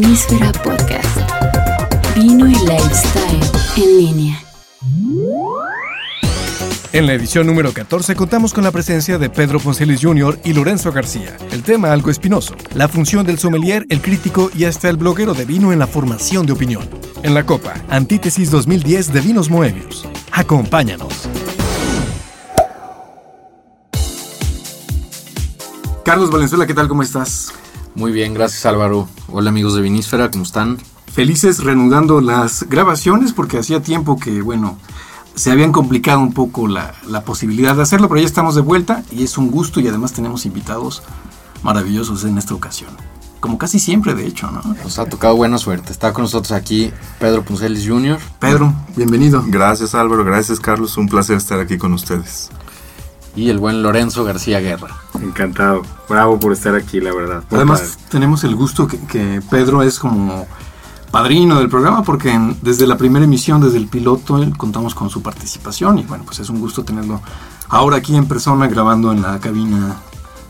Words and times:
Vinísfera 0.00 0.52
Podcast. 0.52 1.18
Vino 2.14 2.46
y 2.46 2.54
lifestyle 2.54 3.40
en 3.76 3.98
línea. 3.98 4.44
En 6.92 7.08
la 7.08 7.14
edición 7.14 7.48
número 7.48 7.72
14 7.72 8.14
contamos 8.14 8.54
con 8.54 8.62
la 8.62 8.70
presencia 8.70 9.18
de 9.18 9.28
Pedro 9.28 9.58
Poncelis 9.58 10.00
Jr. 10.00 10.38
y 10.44 10.52
Lorenzo 10.52 10.92
García. 10.92 11.36
El 11.50 11.64
tema 11.64 11.90
algo 11.92 12.10
espinoso, 12.10 12.54
la 12.74 12.86
función 12.86 13.26
del 13.26 13.40
sommelier, 13.40 13.86
el 13.88 14.00
crítico 14.00 14.52
y 14.56 14.66
hasta 14.66 14.88
el 14.88 14.98
bloguero 14.98 15.34
de 15.34 15.44
vino 15.44 15.72
en 15.72 15.80
la 15.80 15.88
formación 15.88 16.46
de 16.46 16.52
opinión. 16.52 16.88
En 17.24 17.34
la 17.34 17.44
Copa, 17.44 17.74
Antítesis 17.88 18.52
2010 18.52 19.12
de 19.12 19.20
Vinos 19.20 19.50
Moebius. 19.50 20.06
Acompáñanos. 20.30 21.28
Carlos 26.04 26.30
Valenzuela, 26.30 26.68
¿qué 26.68 26.74
tal? 26.74 26.86
¿Cómo 26.86 27.02
estás? 27.02 27.52
Muy 27.98 28.12
bien, 28.12 28.32
gracias 28.32 28.64
Álvaro. 28.64 29.08
Hola 29.26 29.50
amigos 29.50 29.74
de 29.74 29.82
Vinísfera, 29.82 30.30
¿cómo 30.30 30.44
están? 30.44 30.78
Felices 31.12 31.64
reanudando 31.64 32.20
las 32.20 32.62
grabaciones 32.68 33.32
porque 33.32 33.58
hacía 33.58 33.82
tiempo 33.82 34.20
que, 34.20 34.40
bueno, 34.40 34.78
se 35.34 35.50
habían 35.50 35.72
complicado 35.72 36.20
un 36.20 36.32
poco 36.32 36.68
la, 36.68 36.94
la, 37.08 37.24
posibilidad 37.24 37.74
de 37.74 37.82
hacerlo, 37.82 38.08
pero 38.08 38.20
ya 38.20 38.26
estamos 38.28 38.54
de 38.54 38.60
vuelta 38.60 39.02
y 39.10 39.24
es 39.24 39.36
un 39.36 39.50
gusto 39.50 39.80
y 39.80 39.88
además 39.88 40.12
tenemos 40.12 40.46
invitados 40.46 41.02
maravillosos 41.64 42.22
en 42.22 42.38
esta 42.38 42.54
ocasión. 42.54 42.90
Como 43.40 43.58
casi 43.58 43.80
siempre, 43.80 44.14
de 44.14 44.28
hecho, 44.28 44.48
¿no? 44.48 44.62
Nos 44.80 45.00
ha 45.00 45.06
tocado 45.06 45.34
buena 45.34 45.58
suerte. 45.58 45.90
Está 45.90 46.12
con 46.12 46.22
nosotros 46.22 46.52
aquí 46.52 46.92
Pedro 47.18 47.42
Puncelis 47.42 47.84
Jr. 47.84 48.20
Pedro, 48.38 48.72
bienvenido. 48.94 49.42
Gracias 49.48 49.96
Álvaro, 49.96 50.24
gracias 50.24 50.60
Carlos, 50.60 50.96
un 50.98 51.08
placer 51.08 51.36
estar 51.36 51.58
aquí 51.58 51.78
con 51.78 51.92
ustedes 51.94 52.48
y 53.38 53.50
el 53.50 53.58
buen 53.58 53.82
Lorenzo 53.82 54.24
García 54.24 54.58
Guerra. 54.58 54.96
Encantado, 55.22 55.82
bravo 56.08 56.40
por 56.40 56.52
estar 56.52 56.74
aquí, 56.74 57.00
la 57.00 57.14
verdad. 57.14 57.44
Además, 57.50 57.98
tenemos 58.10 58.42
el 58.42 58.56
gusto 58.56 58.88
que, 58.88 59.40
Pedro 59.48 59.82
es 59.82 60.00
como 60.00 60.46
padrino 61.12 61.58
del 61.58 61.68
programa 61.68 62.02
porque 62.02 62.36
desde 62.60 62.86
la 62.86 62.98
primera 62.98 63.24
emisión, 63.24 63.60
desde 63.60 63.78
el 63.78 63.86
piloto, 63.86 64.44
contamos 64.56 64.94
con 64.94 65.08
su 65.08 65.22
participación 65.22 66.00
y 66.00 66.02
bueno, 66.02 66.24
pues 66.24 66.40
es 66.40 66.50
un 66.50 66.58
gusto 66.58 66.84
tenerlo 66.84 67.22
ahora 67.68 67.98
aquí 67.98 68.16
en 68.16 68.26
persona 68.26 68.66
grabando 68.66 69.12
en 69.12 69.22
la 69.22 69.38
cabina 69.38 69.96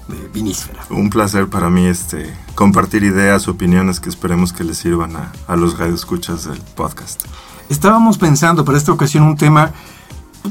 de 0.09 0.29
Vinísfera. 0.29 0.81
Un 0.89 1.11
placer 1.11 1.49
para 1.49 1.69
mí 1.69 1.85
este 1.85 2.35
compartir 2.55 3.05
ideas, 3.05 3.49
opiniones 3.49 4.01
que 4.01 4.09
esperemos 4.09 4.55
que 4.55 4.65
les 4.65 4.79
sirvan 4.79 5.15
a, 5.15 5.33
a 5.47 5.57
los 5.57 5.79
radioescuchas 5.79 6.45
del 6.45 6.61
podcast. 6.75 7.23
Estábamos 7.69 8.17
pensando 8.17 8.65
para 8.65 8.79
esta 8.79 8.93
ocasión 8.93 9.25
un 9.25 9.37
tema, 9.37 9.73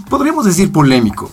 podríamos 0.08 0.46
decir 0.46 0.72
polémico, 0.72 1.32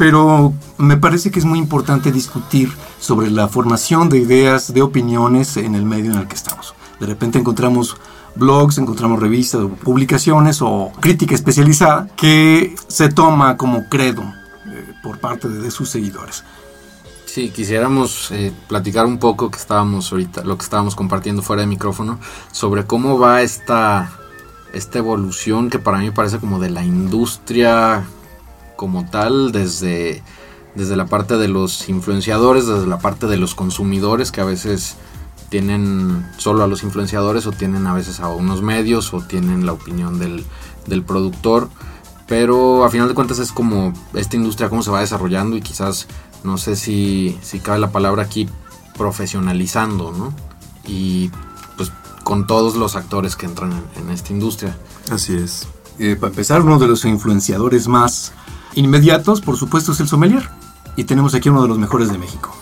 pero 0.00 0.54
me 0.78 0.96
parece 0.96 1.30
que 1.30 1.38
es 1.40 1.44
muy 1.44 1.58
importante 1.58 2.10
discutir 2.10 2.72
sobre 2.98 3.30
la 3.30 3.48
formación 3.48 4.08
de 4.08 4.16
ideas, 4.16 4.72
de 4.72 4.80
opiniones 4.80 5.58
en 5.58 5.74
el 5.74 5.84
medio 5.84 6.12
en 6.12 6.18
el 6.20 6.26
que 6.26 6.36
estamos. 6.36 6.74
De 6.98 7.04
repente 7.04 7.38
encontramos 7.38 7.98
blogs, 8.34 8.78
encontramos 8.78 9.20
revistas, 9.20 9.60
publicaciones 9.84 10.62
o 10.62 10.90
crítica 11.00 11.34
especializada 11.34 12.08
que 12.16 12.74
se 12.88 13.10
toma 13.10 13.58
como 13.58 13.90
credo 13.90 14.22
eh, 14.22 14.94
por 15.02 15.18
parte 15.18 15.50
de, 15.50 15.70
sus 15.70 15.90
seguidores. 15.90 16.44
Sí, 17.26 17.50
quisiéramos 17.50 18.30
eh, 18.30 18.54
platicar 18.68 19.04
un 19.04 19.18
poco 19.18 19.50
que 19.50 19.58
estábamos 19.58 20.10
ahorita, 20.12 20.44
lo 20.44 20.56
que 20.56 20.64
estábamos 20.64 20.96
compartiendo 20.96 21.42
fuera 21.42 21.60
de 21.60 21.68
micrófono, 21.68 22.18
sobre 22.52 22.86
cómo 22.86 23.18
va 23.18 23.42
esta, 23.42 24.10
esta 24.72 24.98
evolución 24.98 25.68
que 25.68 25.78
para 25.78 25.98
mí 25.98 26.10
parece 26.10 26.38
como 26.38 26.58
de 26.58 26.70
la 26.70 26.82
industria 26.82 28.06
como 28.80 29.04
tal, 29.04 29.52
desde, 29.52 30.22
desde 30.74 30.96
la 30.96 31.04
parte 31.04 31.36
de 31.36 31.48
los 31.48 31.90
influenciadores, 31.90 32.66
desde 32.66 32.86
la 32.86 32.98
parte 32.98 33.26
de 33.26 33.36
los 33.36 33.54
consumidores, 33.54 34.32
que 34.32 34.40
a 34.40 34.46
veces 34.46 34.96
tienen 35.50 36.26
solo 36.38 36.64
a 36.64 36.66
los 36.66 36.82
influenciadores 36.82 37.46
o 37.46 37.52
tienen 37.52 37.86
a 37.86 37.92
veces 37.92 38.20
a 38.20 38.28
unos 38.28 38.62
medios 38.62 39.12
o 39.12 39.20
tienen 39.20 39.66
la 39.66 39.74
opinión 39.74 40.18
del, 40.18 40.46
del 40.86 41.02
productor. 41.02 41.68
Pero 42.26 42.82
a 42.82 42.88
final 42.88 43.06
de 43.06 43.12
cuentas 43.12 43.38
es 43.38 43.52
como 43.52 43.92
esta 44.14 44.36
industria, 44.36 44.70
cómo 44.70 44.82
se 44.82 44.90
va 44.90 45.00
desarrollando 45.00 45.58
y 45.58 45.60
quizás, 45.60 46.06
no 46.42 46.56
sé 46.56 46.74
si, 46.74 47.38
si 47.42 47.60
cabe 47.60 47.80
la 47.80 47.92
palabra 47.92 48.22
aquí, 48.22 48.48
profesionalizando, 48.96 50.10
¿no? 50.10 50.32
Y 50.86 51.30
pues 51.76 51.92
con 52.24 52.46
todos 52.46 52.76
los 52.76 52.96
actores 52.96 53.36
que 53.36 53.44
entran 53.44 53.84
en, 53.96 54.08
esta 54.08 54.32
industria. 54.32 54.74
Así 55.10 55.34
es. 55.34 55.68
Eh, 55.98 56.16
para 56.18 56.30
empezar, 56.30 56.62
uno 56.62 56.78
de 56.78 56.88
los 56.88 57.04
influenciadores 57.04 57.86
más 57.86 58.32
inmediatos, 58.74 59.40
por 59.40 59.56
supuesto, 59.56 59.92
es 59.92 60.00
el 60.00 60.08
sommelier. 60.08 60.48
Y 60.96 61.04
tenemos 61.04 61.34
aquí 61.34 61.48
uno 61.48 61.62
de 61.62 61.68
los 61.68 61.78
mejores 61.78 62.10
de 62.10 62.18
México. 62.18 62.54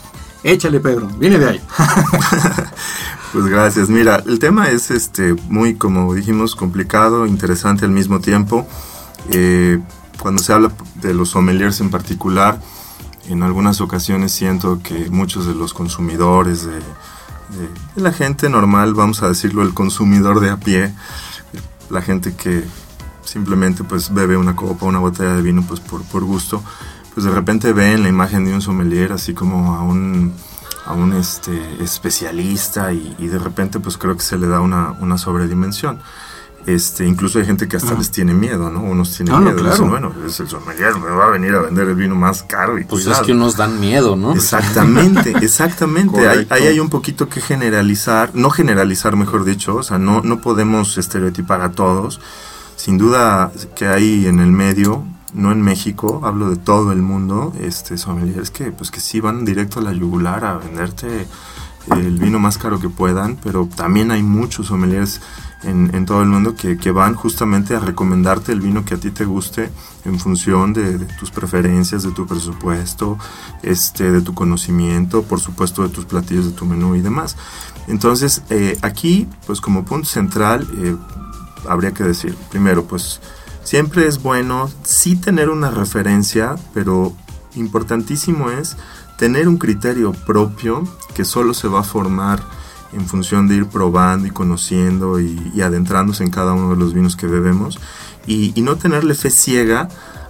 Échale, 0.43 0.81
Pedro, 0.81 1.09
viene 1.19 1.39
de 1.39 1.49
ahí. 1.49 1.61
pues 3.33 3.47
gracias. 3.47 3.89
Mira, 3.89 4.23
el 4.27 4.39
tema 4.39 4.69
es 4.69 4.91
este 4.91 5.35
muy, 5.49 5.75
como 5.75 6.15
dijimos, 6.15 6.55
complicado, 6.55 7.27
interesante 7.27 7.85
al 7.85 7.91
mismo 7.91 8.21
tiempo. 8.21 8.67
Eh, 9.31 9.81
cuando 10.21 10.43
se 10.43 10.53
habla 10.53 10.73
de 10.97 11.15
los 11.15 11.31
sommeliers 11.31 11.81
en 11.81 11.91
particular, 11.91 12.61
en 13.29 13.43
algunas 13.43 13.81
ocasiones 13.81 14.33
siento 14.33 14.81
que 14.83 15.11
muchos 15.11 15.47
de 15.47 15.55
los 15.55 15.75
consumidores, 15.75 16.65
de, 16.65 16.81
la 17.97 18.13
gente 18.13 18.49
normal, 18.49 18.95
vamos 18.95 19.23
a 19.23 19.29
decirlo, 19.29 19.63
el 19.63 19.75
consumidor 19.75 20.41
de 20.41 20.51
a 20.51 20.57
pie, 20.59 20.93
la 21.91 22.03
gente 22.03 22.35
que 22.35 22.65
simplemente 23.29 23.85
pues 23.85 24.13
bebe 24.13 24.37
una 24.37 24.57
copa, 24.57 24.87
una 24.87 24.99
botella 24.99 25.35
de 25.35 25.43
vino 25.43 25.63
pues 25.67 25.81
por, 25.81 26.03
por 26.05 26.25
gusto, 26.25 26.63
pues 27.15 27.25
de 27.27 27.31
repente 27.31 27.73
ven 27.73 28.03
la 28.03 28.09
imagen 28.09 28.45
de 28.45 28.55
un 28.55 28.63
sommelier 28.63 29.13
así 29.13 29.35
como 29.35 29.75
a 29.75 29.83
un, 29.83 30.33
a 30.87 30.95
un 30.95 31.13
este, 31.13 31.83
especialista 31.83 32.93
y, 32.93 33.27
de 33.27 33.39
repente 33.39 33.81
pues 33.81 33.99
creo 33.99 34.17
que 34.17 34.23
se 34.23 34.39
le 34.39 34.47
da 34.47 34.61
una, 34.61 34.93
una 35.01 35.19
sobredimensión. 35.19 36.01
Este, 36.67 37.07
incluso 37.07 37.39
hay 37.39 37.47
gente 37.47 37.67
que 37.67 37.79
hasta 37.79 37.95
les 37.95 38.11
tiene 38.11 38.35
miedo, 38.35 38.69
¿no? 38.69 38.83
Unos 38.83 39.17
tienen 39.17 39.43
miedo. 39.43 39.57
claro. 39.57 39.87
bueno, 39.87 40.13
es 40.27 40.39
el 40.41 40.49
sommelier, 40.49 40.99
me 40.99 41.09
va 41.09 41.27
a 41.27 41.31
venir 41.31 41.55
a 41.55 41.61
vender 41.61 41.89
el 41.89 41.95
vino 41.95 42.15
más 42.15 42.43
caro. 42.43 42.79
Y 42.79 42.85
pues 42.85 43.07
es 43.07 43.21
que 43.21 43.33
unos 43.33 43.57
dan 43.57 43.81
miedo, 43.81 44.17
¿no? 44.17 44.35
Exactamente, 44.35 45.31
exactamente. 45.41 46.29
ahí, 46.29 46.67
hay 46.67 46.79
un 46.79 46.91
poquito 46.91 47.27
que 47.27 47.41
generalizar, 47.41 48.33
no 48.35 48.51
generalizar, 48.51 49.17
mejor 49.17 49.45
dicho, 49.45 49.77
o 49.77 49.83
sea, 49.83 49.99
no, 49.99 50.21
no 50.21 50.43
podemos 50.43 50.99
estereotipar 50.99 51.63
a 51.63 51.73
todos 51.73 52.21
sin 52.79 52.97
duda 52.97 53.51
que 53.75 53.89
hay 53.89 54.27
en 54.27 54.39
el 54.39 54.53
medio, 54.53 55.05
no 55.35 55.51
en 55.51 55.61
México, 55.61 56.21
hablo 56.23 56.49
de 56.49 56.57
todo 56.57 56.93
el 56.93 57.03
mundo, 57.03 57.53
este, 57.61 57.99
sommeliers 57.99 58.53
que, 58.53 58.71
pues 58.71 58.93
que 58.93 59.01
sí 59.01 59.19
van 59.19 59.45
directo 59.45 59.81
a 59.81 59.83
la 59.83 59.93
yugular 59.93 60.45
a 60.45 60.59
venderte 60.59 61.27
el 61.91 62.19
vino 62.19 62.39
más 62.39 62.57
caro 62.57 62.79
que 62.79 62.89
puedan, 62.89 63.37
pero 63.43 63.69
también 63.75 64.13
hay 64.13 64.23
muchos 64.23 64.69
sommeliers 64.69 65.21
en, 65.65 66.07
todo 66.07 66.23
el 66.23 66.29
mundo 66.29 66.55
que, 66.55 66.93
van 66.93 67.15
justamente 67.15 67.75
a 67.75 67.81
recomendarte 67.81 68.53
el 68.53 68.61
vino 68.61 68.85
que 68.85 68.95
a 68.95 68.99
ti 68.99 69.11
te 69.11 69.25
guste 69.25 69.71
en 70.05 70.21
función 70.21 70.73
de, 70.73 70.99
tus 71.19 71.33
preferencias, 71.33 72.05
de 72.05 72.13
tu 72.13 72.29
presupuesto, 72.29 73.19
este, 73.65 74.13
de 74.13 74.21
tu 74.21 74.35
conocimiento, 74.35 75.25
por 75.25 75.41
supuesto 75.41 75.83
de 75.83 75.89
tus 75.89 76.05
platillos, 76.05 76.45
de 76.45 76.53
tu 76.53 76.65
menú 76.65 76.95
y 76.95 77.01
demás. 77.01 77.37
Entonces, 77.89 78.43
eh, 78.51 78.79
aquí, 78.83 79.27
pues 79.47 79.61
como 79.61 79.85
punto 79.85 80.07
central, 80.07 80.69
eh, 80.79 80.95
habría 81.69 81.93
que 81.93 82.05
decir. 82.05 82.37
Primero, 82.51 82.85
pues 82.85 83.21
siempre 83.65 84.07
es 84.07 84.23
bueno 84.23 84.71
sí 84.83 85.17
tener 85.17 85.51
una 85.51 85.71
referencia, 85.71 86.57
pero 86.75 87.15
importantísimo 87.55 88.51
es 88.51 88.77
tener 89.17 89.49
un 89.49 89.59
criterio 89.59 90.13
propio 90.13 90.85
que 91.15 91.25
solo 91.25 91.55
se 91.55 91.69
va 91.69 91.81
a 91.81 91.85
formar 91.85 92.41
en 92.93 93.07
función 93.07 93.49
de 93.49 93.57
ir 93.57 93.67
probando 93.67 94.27
y 94.27 94.31
conociendo 94.31 95.21
y, 95.21 95.61
adentrándose 95.61 96.25
en 96.25 96.31
cada 96.31 96.53
uno 96.53 96.71
de 96.71 96.77
los 96.77 96.95
vinos 96.95 97.17
que 97.17 97.27
bebemos 97.27 97.79
y, 98.27 98.53
y 98.59 98.63
no 98.63 98.77
tenerle 98.77 99.15
fe 99.15 99.31
ciega 99.31 99.89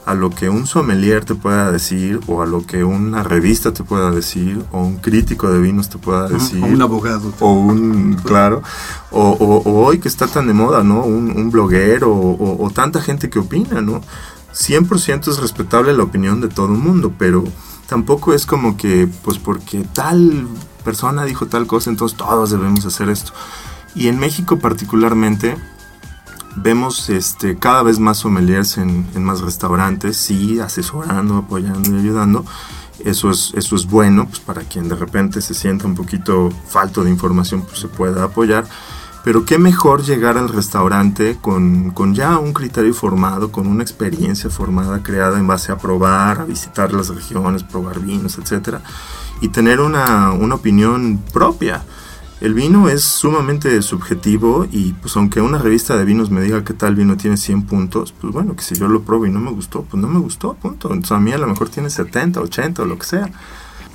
a 0.08 0.14
lo 0.14 0.30
que 0.30 0.48
un 0.48 0.66
sommelier 0.66 1.26
te 1.26 1.34
pueda 1.34 1.70
decir 1.70 2.18
o 2.28 2.40
a 2.40 2.46
lo 2.46 2.64
que 2.64 2.82
una 2.82 3.22
revista 3.22 3.74
te 3.74 3.84
pueda 3.84 4.10
decir 4.10 4.64
o 4.72 4.80
un 4.80 4.96
crítico 4.96 5.50
de 5.50 5.60
vinos 5.60 5.90
te 5.90 5.98
pueda 5.98 6.26
decir. 6.28 6.64
O 6.64 6.66
un 6.66 6.80
abogado. 6.80 7.30
O 7.40 7.52
un, 7.52 8.14
claro, 8.14 8.62
o, 9.10 9.62
hoy 9.66 9.98
que 9.98 10.08
está 10.08 10.26
tan 10.26 10.46
de 10.46 10.54
moda, 10.54 10.82
¿no? 10.82 11.02
Un, 11.02 11.36
un 11.36 11.50
bloguero 11.50 12.10
o, 12.10 12.70
tanta 12.74 13.02
gente 13.02 13.28
que 13.28 13.38
opina, 13.38 13.82
¿no? 13.82 14.00
100% 14.54 15.28
es 15.28 15.36
respetable 15.40 15.92
la 15.92 16.04
opinión 16.04 16.40
de 16.40 16.48
todo 16.48 16.72
el 16.72 16.78
mundo, 16.78 17.12
pero 17.18 17.44
tampoco 17.86 18.32
es 18.32 18.46
como 18.46 18.78
que, 18.78 19.10
pues 19.22 19.36
porque 19.36 19.84
tal 19.92 20.48
persona 20.84 21.26
dijo 21.26 21.48
tal 21.48 21.66
cosa, 21.66 21.90
entonces 21.90 22.16
todos 22.16 22.48
debemos 22.48 22.86
hacer 22.86 23.10
esto. 23.10 23.34
Y 23.94 24.08
en 24.08 24.18
México 24.18 24.58
particularmente, 24.58 25.58
vemos 26.62 27.08
este, 27.10 27.56
cada 27.56 27.82
vez 27.82 27.98
más 27.98 28.18
sommeliers 28.18 28.78
en, 28.78 29.06
más 29.22 29.40
restaurantes, 29.40 30.16
sí, 30.16 30.60
asesorando, 30.60 31.36
apoyando 31.36 31.90
y 31.90 32.00
ayudando. 32.00 32.44
Eso 33.04 33.30
es, 33.30 33.52
eso 33.54 33.76
es 33.76 33.86
bueno, 33.86 34.26
pues 34.26 34.40
para 34.40 34.62
quien 34.62 34.88
de 34.88 34.96
repente 34.96 35.40
se 35.40 35.54
sienta 35.54 35.86
un 35.86 35.94
poquito 35.94 36.50
falto 36.68 37.04
de 37.04 37.10
información, 37.10 37.62
pues 37.62 37.78
se 37.78 37.88
pueda 37.88 38.24
apoyar. 38.24 38.66
Pero 39.24 39.44
qué 39.44 39.58
mejor 39.58 40.02
llegar 40.02 40.38
al 40.38 40.48
restaurante 40.48 41.38
con, 41.40 41.90
con, 41.90 42.14
ya 42.14 42.38
un 42.38 42.52
criterio 42.52 42.94
formado, 42.94 43.52
con 43.52 43.66
una 43.66 43.82
experiencia 43.82 44.48
formada, 44.48 45.02
creada 45.02 45.38
en 45.38 45.46
base 45.46 45.70
a 45.70 45.78
probar, 45.78 46.40
a 46.40 46.44
visitar 46.44 46.92
las 46.92 47.08
regiones, 47.08 47.62
probar 47.62 48.00
vinos, 48.00 48.38
etc. 48.38 48.78
Y 49.40 49.48
tener 49.48 49.80
una, 49.80 50.32
una 50.32 50.54
opinión 50.54 51.22
propia 51.32 51.82
El 52.40 52.54
vino 52.54 52.88
es 52.88 53.02
sumamente 53.02 53.82
subjetivo 53.82 54.66
y 54.70 54.92
pues 54.92 55.16
aunque 55.16 55.40
una 55.40 55.58
revista 55.58 55.96
de 55.96 56.04
vinos 56.04 56.30
me 56.30 56.40
diga 56.40 56.62
que 56.62 56.72
tal 56.72 56.94
vino 56.94 57.16
tiene 57.16 57.36
100 57.36 57.62
puntos, 57.62 58.12
pues 58.12 58.32
bueno, 58.32 58.54
que 58.54 58.62
si 58.62 58.76
yo 58.76 58.86
lo 58.86 59.02
pruebo 59.02 59.26
y 59.26 59.30
no 59.30 59.40
me 59.40 59.50
gustó, 59.50 59.82
pues 59.82 60.00
no 60.00 60.08
me 60.08 60.20
gustó, 60.20 60.54
punto. 60.54 60.88
Entonces 60.92 61.12
a 61.12 61.18
mí 61.18 61.32
a 61.32 61.38
lo 61.38 61.48
mejor 61.48 61.68
tiene 61.68 61.90
70, 61.90 62.40
80 62.40 62.82
o 62.82 62.86
lo 62.86 62.96
que 62.96 63.06
sea. 63.06 63.30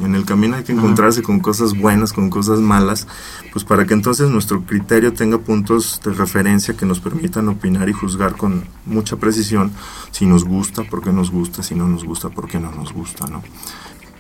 En 0.02 0.16
el 0.16 0.26
camino 0.26 0.58
hay 0.58 0.64
que 0.64 0.74
encontrarse 0.74 1.22
con 1.22 1.40
cosas 1.40 1.78
buenas, 1.78 2.12
con 2.12 2.30
cosas 2.30 2.60
malas, 2.60 3.08
pues 3.54 3.64
para 3.64 3.86
que 3.86 3.94
entonces 3.94 4.30
nuestro 4.30 4.64
criterio 4.64 5.14
tenga 5.14 5.38
puntos 5.38 6.02
de 6.04 6.12
referencia 6.12 6.76
que 6.76 6.86
nos 6.86 7.00
permitan 7.00 7.48
opinar 7.48 7.88
y 7.88 7.94
juzgar 7.94 8.36
con 8.36 8.66
mucha 8.86 9.16
precisión 9.18 9.72
si 10.12 10.26
nos 10.26 10.44
gusta, 10.44 10.84
por 10.84 11.02
qué 11.02 11.14
nos 11.14 11.32
gusta, 11.32 11.64
si 11.64 11.76
no 11.76 11.88
nos 11.88 12.04
gusta, 12.04 12.30
por 12.30 12.48
qué 12.48 12.60
no 12.60 12.72
nos 12.72 12.92
gusta, 12.92 13.28
¿no? 13.28 13.44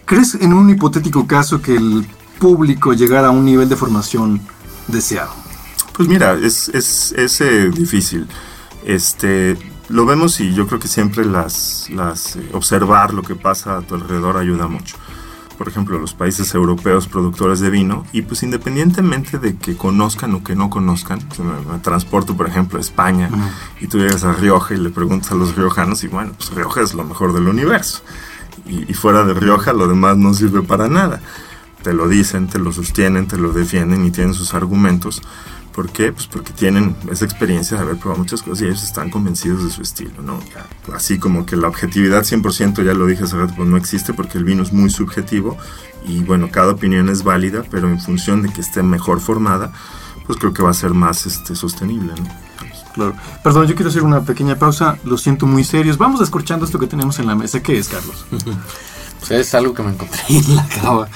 ¿Crees 0.05 0.35
en 0.35 0.53
un 0.53 0.69
hipotético 0.69 1.27
caso 1.27 1.61
que 1.61 1.75
el 1.75 2.05
público 2.39 2.93
llegara 2.93 3.27
a 3.27 3.31
un 3.31 3.45
nivel 3.45 3.69
de 3.69 3.75
formación 3.75 4.41
deseado? 4.87 5.31
Pues 5.93 6.07
mira, 6.07 6.33
es, 6.33 6.69
es, 6.69 7.13
es 7.13 7.41
eh, 7.41 7.69
difícil. 7.69 8.27
Este, 8.85 9.57
lo 9.89 10.05
vemos 10.05 10.39
y 10.39 10.53
yo 10.53 10.67
creo 10.67 10.79
que 10.79 10.87
siempre 10.87 11.25
las, 11.25 11.89
las 11.89 12.35
eh, 12.35 12.49
observar 12.53 13.13
lo 13.13 13.21
que 13.21 13.35
pasa 13.35 13.77
a 13.77 13.81
tu 13.81 13.95
alrededor 13.95 14.37
ayuda 14.37 14.67
mucho 14.67 14.97
por 15.57 15.67
ejemplo, 15.67 15.99
los 15.99 16.13
países 16.13 16.53
europeos 16.53 17.07
productores 17.07 17.59
de 17.59 17.69
vino, 17.69 18.05
y 18.11 18.23
pues 18.23 18.43
independientemente 18.43 19.39
de 19.39 19.55
que 19.55 19.77
conozcan 19.77 20.33
o 20.33 20.43
que 20.43 20.55
no 20.55 20.69
conozcan, 20.69 21.19
me, 21.39 21.79
transporto, 21.79 22.35
por 22.35 22.47
ejemplo, 22.47 22.77
a 22.77 22.81
España, 22.81 23.29
y 23.79 23.87
tú 23.87 23.99
llegas 23.99 24.23
a 24.23 24.33
Rioja 24.33 24.73
y 24.73 24.77
le 24.77 24.89
preguntas 24.89 25.31
a 25.31 25.35
los 25.35 25.55
riojanos, 25.55 26.03
y 26.03 26.07
bueno, 26.07 26.33
pues 26.35 26.49
Rioja 26.51 26.81
es 26.81 26.93
lo 26.93 27.03
mejor 27.03 27.33
del 27.33 27.47
universo, 27.47 28.01
y, 28.65 28.89
y 28.89 28.93
fuera 28.93 29.23
de 29.23 29.33
Rioja 29.33 29.73
lo 29.73 29.87
demás 29.87 30.17
no 30.17 30.33
sirve 30.33 30.63
para 30.63 30.87
nada. 30.87 31.21
Te 31.83 31.93
lo 31.93 32.07
dicen, 32.07 32.47
te 32.47 32.59
lo 32.59 32.71
sostienen, 32.71 33.27
te 33.27 33.37
lo 33.37 33.51
defienden 33.51 34.05
y 34.05 34.11
tienen 34.11 34.33
sus 34.33 34.53
argumentos. 34.53 35.21
¿Por 35.73 35.91
qué? 35.91 36.11
Pues 36.11 36.27
porque 36.27 36.53
tienen 36.53 36.95
esa 37.11 37.25
experiencia 37.25 37.77
de 37.77 37.83
haber 37.83 37.97
probado 37.97 38.21
muchas 38.21 38.43
cosas 38.43 38.61
y 38.61 38.65
ellos 38.65 38.83
están 38.83 39.09
convencidos 39.09 39.63
de 39.63 39.71
su 39.71 39.81
estilo, 39.81 40.21
¿no? 40.21 40.39
Así 40.93 41.17
como 41.17 41.47
que 41.47 41.55
la 41.55 41.67
objetividad 41.67 42.23
100%, 42.23 42.83
ya 42.83 42.93
lo 42.93 43.07
dije 43.07 43.23
hace 43.23 43.37
rato, 43.37 43.55
pues 43.55 43.67
no 43.67 43.75
existe 43.75 44.13
porque 44.13 44.37
el 44.37 44.43
vino 44.43 44.61
es 44.61 44.71
muy 44.71 44.91
subjetivo 44.91 45.57
y 46.05 46.19
bueno, 46.19 46.49
cada 46.51 46.73
opinión 46.73 47.09
es 47.09 47.23
válida, 47.23 47.63
pero 47.71 47.89
en 47.89 47.99
función 47.99 48.43
de 48.43 48.49
que 48.49 48.61
esté 48.61 48.83
mejor 48.83 49.19
formada, 49.19 49.73
pues 50.27 50.37
creo 50.37 50.53
que 50.53 50.61
va 50.61 50.69
a 50.69 50.75
ser 50.75 50.91
más 50.91 51.25
este, 51.25 51.55
sostenible, 51.55 52.13
¿no? 52.15 52.43
Claro. 52.93 53.15
Perdón, 53.43 53.65
yo 53.65 53.73
quiero 53.73 53.89
hacer 53.89 54.03
una 54.03 54.21
pequeña 54.21 54.55
pausa, 54.55 54.99
lo 55.03 55.17
siento 55.17 55.47
muy 55.47 55.63
serios. 55.63 55.97
Vamos 55.97 56.21
escuchando 56.21 56.65
esto 56.65 56.77
que 56.77 56.85
tenemos 56.85 57.17
en 57.17 57.25
la 57.25 57.35
mesa. 57.35 57.61
¿Qué 57.63 57.79
es, 57.79 57.89
Carlos? 57.89 58.25
pues 59.19 59.31
es 59.31 59.55
algo 59.55 59.73
que 59.73 59.81
me 59.81 59.91
encontré 59.91 60.21
en 60.29 60.55
la 60.55 60.67
cava, 60.67 61.07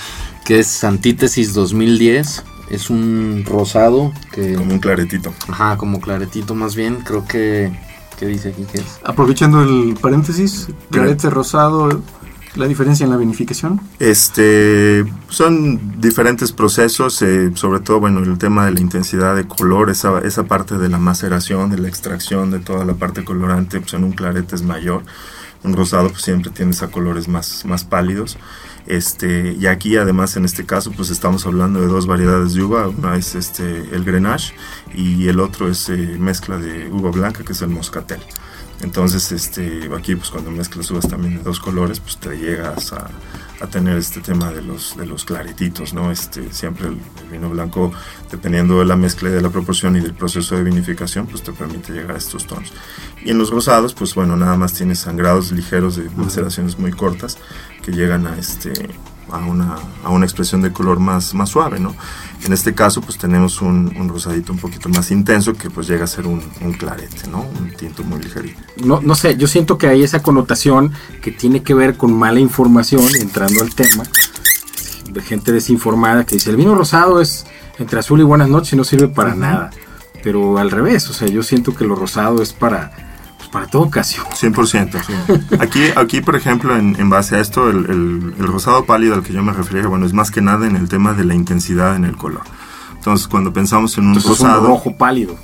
que 0.48 0.60
es 0.60 0.86
Antítesis 0.86 1.54
2010 1.54 2.44
es 2.70 2.90
un 2.90 3.44
rosado 3.46 4.14
que... 4.32 4.54
Como 4.54 4.76
un 4.76 4.80
claretito. 4.80 5.34
Ajá, 5.50 5.76
como 5.76 6.00
claretito 6.00 6.56
más 6.56 6.74
bien. 6.74 7.00
Creo 7.04 7.26
que... 7.28 7.78
¿Qué 8.18 8.28
dice 8.28 8.50
aquí 8.50 8.64
que 8.64 8.78
es? 8.78 9.00
Aprovechando 9.04 9.62
el 9.62 9.96
paréntesis, 10.02 10.70
clarete 10.90 11.30
rosado, 11.30 12.02
¿la 12.56 12.66
diferencia 12.66 13.04
en 13.04 13.10
la 13.10 13.18
vinificación? 13.18 13.82
Este, 14.00 15.06
son 15.28 16.00
diferentes 16.00 16.54
procesos, 16.54 17.22
eh, 17.22 17.52
sobre 17.54 17.82
todo, 17.82 18.00
bueno, 18.00 18.22
el 18.22 18.38
tema 18.38 18.66
de 18.66 18.72
la 18.72 18.80
intensidad 18.80 19.36
de 19.36 19.48
color, 19.48 19.92
esa, 19.92 20.20
esa 20.20 20.46
parte 20.46 20.78
de 20.78 20.90
la 20.90 20.98
maceración, 20.98 21.70
de 21.70 21.78
la 21.78 21.90
extracción, 21.90 22.50
de 22.50 22.60
toda 22.60 22.86
la 22.86 22.94
parte 22.94 23.24
colorante, 23.24 23.82
pues 23.82 23.94
en 23.94 24.06
un 24.06 24.14
clarete 24.14 24.56
es 24.56 24.64
mayor. 24.64 25.04
Un 25.64 25.74
rosado 25.74 26.10
pues 26.10 26.22
siempre 26.22 26.52
tiene 26.52 26.76
a 26.80 26.88
colores 26.88 27.28
más, 27.28 27.66
más 27.66 27.84
pálidos. 27.84 28.38
Este, 28.86 29.54
y 29.60 29.68
aquí 29.68 29.98
además 29.98 30.38
en 30.38 30.46
este 30.46 30.66
caso 30.66 30.92
pues 30.92 31.10
estamos 31.10 31.46
hablando 31.46 31.82
de 31.82 31.88
dos 31.88 32.08
variedades 32.08 32.54
de 32.54 32.64
uva, 32.64 32.88
una 32.88 33.18
es 33.18 33.36
este, 33.36 33.64
el 33.94 34.06
Grenache 34.06 34.54
y 34.94 35.28
el 35.28 35.42
otro 35.42 35.70
es 35.70 35.90
eh, 35.90 36.16
mezcla 36.18 36.58
de 36.58 36.90
uva 36.90 37.12
blanca 37.12 37.44
que 37.44 37.52
es 37.52 37.62
el 37.62 37.70
Moscatel. 37.70 38.22
Entonces 38.82 39.32
este, 39.34 39.90
aquí 39.94 40.16
pues 40.16 40.30
cuando 40.30 40.52
mezclas 40.52 40.90
uvas 40.92 41.08
también 41.08 41.38
de 41.38 41.44
dos 41.44 41.60
colores 41.60 42.00
pues 42.00 42.18
te 42.18 42.38
llegas 42.38 42.94
a, 42.94 43.10
a 43.62 43.68
tener 43.68 43.98
este 43.98 44.22
tema 44.22 44.52
de 44.52 44.62
los, 44.62 44.96
de 44.98 45.06
los 45.06 45.26
claretitos, 45.26 45.94
¿no? 45.94 46.12
Este, 46.12 46.52
siempre 46.54 46.88
el, 46.88 46.98
vino 47.32 47.50
blanco, 47.50 47.92
dependiendo 48.32 48.80
de 48.80 48.86
la 48.86 48.96
mezcla 48.96 49.30
y 49.30 49.34
de 49.34 49.42
la 49.42 49.50
proporción 49.50 49.96
y 49.96 50.00
del 50.00 50.14
proceso 50.14 50.56
de 50.56 50.64
vinificación, 50.64 51.28
pues 51.28 51.44
te 51.44 51.52
permite 51.52 51.92
llegar 51.92 52.16
a 52.16 52.18
estos 52.18 52.46
tonos. 52.46 52.72
Y 53.24 53.32
en 53.32 53.38
los 53.38 53.50
rosados, 53.50 53.94
pues 53.94 54.16
bueno, 54.16 54.36
nada 54.36 54.56
más 54.58 54.74
tienes 54.74 55.00
sangrados 55.00 55.52
ligeros 55.52 55.96
de 55.96 56.10
maceraciones 56.12 56.78
muy 56.78 56.92
cortas 56.92 57.38
que 57.84 57.92
llegan 57.92 58.28
a 58.28 58.38
este 58.38 58.74
a 59.32 59.40
una, 59.40 59.76
a 60.04 60.10
una 60.10 60.26
expresión 60.26 60.62
de 60.62 60.72
color 60.72 61.00
más, 61.00 61.34
más 61.34 61.50
suave, 61.50 61.80
¿no? 61.80 61.96
En 62.46 62.54
este 62.54 62.74
caso, 62.74 63.02
pues 63.02 63.18
tenemos 63.18 63.62
un, 63.62 63.94
un, 63.98 64.10
rosadito 64.10 64.54
un 64.54 64.60
poquito 64.60 64.90
más 64.90 65.12
intenso 65.12 65.54
que 65.54 65.70
pues 65.70 65.88
llega 65.88 66.06
a 66.06 66.08
ser 66.08 66.28
un, 66.28 66.42
un, 66.62 66.74
clarete, 66.74 67.28
¿no? 67.30 67.42
Un 67.42 67.72
tinto 67.72 68.04
muy 68.04 68.22
ligerito. 68.22 68.60
No, 68.84 69.02
no 69.02 69.16
sé, 69.16 69.38
yo 69.38 69.48
siento 69.48 69.78
que 69.78 69.88
hay 69.88 70.04
esa 70.04 70.22
connotación 70.22 70.92
que 71.22 71.32
tiene 71.32 71.64
que 71.64 71.74
ver 71.74 71.98
con 71.98 72.14
mala 72.14 72.40
información, 72.40 73.04
entrando 73.20 73.62
al 73.62 73.74
tema, 73.74 74.04
de 75.10 75.22
gente 75.22 75.52
desinformada 75.52 76.26
que 76.26 76.36
dice, 76.36 76.52
el 76.52 76.58
vino 76.58 76.76
rosado 76.76 77.22
es 77.22 77.46
entre 77.80 78.00
azul 78.00 78.20
y 78.20 78.24
buenas 78.24 78.50
noches 78.50 78.74
y 78.74 78.76
no 78.76 78.84
sirve 78.84 79.08
para 79.08 79.36
nada. 79.36 79.72
Pero 80.24 80.58
al 80.58 80.72
revés, 80.72 81.10
o 81.10 81.14
sea, 81.14 81.28
yo 81.28 81.44
siento 81.44 81.76
que 81.76 81.86
lo 81.86 81.96
rosado 81.96 82.42
es 82.42 82.54
para 82.54 83.07
para 83.58 83.72
toda 83.72 83.86
ocasión. 83.86 84.24
100%. 84.28 85.60
Aquí, 85.60 85.82
aquí 85.96 86.22
por 86.22 86.36
ejemplo, 86.36 86.78
en, 86.78 87.10
base 87.10 87.38
a 87.38 87.40
esto, 87.40 87.72
el, 87.72 88.36
rosado 88.38 88.86
pálido 88.86 89.16
al 89.16 89.24
que 89.24 89.34
yo 89.34 89.42
me 89.42 89.52
refería, 89.52 89.88
bueno, 89.88 90.06
es 90.06 90.14
más 90.14 90.30
que 90.30 90.42
nada 90.44 90.68
en 90.68 90.76
el 90.76 90.88
tema 90.88 91.14
de 91.14 91.26
la 91.26 91.34
intensidad 91.34 91.96
en 91.96 92.06
el 92.06 92.16
color. 92.16 92.44
Entonces, 92.94 93.28
cuando 93.28 93.52
pensamos 93.52 93.98
en 93.98 94.10
un 94.10 94.14
rosado... 94.14 94.58
Es 94.58 94.62
un 94.62 94.68
rojo 94.68 94.96
pálido. 94.96 95.36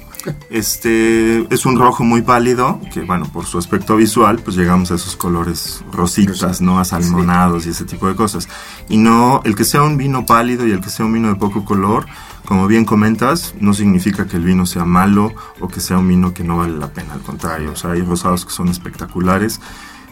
Este 0.51 1.51
es 1.51 1.65
un 1.65 1.79
rojo 1.79 2.03
muy 2.03 2.21
pálido, 2.21 2.79
que 2.93 3.01
bueno, 3.01 3.25
por 3.33 3.47
su 3.47 3.57
aspecto 3.57 3.95
visual, 3.95 4.39
pues 4.43 4.55
llegamos 4.55 4.91
a 4.91 4.95
esos 4.95 5.15
colores 5.15 5.83
rositas, 5.91 6.61
¿no? 6.61 6.79
Asalmonados 6.79 7.65
y 7.65 7.69
ese 7.69 7.83
tipo 7.83 8.07
de 8.07 8.15
cosas. 8.15 8.47
Y 8.89 8.97
no, 8.97 9.41
el 9.43 9.55
que 9.55 9.65
sea 9.65 9.81
un 9.81 9.97
vino 9.97 10.23
pálido 10.23 10.67
y 10.67 10.71
el 10.71 10.81
que 10.81 10.91
sea 10.91 11.07
un 11.07 11.13
vino 11.13 11.29
de 11.29 11.35
poco 11.35 11.65
color, 11.65 12.05
como 12.45 12.67
bien 12.67 12.85
comentas, 12.85 13.55
no 13.59 13.73
significa 13.73 14.27
que 14.27 14.37
el 14.37 14.43
vino 14.43 14.65
sea 14.65 14.85
malo 14.85 15.33
o 15.59 15.67
que 15.67 15.79
sea 15.79 15.97
un 15.97 16.07
vino 16.07 16.33
que 16.33 16.43
no 16.43 16.57
vale 16.57 16.77
la 16.77 16.91
pena, 16.91 17.13
al 17.13 17.21
contrario, 17.21 17.71
o 17.71 17.75
sea, 17.75 17.91
hay 17.91 18.01
rosados 18.01 18.45
que 18.45 18.51
son 18.51 18.67
espectaculares. 18.67 19.61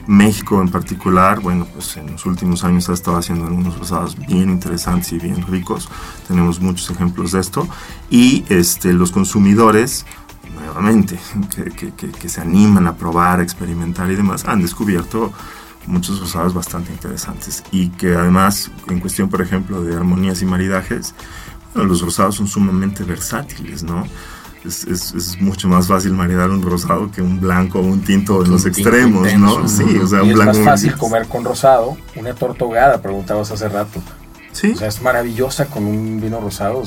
México 0.07 0.61
en 0.61 0.69
particular, 0.69 1.41
bueno, 1.41 1.67
pues 1.73 1.95
en 1.97 2.11
los 2.11 2.25
últimos 2.25 2.63
años 2.63 2.89
ha 2.89 2.93
estado 2.93 3.17
haciendo 3.17 3.45
algunos 3.45 3.77
rosados 3.77 4.17
bien 4.17 4.49
interesantes 4.49 5.11
y 5.13 5.19
bien 5.19 5.45
ricos. 5.47 5.89
Tenemos 6.27 6.59
muchos 6.59 6.89
ejemplos 6.89 7.33
de 7.33 7.39
esto. 7.39 7.67
Y 8.09 8.43
este, 8.50 8.93
los 8.93 9.11
consumidores, 9.11 10.05
nuevamente, 10.55 11.19
que, 11.55 11.91
que, 11.91 12.11
que, 12.11 12.29
se 12.29 12.41
animan 12.41 12.88
a 12.88 12.95
probar, 12.95 13.39
a 13.39 13.43
experimentar 13.43 14.09
y 14.09 14.15
demás, 14.15 14.45
han 14.45 14.61
descubierto 14.61 15.31
muchos 15.85 16.19
rosados 16.19 16.53
bastante 16.53 16.91
interesantes. 16.91 17.63
Y 17.71 17.89
que 17.89 18.15
además, 18.15 18.71
en 18.88 19.00
cuestión, 19.00 19.29
por 19.29 19.41
ejemplo, 19.41 19.83
de 19.83 19.95
armonías 19.95 20.41
y 20.41 20.45
maridajes, 20.45 21.13
los 21.73 22.01
rosados 22.01 22.35
son 22.35 22.47
sumamente 22.47 23.03
versátiles, 23.03 23.83
¿no? 23.83 24.05
Es, 24.63 24.83
es, 24.85 25.41
mucho 25.41 25.67
más 25.67 25.87
fácil 25.87 26.13
maridar 26.13 26.51
un 26.51 26.61
rosado 26.61 27.09
que 27.09 27.21
un 27.21 27.39
blanco 27.39 27.79
o 27.79 27.81
un 27.81 28.01
tinto 28.01 28.45
en 28.45 28.51
los 28.51 28.65
extremos, 28.67 29.33
¿no? 29.33 29.67
Sí, 29.67 29.97
o 29.97 30.05
sea, 30.05 30.21
un 30.21 30.33
blanco. 30.33 30.51
Es 30.51 30.57
más 30.59 30.65
fácil 30.65 30.95
comer 30.97 31.27
con 31.27 31.43
rosado 31.43 31.97
una 32.15 32.35
torta 32.35 32.63
ahogada, 32.63 33.01
preguntabas 33.01 33.49
hace 33.51 33.67
rato. 33.67 33.99
Sí. 34.51 34.73
O 34.73 34.75
sea, 34.75 34.87
es 34.87 35.01
maravillosa 35.01 35.65
con 35.65 35.85
un 35.85 36.21
vino 36.21 36.39
rosado 36.39 36.83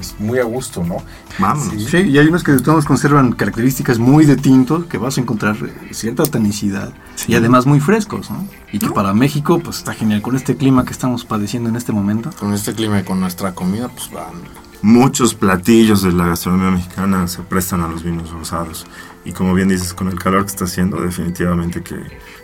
es 0.00 0.14
muy 0.18 0.38
a 0.38 0.44
gusto, 0.44 0.84
¿no? 0.84 0.96
Vamos. 1.38 1.68
Sí. 1.88 1.98
y 1.98 2.18
hay 2.18 2.26
unos 2.26 2.42
que 2.42 2.52
todos 2.54 2.84
conservan 2.84 3.32
características 3.32 3.98
muy 3.98 4.24
de 4.24 4.36
tinto, 4.36 4.88
que 4.88 4.98
vas 4.98 5.18
a 5.18 5.20
encontrar 5.20 5.56
eh, 5.56 5.94
cierta 5.94 6.24
tanicidad 6.24 6.92
y 7.26 7.34
además 7.34 7.66
muy 7.66 7.80
frescos, 7.80 8.30
¿no? 8.30 8.46
Y 8.72 8.78
que 8.78 8.88
para 8.88 9.12
México, 9.14 9.60
pues 9.60 9.78
está 9.78 9.94
genial 9.94 10.22
con 10.22 10.36
este 10.36 10.56
clima 10.56 10.84
que 10.84 10.92
estamos 10.92 11.24
padeciendo 11.24 11.68
en 11.68 11.76
este 11.76 11.92
momento. 11.92 12.30
Con 12.38 12.52
este 12.52 12.74
clima 12.74 13.00
y 13.00 13.04
con 13.04 13.20
nuestra 13.20 13.54
comida, 13.54 13.88
pues 13.88 14.10
van. 14.10 14.34
Muchos 14.82 15.34
platillos 15.34 16.02
de 16.02 16.12
la 16.12 16.26
gastronomía 16.26 16.70
mexicana 16.70 17.28
se 17.28 17.42
prestan 17.42 17.82
a 17.82 17.88
los 17.88 18.02
vinos 18.02 18.30
rosados. 18.30 18.86
Y 19.24 19.32
como 19.32 19.52
bien 19.52 19.68
dices, 19.68 19.92
con 19.92 20.08
el 20.08 20.18
calor 20.18 20.42
que 20.44 20.50
está 20.50 20.64
haciendo, 20.64 21.02
definitivamente 21.02 21.82
que, 21.82 21.96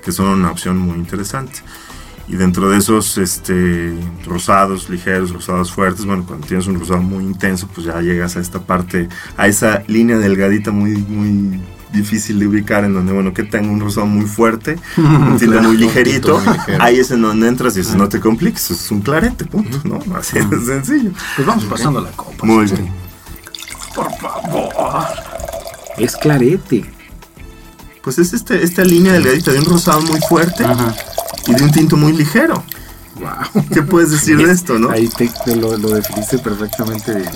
que 0.04 0.12
son 0.12 0.28
una 0.28 0.50
opción 0.50 0.76
muy 0.76 0.96
interesante 0.96 1.62
y 2.28 2.36
dentro 2.36 2.68
de 2.70 2.78
esos 2.78 3.18
este, 3.18 3.94
rosados 4.24 4.90
ligeros, 4.90 5.32
rosados 5.32 5.70
fuertes, 5.70 6.04
bueno, 6.04 6.24
cuando 6.26 6.46
tienes 6.46 6.66
un 6.66 6.78
rosado 6.78 7.00
muy 7.00 7.24
intenso, 7.24 7.68
pues 7.72 7.86
ya 7.86 8.00
llegas 8.00 8.36
a 8.36 8.40
esta 8.40 8.60
parte, 8.60 9.08
a 9.36 9.46
esa 9.46 9.84
línea 9.86 10.18
delgadita 10.18 10.72
muy, 10.72 10.96
muy 10.96 11.60
difícil 11.92 12.40
de 12.40 12.48
ubicar 12.48 12.84
en 12.84 12.94
donde, 12.94 13.12
bueno, 13.12 13.32
que 13.32 13.44
tengo 13.44 13.72
un 13.72 13.80
rosado 13.80 14.06
muy 14.06 14.26
fuerte, 14.26 14.76
un 14.96 15.38
tinte 15.38 15.60
muy 15.60 15.76
ligerito, 15.76 16.42
ahí 16.80 16.98
es 16.98 17.12
en 17.12 17.22
donde 17.22 17.46
entras 17.46 17.76
y 17.76 17.80
dices, 17.80 17.94
no 17.94 18.08
te 18.08 18.18
compliques, 18.18 18.72
es 18.72 18.90
un 18.90 19.02
clarete, 19.02 19.44
punto, 19.44 19.80
¿no? 19.84 20.00
Así 20.16 20.38
de 20.38 20.64
sencillo. 20.64 21.12
Pues 21.36 21.46
vamos 21.46 21.64
pasando 21.66 22.00
la 22.00 22.10
copa. 22.10 22.44
Muy 22.44 22.66
bien. 22.66 22.90
Por 23.94 24.12
favor. 24.18 25.04
Es 25.96 26.16
clarete. 26.16 26.84
Pues 28.02 28.18
es 28.18 28.32
este, 28.32 28.62
esta 28.62 28.84
línea 28.84 29.12
delgadita 29.12 29.52
de 29.52 29.60
un 29.60 29.64
rosado 29.64 30.00
muy 30.02 30.20
fuerte. 30.28 30.64
Ajá 30.64 30.94
y 31.46 31.54
de 31.54 31.62
un 31.62 31.70
tinto 31.70 31.96
muy 31.96 32.12
ligero. 32.12 32.62
¿Qué 33.72 33.82
puedes 33.82 34.10
decir 34.10 34.36
de 34.36 34.52
esto, 34.52 34.78
no? 34.78 34.90
Ahí 34.90 35.08
te, 35.08 35.30
te 35.44 35.56
lo, 35.56 35.76
lo 35.78 35.88
definiste 35.88 36.38
perfectamente. 36.38 37.14
bien. 37.14 37.30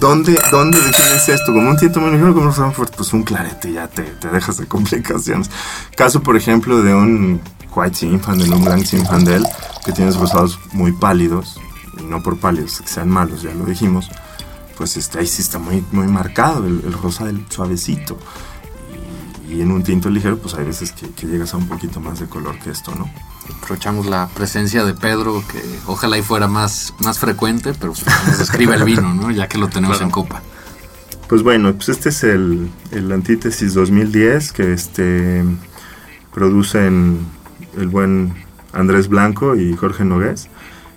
¿Dónde, 0.00 0.38
¿Dónde 0.50 0.80
defines 0.80 1.28
esto? 1.28 1.52
Como 1.52 1.68
un 1.68 1.76
tinto 1.76 2.00
muy 2.00 2.12
ligero, 2.12 2.32
como 2.32 2.46
un 2.46 2.52
Frankfurt, 2.54 2.94
pues 2.96 3.12
un 3.12 3.24
clarete 3.24 3.72
ya 3.72 3.88
te, 3.88 4.02
te 4.02 4.28
dejas 4.28 4.56
de 4.56 4.66
complicaciones. 4.66 5.50
Caso, 5.96 6.22
por 6.22 6.36
ejemplo, 6.36 6.82
de 6.82 6.94
un 6.94 7.40
White 7.74 7.96
Zinfandel, 7.96 8.52
un 8.54 8.64
Blanc 8.64 8.86
Zinfandel, 8.86 9.44
que 9.84 9.92
tienes 9.92 10.16
rosados 10.16 10.58
muy 10.72 10.92
pálidos, 10.92 11.60
y 11.98 12.04
no 12.04 12.22
por 12.22 12.38
pálidos 12.38 12.80
que 12.80 12.88
sean 12.88 13.10
malos, 13.10 13.42
ya 13.42 13.52
lo 13.52 13.66
dijimos, 13.66 14.10
pues 14.78 14.96
este, 14.96 15.18
ahí 15.18 15.26
sí 15.26 15.42
está 15.42 15.58
muy, 15.58 15.84
muy 15.92 16.06
marcado 16.06 16.66
el, 16.66 16.80
el 16.86 16.92
rosa 16.94 17.26
del 17.26 17.44
suavecito. 17.50 18.16
Y, 19.48 19.60
en 19.60 19.70
un 19.70 19.82
tinto 19.82 20.10
ligero, 20.10 20.38
pues 20.38 20.54
hay 20.54 20.64
veces 20.64 20.92
que, 20.92 21.08
que 21.10 21.26
llegas 21.26 21.54
a 21.54 21.56
un 21.56 21.68
poquito 21.68 22.00
más 22.00 22.20
de 22.20 22.26
color 22.26 22.58
que 22.58 22.70
esto, 22.70 22.94
¿no? 22.94 23.10
Aprovechamos 23.62 24.06
la 24.06 24.28
presencia 24.28 24.84
de 24.84 24.94
Pedro, 24.94 25.42
que 25.50 25.62
ojalá 25.86 26.18
y 26.18 26.22
fuera 26.22 26.48
más, 26.48 26.94
más 27.00 27.18
frecuente, 27.18 27.72
pero 27.78 27.92
pues, 27.92 28.04
nos 28.26 28.38
describe 28.38 28.74
el 28.74 28.84
vino, 28.84 29.14
¿no? 29.14 29.30
Ya 29.30 29.48
que 29.48 29.58
lo 29.58 29.68
tenemos 29.68 30.00
en 30.00 30.10
copa. 30.10 30.42
Pues 31.28 31.42
bueno, 31.42 31.74
pues 31.74 31.90
este 31.90 32.08
es 32.08 32.24
el, 32.24 32.70
el 32.90 33.12
Antítesis 33.12 33.74
2010 33.74 34.52
que 34.52 34.72
este 34.72 35.44
producen 36.32 37.18
el 37.76 37.88
buen 37.88 38.32
Andrés 38.72 39.08
Blanco 39.08 39.54
y 39.54 39.76
Jorge 39.76 40.04
Nogués. 40.04 40.48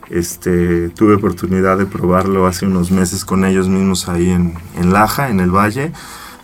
Este, 0.09 0.89
tuve 0.89 1.15
oportunidad 1.15 1.77
de 1.77 1.85
probarlo 1.85 2.45
hace 2.45 2.65
unos 2.65 2.91
meses 2.91 3.25
con 3.25 3.45
ellos 3.45 3.67
mismos 3.67 4.07
ahí 4.07 4.29
en, 4.29 4.55
en 4.77 4.93
Laja, 4.93 5.29
en 5.29 5.39
el 5.39 5.51
Valle. 5.51 5.91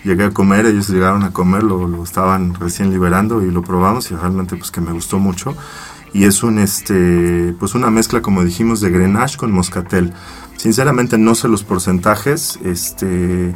Llegué 0.07 0.23
a 0.23 0.31
comer, 0.31 0.65
ellos 0.65 0.87
llegaron 0.87 1.23
a 1.23 1.33
comer, 1.33 1.63
lo, 1.63 1.85
lo 1.85 2.01
estaban 2.01 2.53
recién 2.53 2.91
liberando 2.91 3.43
y 3.43 3.51
lo 3.51 3.61
probamos 3.61 4.09
y 4.09 4.15
realmente 4.15 4.55
pues 4.55 4.71
que 4.71 4.79
me 4.79 4.93
gustó 4.93 5.19
mucho. 5.19 5.53
Y 6.13 6.23
es 6.23 6.43
un, 6.43 6.59
este, 6.59 7.53
pues 7.59 7.75
una 7.75 7.89
mezcla, 7.89 8.21
como 8.21 8.41
dijimos, 8.41 8.79
de 8.79 8.89
Grenache 8.89 9.37
con 9.37 9.51
Moscatel. 9.51 10.13
Sinceramente 10.55 11.17
no 11.17 11.35
sé 11.35 11.49
los 11.49 11.65
porcentajes, 11.65 12.57
este, 12.63 13.53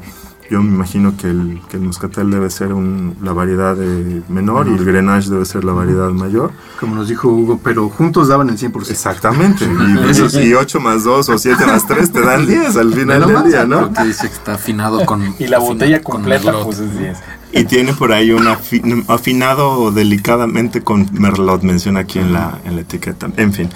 yo 0.52 0.62
me 0.62 0.76
imagino 0.76 1.16
que 1.18 1.28
el, 1.28 1.60
que 1.70 1.78
el 1.78 1.84
Moscatel 1.84 2.30
debe 2.30 2.50
ser 2.52 2.74
un- 2.74 3.16
la 3.24 3.32
variedad 3.34 3.76
de 3.76 4.22
menor 4.30 4.68
y 4.68 4.74
el 4.74 4.86
Grenache 4.86 5.30
debe 5.32 5.46
ser 5.46 5.64
la 5.64 5.72
variedad 5.74 6.10
mayor. 6.12 6.52
Como 6.80 6.94
nos 6.96 7.08
dijo 7.08 7.30
Hugo, 7.30 7.60
pero 7.64 7.90
juntos 7.90 8.28
daban 8.28 8.50
el 8.50 8.58
100%. 8.58 8.92
Exactamente. 8.92 9.66
Y, 10.42 10.50
y 10.50 10.54
8 10.54 10.80
más 10.80 11.04
2 11.04 11.30
o 11.30 11.38
7 11.38 11.66
más 11.66 11.88
3 11.88 12.12
te 12.12 12.22
dan 12.22 12.46
10 12.46 12.76
al 12.78 12.94
final 12.94 13.26
del 13.28 13.44
día, 13.52 13.66
¿no? 13.66 13.78
Creo 13.92 13.94
que 13.94 14.04
dice 14.04 14.28
que 14.28 14.34
está 14.34 14.54
afinado 14.56 15.06
con. 15.06 15.34
Y 15.40 15.48
la 15.48 15.60
botella 15.60 16.02
con 16.04 16.18
completa, 16.18 16.46
merlot. 16.46 16.66
pues 16.66 16.80
es 16.80 17.00
10. 17.00 17.18
Y 17.54 17.64
tiene 17.66 17.94
por 17.94 18.12
ahí 18.14 18.32
un 18.32 18.46
afi- 18.46 19.04
afinado 19.08 19.92
delicadamente 19.92 20.82
con 20.82 21.08
Merlot, 21.12 21.64
menciona 21.64 22.02
aquí 22.02 22.20
en 22.20 22.32
la, 22.34 22.60
en 22.66 22.76
la 22.76 22.82
etiqueta. 22.82 23.30
En 23.38 23.52
fin, 23.54 23.70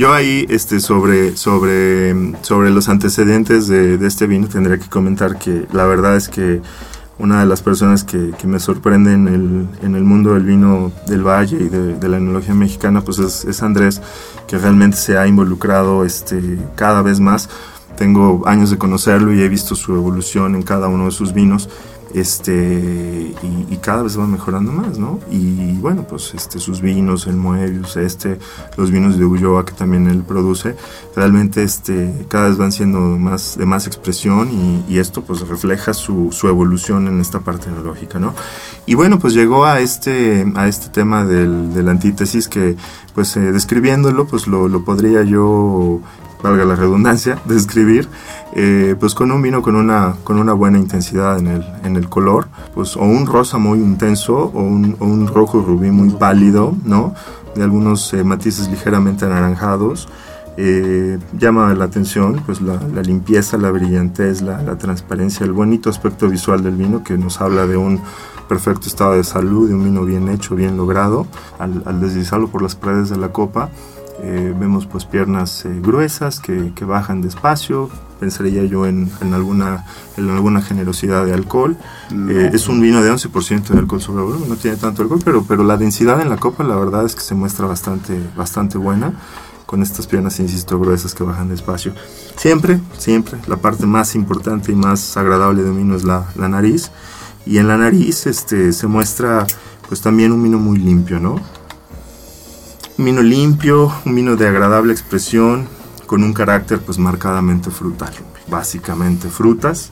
yo 0.00 0.14
ahí 0.14 0.46
este, 0.48 0.80
sobre, 0.80 1.36
sobre, 1.36 2.32
sobre 2.40 2.70
los 2.70 2.88
antecedentes 2.88 3.68
de, 3.68 3.98
de 3.98 4.06
este 4.08 4.26
vino 4.26 4.48
tendría 4.48 4.78
que 4.78 4.88
comentar 4.88 5.38
que 5.38 5.66
la 5.74 5.84
verdad 5.84 6.16
es 6.16 6.30
que 6.30 6.62
una 7.18 7.40
de 7.40 7.44
las 7.44 7.60
personas 7.60 8.02
que, 8.02 8.30
que 8.38 8.46
me 8.46 8.60
sorprende 8.60 9.12
en 9.12 9.28
el, 9.28 9.68
en 9.82 9.94
el 9.94 10.02
mundo 10.02 10.32
del 10.32 10.44
vino 10.44 10.90
del 11.06 11.22
Valle 11.22 11.58
y 11.58 11.68
de, 11.68 11.98
de 11.98 12.08
la 12.08 12.16
enología 12.16 12.54
mexicana 12.54 13.02
pues 13.02 13.18
es, 13.18 13.44
es 13.44 13.62
Andrés, 13.62 14.00
que 14.48 14.56
realmente 14.56 14.96
se 14.96 15.18
ha 15.18 15.26
involucrado 15.26 16.06
este, 16.06 16.58
cada 16.76 17.02
vez 17.02 17.20
más. 17.20 17.50
Tengo 17.98 18.48
años 18.48 18.70
de 18.70 18.78
conocerlo 18.78 19.34
y 19.34 19.42
he 19.42 19.50
visto 19.50 19.74
su 19.74 19.94
evolución 19.94 20.54
en 20.54 20.62
cada 20.62 20.88
uno 20.88 21.04
de 21.04 21.10
sus 21.10 21.34
vinos 21.34 21.68
este 22.14 23.34
y, 23.42 23.76
cada 23.80 24.02
vez 24.02 24.18
va 24.18 24.26
mejorando 24.26 24.72
más, 24.72 24.98
¿no? 24.98 25.18
Y 25.30 25.72
bueno, 25.78 26.06
pues 26.06 26.34
este 26.34 26.58
sus 26.58 26.82
vinos, 26.82 27.26
el 27.26 27.36
Moebius, 27.36 27.96
este, 27.96 28.38
los 28.76 28.90
vinos 28.90 29.18
de 29.18 29.24
Ulloa 29.24 29.64
que 29.64 29.72
también 29.72 30.06
él 30.06 30.22
produce, 30.22 30.76
realmente 31.16 31.62
este 31.62 32.26
cada 32.28 32.48
vez 32.48 32.58
van 32.58 32.72
siendo 32.72 33.00
más 33.00 33.56
de 33.56 33.64
más 33.64 33.86
expresión 33.86 34.50
y, 34.88 34.98
esto 35.00 35.22
pues 35.22 35.40
refleja 35.48 35.94
su, 35.94 36.30
evolución 36.42 37.08
en 37.08 37.20
esta 37.20 37.40
parte 37.40 37.70
enológica, 37.70 38.18
¿no? 38.18 38.34
Y 38.84 38.94
bueno, 38.94 39.18
pues 39.18 39.32
llegó 39.32 39.64
a 39.64 39.80
este 39.80 40.46
a 40.56 40.68
este 40.68 40.90
tema 40.90 41.24
del, 41.24 41.72
del 41.72 41.88
antítesis 41.88 42.48
que 42.48 42.76
pues 43.14 43.36
eh, 43.36 43.52
describiéndolo 43.52 44.26
pues 44.26 44.46
lo, 44.46 44.68
lo 44.68 44.84
podría 44.84 45.22
yo 45.22 46.00
valga 46.42 46.64
la 46.64 46.74
redundancia, 46.74 47.38
describir, 47.44 48.08
eh, 48.54 48.96
pues 48.98 49.14
con 49.14 49.30
un 49.30 49.42
vino 49.42 49.62
con 49.62 49.76
una, 49.76 50.14
con 50.24 50.38
una 50.38 50.52
buena 50.52 50.78
intensidad 50.78 51.38
en 51.38 51.46
el, 51.46 51.64
en 51.84 51.96
el 51.96 52.08
color, 52.08 52.48
pues 52.74 52.96
o 52.96 53.02
un 53.02 53.26
rosa 53.26 53.58
muy 53.58 53.78
intenso 53.78 54.36
o 54.54 54.60
un, 54.60 54.96
o 54.98 55.04
un 55.04 55.26
rojo 55.26 55.60
rubí 55.60 55.90
muy 55.90 56.10
pálido, 56.10 56.74
¿no? 56.84 57.14
De 57.54 57.62
algunos 57.62 58.12
eh, 58.14 58.24
matices 58.24 58.68
ligeramente 58.68 59.24
anaranjados. 59.24 60.08
Eh, 60.56 61.18
llama 61.38 61.72
la 61.74 61.84
atención 61.84 62.42
pues 62.44 62.60
la, 62.60 62.78
la 62.94 63.02
limpieza, 63.02 63.56
la 63.56 63.70
brillantez, 63.70 64.42
la, 64.42 64.60
la 64.62 64.76
transparencia, 64.76 65.46
el 65.46 65.52
bonito 65.52 65.88
aspecto 65.88 66.28
visual 66.28 66.62
del 66.62 66.74
vino 66.76 67.02
que 67.02 67.16
nos 67.16 67.40
habla 67.40 67.66
de 67.66 67.76
un 67.76 68.00
perfecto 68.48 68.88
estado 68.88 69.12
de 69.12 69.24
salud, 69.24 69.68
de 69.68 69.74
un 69.74 69.84
vino 69.84 70.04
bien 70.04 70.28
hecho, 70.28 70.56
bien 70.56 70.76
logrado. 70.76 71.26
Al, 71.58 71.82
al 71.86 72.00
deslizarlo 72.00 72.48
por 72.48 72.62
las 72.62 72.74
paredes 72.74 73.08
de 73.08 73.16
la 73.16 73.28
copa, 73.28 73.70
eh, 74.22 74.54
vemos 74.58 74.86
pues 74.86 75.06
piernas 75.06 75.64
eh, 75.64 75.80
gruesas 75.82 76.40
que, 76.40 76.72
que, 76.74 76.84
bajan 76.84 77.22
despacio. 77.22 77.88
Pensaría 78.18 78.64
yo 78.64 78.86
en, 78.86 79.10
en, 79.22 79.32
alguna, 79.32 79.86
en 80.18 80.28
alguna 80.28 80.60
generosidad 80.60 81.24
de 81.24 81.32
alcohol. 81.32 81.76
No. 82.10 82.30
Eh, 82.30 82.50
es 82.52 82.68
un 82.68 82.80
vino 82.80 83.02
de 83.02 83.10
11% 83.10 83.68
de 83.68 83.78
alcohol 83.78 84.02
sobre 84.02 84.22
volumen, 84.22 84.48
no 84.48 84.56
tiene 84.56 84.76
tanto 84.76 85.02
alcohol, 85.02 85.20
pero, 85.24 85.44
pero 85.48 85.64
la 85.64 85.78
densidad 85.78 86.20
en 86.20 86.28
la 86.28 86.36
copa 86.36 86.64
la 86.64 86.76
verdad 86.76 87.06
es 87.06 87.14
que 87.14 87.22
se 87.22 87.34
muestra 87.34 87.66
bastante, 87.66 88.20
bastante 88.36 88.76
buena 88.76 89.14
con 89.64 89.82
estas 89.82 90.06
piernas, 90.06 90.38
insisto, 90.40 90.78
gruesas 90.78 91.14
que 91.14 91.22
bajan 91.22 91.48
despacio. 91.48 91.94
Siempre, 92.36 92.80
siempre, 92.98 93.38
la 93.46 93.56
parte 93.56 93.86
más 93.86 94.14
importante 94.16 94.72
y 94.72 94.74
más 94.74 95.16
agradable 95.16 95.62
de 95.62 95.70
un 95.70 95.76
vino 95.78 95.94
es 95.94 96.04
la, 96.04 96.26
la 96.34 96.48
nariz. 96.48 96.90
Y 97.46 97.58
en 97.58 97.68
la 97.68 97.78
nariz 97.78 98.26
este, 98.26 98.72
se 98.72 98.86
muestra 98.86 99.46
pues 99.88 100.00
también 100.02 100.32
un 100.32 100.42
vino 100.42 100.58
muy 100.58 100.78
limpio, 100.78 101.20
¿no? 101.20 101.40
Un 103.00 103.06
vino 103.06 103.22
limpio, 103.22 103.90
un 104.04 104.14
vino 104.14 104.36
de 104.36 104.46
agradable 104.46 104.92
expresión, 104.92 105.66
con 106.04 106.22
un 106.22 106.34
carácter 106.34 106.80
pues 106.80 106.98
marcadamente 106.98 107.70
frutal. 107.70 108.12
Básicamente 108.46 109.30
frutas. 109.30 109.90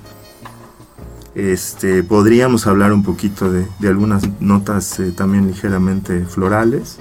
Este, 1.35 2.03
podríamos 2.03 2.67
hablar 2.67 2.93
un 2.93 3.03
poquito 3.03 3.51
de, 3.51 3.67
de 3.79 3.89
algunas 3.89 4.29
notas 4.43 5.01
eh, 5.01 5.11
también 5.13 5.47
ligeramente 5.47 6.27
florales. 6.27 6.99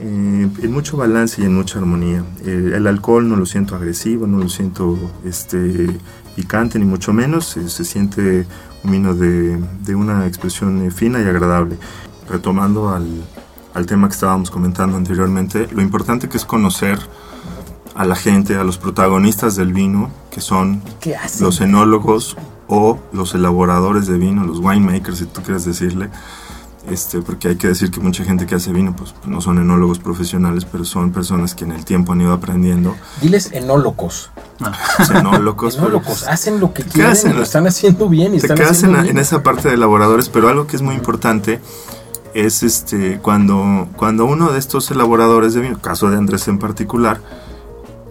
Eh, 0.00 0.48
en 0.62 0.72
mucho 0.72 0.96
balance 0.96 1.42
y 1.42 1.44
en 1.44 1.54
mucha 1.54 1.80
armonía. 1.80 2.24
Eh, 2.42 2.72
el 2.74 2.86
alcohol 2.86 3.28
no 3.28 3.36
lo 3.36 3.44
siento 3.44 3.76
agresivo, 3.76 4.26
no 4.26 4.38
lo 4.38 4.48
siento 4.48 4.96
este, 5.22 5.86
picante, 6.34 6.78
ni 6.78 6.86
mucho 6.86 7.12
menos. 7.12 7.58
Eh, 7.58 7.68
se 7.68 7.84
siente 7.84 8.46
un 8.82 8.90
vino 8.90 9.14
de, 9.14 9.62
de 9.84 9.94
una 9.94 10.26
expresión 10.26 10.90
fina 10.90 11.20
y 11.20 11.26
agradable. 11.26 11.76
Retomando 12.26 12.88
al, 12.88 13.22
al 13.74 13.86
tema 13.86 14.08
que 14.08 14.14
estábamos 14.14 14.50
comentando 14.50 14.96
anteriormente, 14.96 15.68
lo 15.72 15.82
importante 15.82 16.28
que 16.28 16.36
es 16.36 16.44
conocer 16.44 16.98
a 17.94 18.04
la 18.04 18.16
gente, 18.16 18.56
a 18.56 18.64
los 18.64 18.78
protagonistas 18.78 19.56
del 19.56 19.72
vino, 19.72 20.10
que 20.30 20.40
son 20.40 20.82
los 21.40 21.60
enólogos 21.60 22.36
o 22.68 22.98
los 23.12 23.34
elaboradores 23.34 24.06
de 24.06 24.16
vino, 24.16 24.44
los 24.44 24.58
winemakers, 24.58 25.18
si 25.18 25.26
tú 25.26 25.42
quieres 25.42 25.64
decirle. 25.64 26.10
Este, 26.88 27.22
porque 27.22 27.48
hay 27.48 27.56
que 27.56 27.68
decir 27.68 27.90
que 27.90 27.98
mucha 27.98 28.24
gente 28.24 28.46
que 28.46 28.56
hace 28.56 28.70
vino, 28.70 28.94
pues 28.94 29.14
no 29.24 29.40
son 29.40 29.58
enólogos 29.58 29.98
profesionales, 29.98 30.66
pero 30.70 30.84
son 30.84 31.12
personas 31.12 31.54
que 31.54 31.64
en 31.64 31.72
el 31.72 31.84
tiempo 31.84 32.12
han 32.12 32.20
ido 32.20 32.32
aprendiendo. 32.32 32.94
Diles 33.22 33.50
enólogos. 33.52 34.30
Ah. 34.60 34.76
Pues, 34.98 35.10
enólogos, 35.10 35.78
enólogos 35.78 36.20
pero, 36.20 36.32
hacen 36.32 36.60
lo 36.60 36.74
que 36.74 36.84
quieren, 36.84 37.12
hacen? 37.12 37.36
lo 37.36 37.42
están 37.42 37.66
haciendo 37.66 38.08
bien 38.08 38.34
y 38.34 38.38
te 38.38 38.46
están 38.46 38.58
quedas 38.58 38.72
haciendo 38.72 38.98
en, 38.98 39.04
bien. 39.04 39.16
en 39.16 39.22
esa 39.22 39.42
parte 39.42 39.68
de 39.68 39.74
elaboradores, 39.74 40.28
pero 40.28 40.48
algo 40.48 40.66
que 40.66 40.76
es 40.76 40.82
muy 40.82 40.94
importante 40.94 41.60
es 42.34 42.62
este 42.62 43.18
cuando, 43.22 43.88
cuando 43.96 44.26
uno 44.26 44.52
de 44.52 44.58
estos 44.58 44.90
elaboradores 44.90 45.54
de 45.54 45.60
vino, 45.60 45.80
caso 45.80 46.10
de 46.10 46.16
Andrés 46.16 46.48
en 46.48 46.58
particular, 46.58 47.20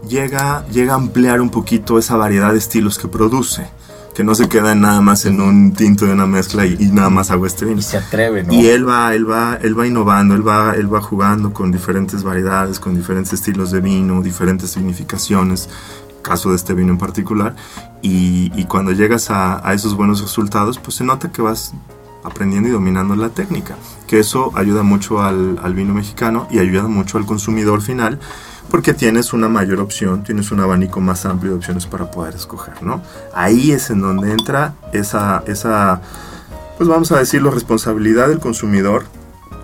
llega, 0.07 0.65
llega 0.67 0.93
a 0.93 0.95
ampliar 0.95 1.41
un 1.41 1.49
poquito 1.49 1.99
esa 1.99 2.15
variedad 2.15 2.51
de 2.51 2.57
estilos 2.57 2.97
que 2.97 3.07
produce. 3.07 3.67
Que 4.15 4.23
no 4.23 4.35
se 4.35 4.47
queda 4.47 4.75
nada 4.75 5.01
más 5.01 5.25
en 5.25 5.41
un 5.41 5.73
tinto 5.73 6.05
de 6.05 6.13
una 6.13 6.27
mezcla 6.27 6.67
y, 6.67 6.77
y 6.79 6.85
nada 6.85 7.09
más 7.09 7.31
hago 7.31 7.47
este 7.47 7.65
vino. 7.65 7.79
Y 7.79 7.81
se 7.81 7.97
atreve, 7.97 8.43
¿no? 8.43 8.53
Y 8.53 8.67
él 8.67 8.87
va, 8.87 9.15
él 9.15 9.27
va, 9.27 9.57
él 9.59 9.77
va 9.77 9.87
innovando, 9.87 10.35
él 10.35 10.47
va, 10.47 10.75
él 10.75 10.93
va 10.93 11.01
jugando 11.01 11.51
con 11.51 11.71
diferentes 11.71 12.21
variedades, 12.21 12.79
con 12.79 12.95
diferentes 12.95 13.33
estilos 13.33 13.71
de 13.71 13.81
vino, 13.81 14.21
diferentes 14.21 14.69
significaciones, 14.69 15.67
caso 16.21 16.51
de 16.51 16.57
este 16.57 16.75
vino 16.75 16.91
en 16.91 16.99
particular. 16.99 17.55
Y, 18.03 18.51
y 18.55 18.65
cuando 18.65 18.91
llegas 18.91 19.31
a, 19.31 19.67
a 19.67 19.73
esos 19.73 19.95
buenos 19.95 20.21
resultados, 20.21 20.77
pues 20.77 20.97
se 20.97 21.03
nota 21.03 21.31
que 21.31 21.41
vas 21.41 21.73
aprendiendo 22.23 22.69
y 22.69 22.71
dominando 22.71 23.15
la 23.15 23.29
técnica, 23.29 23.75
que 24.07 24.19
eso 24.19 24.51
ayuda 24.55 24.83
mucho 24.83 25.21
al, 25.21 25.59
al, 25.61 25.73
vino 25.73 25.93
mexicano 25.93 26.47
y 26.49 26.59
ayuda 26.59 26.83
mucho 26.83 27.17
al 27.17 27.25
consumidor 27.25 27.81
final, 27.81 28.19
porque 28.69 28.93
tienes 28.93 29.33
una 29.33 29.49
mayor 29.49 29.79
opción, 29.79 30.23
tienes 30.23 30.51
un 30.51 30.59
abanico 30.59 31.01
más 31.01 31.25
amplio 31.25 31.51
de 31.51 31.57
opciones 31.57 31.85
para 31.85 32.09
poder 32.09 32.35
escoger, 32.35 32.81
¿no? 32.81 33.01
Ahí 33.33 33.71
es 33.71 33.89
en 33.89 34.01
donde 34.01 34.31
entra 34.31 34.73
esa, 34.93 35.43
esa 35.47 36.01
pues 36.77 36.89
vamos 36.89 37.11
a 37.11 37.19
decirlo, 37.19 37.51
responsabilidad 37.51 38.29
del 38.29 38.39
consumidor 38.39 39.05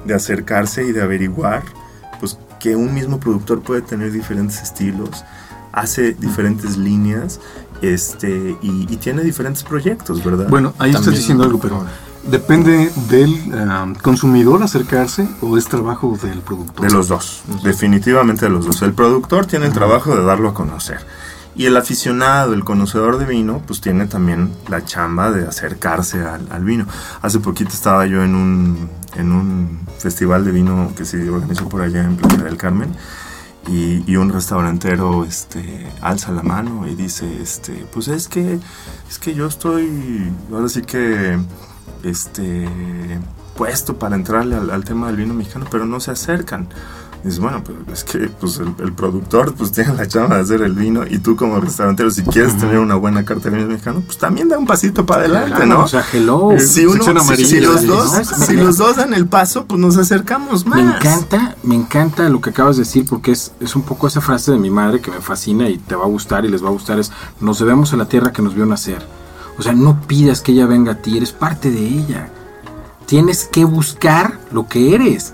de 0.06 0.14
acercarse 0.14 0.86
y 0.86 0.92
de 0.92 1.02
averiguar, 1.02 1.64
pues 2.20 2.38
que 2.60 2.76
un 2.76 2.94
mismo 2.94 3.20
productor 3.20 3.62
puede 3.62 3.82
tener 3.82 4.12
diferentes 4.12 4.62
estilos, 4.62 5.24
hace 5.72 6.14
diferentes 6.14 6.78
líneas 6.78 7.40
este, 7.82 8.58
y, 8.62 8.88
y 8.90 8.98
tiene 8.98 9.24
diferentes 9.24 9.64
proyectos, 9.64 10.24
¿verdad? 10.24 10.48
Bueno, 10.50 10.74
ahí 10.78 10.92
estás 10.92 11.12
diciendo 11.12 11.44
algo, 11.46 11.60
pero 11.60 11.86
depende 12.24 12.92
del 13.10 13.32
um, 13.54 13.96
consumidor 13.96 14.64
acercarse 14.64 15.28
o 15.42 15.58
es 15.58 15.68
trabajo 15.68 16.18
del 16.22 16.40
productor. 16.42 16.86
De 16.86 16.94
los 16.94 17.08
dos, 17.08 17.44
definitivamente 17.64 18.46
de 18.46 18.52
los 18.52 18.66
dos. 18.66 18.82
El 18.82 18.94
productor 18.94 19.46
tiene 19.46 19.66
el 19.68 19.74
trabajo 19.74 20.16
de 20.16 20.24
darlo 20.24 20.50
a 20.50 20.54
conocer. 20.54 21.00
Y 21.56 21.66
el 21.66 21.76
aficionado, 21.76 22.54
el 22.54 22.64
conocedor 22.64 23.18
de 23.18 23.26
vino, 23.26 23.62
pues 23.66 23.82
tiene 23.82 24.06
también 24.06 24.52
la 24.70 24.86
chamba 24.86 25.32
de 25.32 25.48
acercarse 25.48 26.22
al, 26.24 26.48
al 26.52 26.64
vino. 26.64 26.86
Hace 27.22 27.40
poquito 27.40 27.72
estaba 27.72 28.06
yo 28.06 28.24
en 28.24 28.36
un, 28.36 28.90
en 29.16 29.32
un 29.32 29.80
festival 29.98 30.46
de 30.46 30.52
vino 30.52 30.92
que 30.96 31.06
se 31.06 31.30
organizó 31.30 31.68
por 31.68 31.82
allá 31.82 32.04
en 32.04 32.16
Playa 32.16 32.44
del 32.44 32.56
Carmen. 32.56 32.96
Y, 33.68 34.10
y 34.10 34.16
un 34.16 34.32
restaurantero 34.32 35.26
este, 35.26 35.86
alza 36.02 36.32
la 36.32 36.44
mano 36.44 36.88
y 36.88 36.96
dice, 36.96 37.42
este, 37.42 37.86
pues 37.94 38.08
es 38.08 38.28
que, 38.28 38.58
es 39.10 39.20
que 39.20 39.36
yo 39.36 39.46
estoy, 39.46 40.32
ahora 40.52 40.70
sí 40.70 40.82
que, 40.82 41.38
este, 42.04 42.68
puesto 43.56 43.98
para 43.98 44.16
entrarle 44.16 44.56
al, 44.56 44.70
al 44.72 44.84
tema 44.84 45.08
del 45.08 45.16
vino 45.18 45.34
mexicano, 45.34 45.66
pero 45.70 45.86
no 45.86 46.00
se 46.00 46.12
acercan. 46.12 46.68
Dices, 47.22 47.40
bueno, 47.42 47.62
pues 47.62 47.78
es 47.92 48.04
que 48.06 48.30
pues, 48.30 48.60
el, 48.60 48.74
el 48.80 48.94
productor 48.94 49.54
pues 49.54 49.72
tiene 49.74 49.94
la 49.94 50.08
chamba 50.08 50.38
de 50.38 50.44
hacer 50.44 50.62
el 50.62 50.72
vino 50.72 51.02
y 51.06 51.18
tú 51.20 51.36
como 51.36 51.60
restaurantero, 51.60 52.10
si 52.12 52.22
quieres 52.24 52.58
tener 52.58 52.80
una 52.80 52.96
buena 52.96 53.26
carta 53.26 53.50
de 53.50 53.58
vino 53.58 53.68
mexicano, 53.68 54.02
pues 54.06 54.18
también 54.18 54.48
da 54.48 54.58
un 54.58 54.66
pasito 54.66 55.06
para 55.06 55.24
adelante, 55.24 55.50
Claro, 55.50 55.66
¿no? 55.66 55.84
O 55.84 55.88
sea, 55.90 56.06
hello. 56.14 56.52
si, 56.60 56.86
uno, 56.86 57.04
si- 57.36 57.44
si 57.46 57.60
los 57.60 57.86
dos, 57.86 58.10
si 58.48 58.54
los 58.56 58.78
dos 58.78 58.96
dan 58.96 59.14
el 59.14 59.28
paso, 59.28 59.66
pues 59.66 59.82
nos 59.82 59.98
acercamos 59.98 60.66
más. 60.66 60.82
Me 60.82 60.96
encanta, 60.96 61.58
me 61.64 61.76
encanta 61.76 62.30
lo 62.30 62.40
que 62.40 62.52
acabas 62.52 62.78
de 62.78 62.84
decir 62.84 63.06
porque 63.10 63.34
es, 63.34 63.52
es 63.60 63.76
un 63.76 63.82
poco 63.82 64.08
esa 64.08 64.22
frase 64.22 64.54
de 64.54 64.58
mi 64.58 64.70
madre 64.70 65.02
que 65.02 65.12
me 65.12 65.20
fascina 65.20 65.68
y 65.70 65.78
te 65.78 65.96
va 65.96 66.06
a 66.06 66.08
gustar 66.08 66.46
y 66.46 66.48
les 66.48 66.64
va 66.64 66.70
a 66.70 66.72
gustar 66.72 67.00
es 67.00 67.12
nos 67.42 67.60
debemos 67.60 67.92
a 67.92 67.98
la 67.98 68.06
tierra 68.08 68.32
que 68.32 68.42
nos 68.42 68.56
vio 68.56 68.66
nacer. 68.66 69.06
O 69.60 69.62
sea, 69.62 69.74
no 69.74 70.00
pidas 70.08 70.42
que 70.42 70.54
ella 70.54 70.66
venga 70.66 70.94
a 70.94 70.96
ti, 70.96 71.18
eres 71.18 71.34
parte 71.34 71.70
de 71.70 71.86
ella. 71.86 72.30
Tienes 73.06 73.46
que 73.46 73.66
buscar 73.66 74.40
lo 74.52 74.68
que 74.68 74.96
eres. 74.96 75.34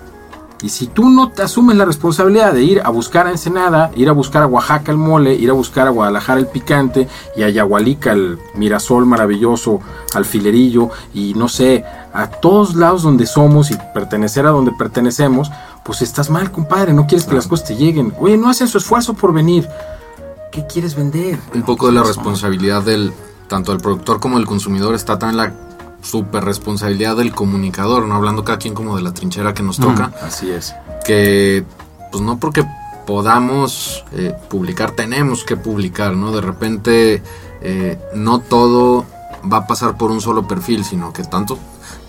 Y 0.62 0.70
si 0.70 0.86
tú 0.86 1.10
no 1.10 1.30
te 1.30 1.42
asumes 1.42 1.76
la 1.76 1.84
responsabilidad 1.84 2.52
de 2.52 2.64
ir 2.64 2.80
a 2.82 2.88
buscar 2.88 3.26
a 3.26 3.30
Ensenada, 3.30 3.92
ir 3.94 4.08
a 4.08 4.12
buscar 4.12 4.42
a 4.42 4.46
Oaxaca 4.46 4.90
el 4.90 4.98
mole, 4.98 5.34
ir 5.34 5.50
a 5.50 5.52
buscar 5.52 5.86
a 5.86 5.90
Guadalajara 5.90 6.40
el 6.40 6.48
picante 6.48 7.06
y 7.36 7.42
a 7.42 7.50
Yagualica 7.50 8.12
el 8.12 8.38
mirasol 8.54 9.06
maravilloso, 9.06 9.80
alfilerillo 10.14 10.90
y 11.14 11.34
no 11.34 11.48
sé, 11.48 11.84
a 12.12 12.28
todos 12.28 12.74
lados 12.74 13.02
donde 13.02 13.26
somos 13.26 13.70
y 13.70 13.76
pertenecer 13.94 14.46
a 14.46 14.50
donde 14.50 14.72
pertenecemos, 14.72 15.52
pues 15.84 16.02
estás 16.02 16.30
mal, 16.30 16.50
compadre, 16.50 16.94
no 16.94 17.06
quieres 17.06 17.26
que 17.26 17.34
las 17.34 17.46
cosas 17.46 17.68
te 17.68 17.76
lleguen. 17.76 18.12
Oye, 18.18 18.36
no 18.36 18.48
hacen 18.48 18.66
su 18.66 18.78
esfuerzo 18.78 19.14
por 19.14 19.32
venir. 19.32 19.68
¿Qué 20.50 20.66
quieres 20.66 20.96
vender? 20.96 21.38
un 21.54 21.62
poco 21.62 21.86
de 21.86 21.92
la 21.92 22.02
responsabilidad 22.02 22.82
del 22.82 23.12
tanto 23.48 23.72
del 23.72 23.80
productor 23.80 24.20
como 24.20 24.36
del 24.36 24.46
consumidor 24.46 24.94
está 24.94 25.18
también 25.18 25.36
la 25.38 25.54
super 26.02 26.44
responsabilidad 26.44 27.16
del 27.16 27.34
comunicador, 27.34 28.06
no 28.06 28.14
hablando 28.14 28.44
cada 28.44 28.58
quien 28.58 28.74
como 28.74 28.96
de 28.96 29.02
la 29.02 29.12
trinchera 29.12 29.54
que 29.54 29.62
nos 29.62 29.78
toca, 29.78 30.12
Así 30.22 30.50
es. 30.50 30.74
que 31.04 31.64
pues 32.12 32.22
no 32.22 32.38
porque 32.38 32.64
podamos 33.06 34.04
eh, 34.12 34.34
publicar 34.48 34.92
tenemos 34.92 35.44
que 35.44 35.56
publicar, 35.56 36.14
¿no? 36.14 36.32
De 36.32 36.40
repente 36.40 37.22
eh, 37.60 37.98
no 38.14 38.40
todo 38.40 39.04
va 39.50 39.58
a 39.58 39.66
pasar 39.66 39.96
por 39.96 40.10
un 40.10 40.20
solo 40.20 40.46
perfil, 40.46 40.84
sino 40.84 41.12
que 41.12 41.24
tanto 41.24 41.58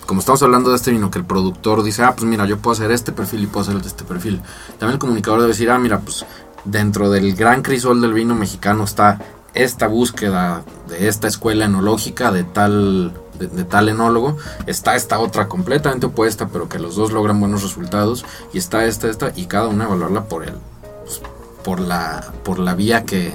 como 0.07 0.21
estamos 0.21 0.41
hablando 0.41 0.69
de 0.69 0.77
este 0.77 0.91
vino, 0.91 1.11
que 1.11 1.19
el 1.19 1.25
productor 1.25 1.83
dice, 1.83 2.01
ah, 2.01 2.15
pues 2.15 2.23
mira, 2.23 2.45
yo 2.45 2.57
puedo 2.57 2.73
hacer 2.73 2.91
este 2.91 3.11
perfil 3.11 3.43
y 3.43 3.47
puedo 3.47 3.63
hacer 3.63 3.75
el 3.75 3.85
este 3.85 4.05
perfil. 4.05 4.41
También 4.79 4.93
el 4.93 4.99
comunicador 4.99 5.41
debe 5.41 5.51
decir, 5.51 5.69
ah, 5.69 5.77
mira, 5.77 5.99
pues 5.99 6.25
dentro 6.63 7.09
del 7.09 7.35
gran 7.35 7.61
crisol 7.61 8.01
del 8.01 8.13
vino 8.13 8.33
mexicano 8.33 8.85
está 8.85 9.19
esta 9.63 9.87
búsqueda 9.87 10.63
de 10.87 11.07
esta 11.07 11.27
escuela 11.27 11.65
enológica 11.65 12.31
de 12.31 12.43
tal 12.43 13.13
de, 13.39 13.47
de 13.47 13.63
tal 13.63 13.89
enólogo 13.89 14.37
está 14.65 14.95
esta 14.95 15.19
otra 15.19 15.47
completamente 15.47 16.07
opuesta 16.07 16.47
pero 16.47 16.67
que 16.69 16.79
los 16.79 16.95
dos 16.95 17.11
logran 17.11 17.39
buenos 17.39 17.61
resultados 17.63 18.25
y 18.53 18.57
está 18.57 18.85
esta 18.85 19.07
esta 19.09 19.31
y 19.35 19.45
cada 19.45 19.67
una 19.67 19.85
evaluarla 19.85 20.25
por 20.25 20.43
el 20.43 20.53
pues, 21.05 21.21
por 21.63 21.79
la 21.79 22.25
por 22.43 22.59
la 22.59 22.73
vía 22.73 23.03
que 23.05 23.31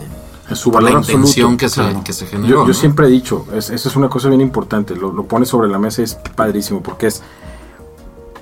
Es 0.50 0.58
su 0.58 0.70
por 0.70 0.82
la 0.82 0.90
valor 0.90 1.02
intención 1.02 1.52
absoluto, 1.52 1.56
que 1.58 1.68
se 1.68 1.80
claro. 1.82 2.04
que 2.04 2.12
se 2.12 2.26
generó 2.26 2.48
Yo, 2.48 2.62
yo 2.62 2.68
¿no? 2.68 2.74
siempre 2.74 3.06
he 3.06 3.11
dicho, 3.11 3.46
es, 3.54 3.70
eso 3.70 3.88
es 3.88 3.96
una 3.96 4.08
cosa 4.08 4.28
bien 4.28 4.40
importante, 4.40 4.96
lo, 4.96 5.12
lo 5.12 5.24
pones 5.24 5.48
sobre 5.48 5.68
la 5.68 5.78
mesa 5.78 6.00
y 6.02 6.04
es 6.04 6.14
padrísimo, 6.35 6.82
porque 6.82 7.06
es, 7.06 7.22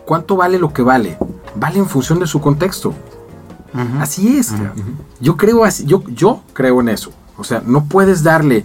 ¿cuánto 0.07 0.37
vale 0.37 0.59
lo 0.59 0.73
que 0.73 0.83
vale? 0.83 1.19
Vale 1.55 1.79
en 1.79 1.87
función 1.87 2.19
de 2.21 2.27
su 2.27 2.41
contexto. 2.41 2.95
Así 4.01 4.37
es. 4.37 4.53
Yo 5.21 5.37
creo 5.37 5.65
así, 5.65 5.85
yo, 5.85 6.03
yo 6.09 6.41
creo 6.53 6.81
en 6.81 6.89
eso. 6.89 7.13
O 7.41 7.45
sea, 7.45 7.63
no 7.65 7.85
puedes 7.85 8.23
darle 8.23 8.65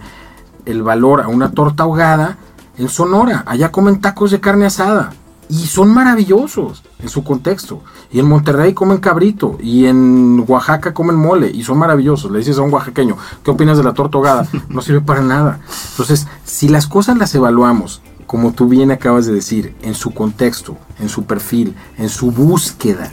el 0.66 0.82
valor 0.82 1.22
a 1.22 1.28
una 1.28 1.50
torta 1.52 1.84
ahogada 1.84 2.36
en 2.78 2.88
Sonora. 2.88 3.42
Allá 3.46 3.72
comen 3.72 4.00
tacos 4.00 4.30
de 4.30 4.40
carne 4.40 4.66
asada. 4.66 5.12
Y 5.48 5.66
son 5.66 5.94
maravillosos 5.94 6.82
en 6.98 7.08
su 7.08 7.22
contexto. 7.22 7.80
Y 8.10 8.18
en 8.18 8.26
Monterrey 8.26 8.74
comen 8.74 8.98
cabrito. 8.98 9.56
Y 9.60 9.86
en 9.86 10.44
Oaxaca 10.46 10.92
comen 10.92 11.14
mole. 11.16 11.48
Y 11.50 11.62
son 11.62 11.78
maravillosos. 11.78 12.30
Le 12.32 12.38
dices 12.38 12.58
a 12.58 12.62
un 12.62 12.72
oaxaqueño, 12.74 13.16
¿qué 13.44 13.50
opinas 13.52 13.78
de 13.78 13.84
la 13.84 13.94
torta 13.94 14.18
ahogada? 14.18 14.46
No 14.68 14.82
sirve 14.82 15.00
para 15.00 15.22
nada. 15.22 15.60
Entonces, 15.92 16.26
si 16.44 16.68
las 16.68 16.86
cosas 16.88 17.16
las 17.16 17.32
evaluamos, 17.34 18.02
como 18.26 18.52
tú 18.52 18.68
bien 18.68 18.90
acabas 18.90 19.24
de 19.26 19.32
decir, 19.34 19.76
en 19.82 19.94
su 19.94 20.10
contexto, 20.12 20.76
en 20.98 21.08
su 21.08 21.24
perfil, 21.26 21.76
en 21.96 22.08
su 22.08 22.32
búsqueda, 22.32 23.12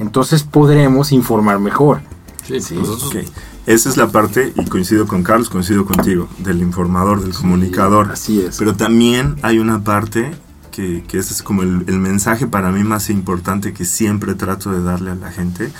entonces 0.00 0.42
podremos 0.42 1.12
informar 1.12 1.60
mejor. 1.60 2.00
Sí, 2.44 2.74
nosotros- 2.74 3.04
Ok. 3.14 3.16
Esa 3.64 3.88
es 3.88 3.96
la 3.96 4.08
parte, 4.08 4.52
y 4.56 4.64
coincido 4.64 5.06
con 5.06 5.22
Carlos, 5.22 5.48
coincido 5.48 5.84
contigo, 5.84 6.28
del 6.38 6.60
informador, 6.60 7.22
del 7.22 7.32
comunicador. 7.32 8.10
así 8.10 8.40
es. 8.40 8.58
Pero 8.58 8.74
también 8.74 9.36
hay 9.42 9.60
una 9.60 9.84
parte 9.84 10.32
que, 10.72 11.04
que 11.06 11.18
ese 11.18 11.32
es 11.32 11.42
como 11.42 11.62
el, 11.62 11.84
el 11.86 11.98
mensaje 12.00 12.48
para 12.48 12.72
mí 12.72 12.82
más 12.82 13.08
importante 13.08 13.72
que 13.72 13.84
siempre 13.84 14.34
trato 14.34 14.72
de 14.72 14.82
darle 14.82 15.12
a 15.12 15.14
la 15.14 15.30
gente. 15.30 15.70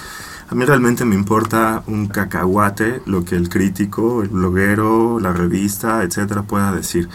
A 0.49 0.55
mí 0.55 0.65
realmente 0.65 1.05
me 1.05 1.15
importa 1.17 1.83
un 1.87 2.07
cacahuate 2.07 3.03
lo 3.07 3.25
que 3.25 3.35
el 3.37 3.49
crítico, 3.49 4.23
el 4.23 4.29
bloguero, 4.29 5.19
la 5.19 5.33
revista, 5.33 6.03
etcétera, 6.03 6.43
pueda 6.43 6.73
decir. 6.73 7.09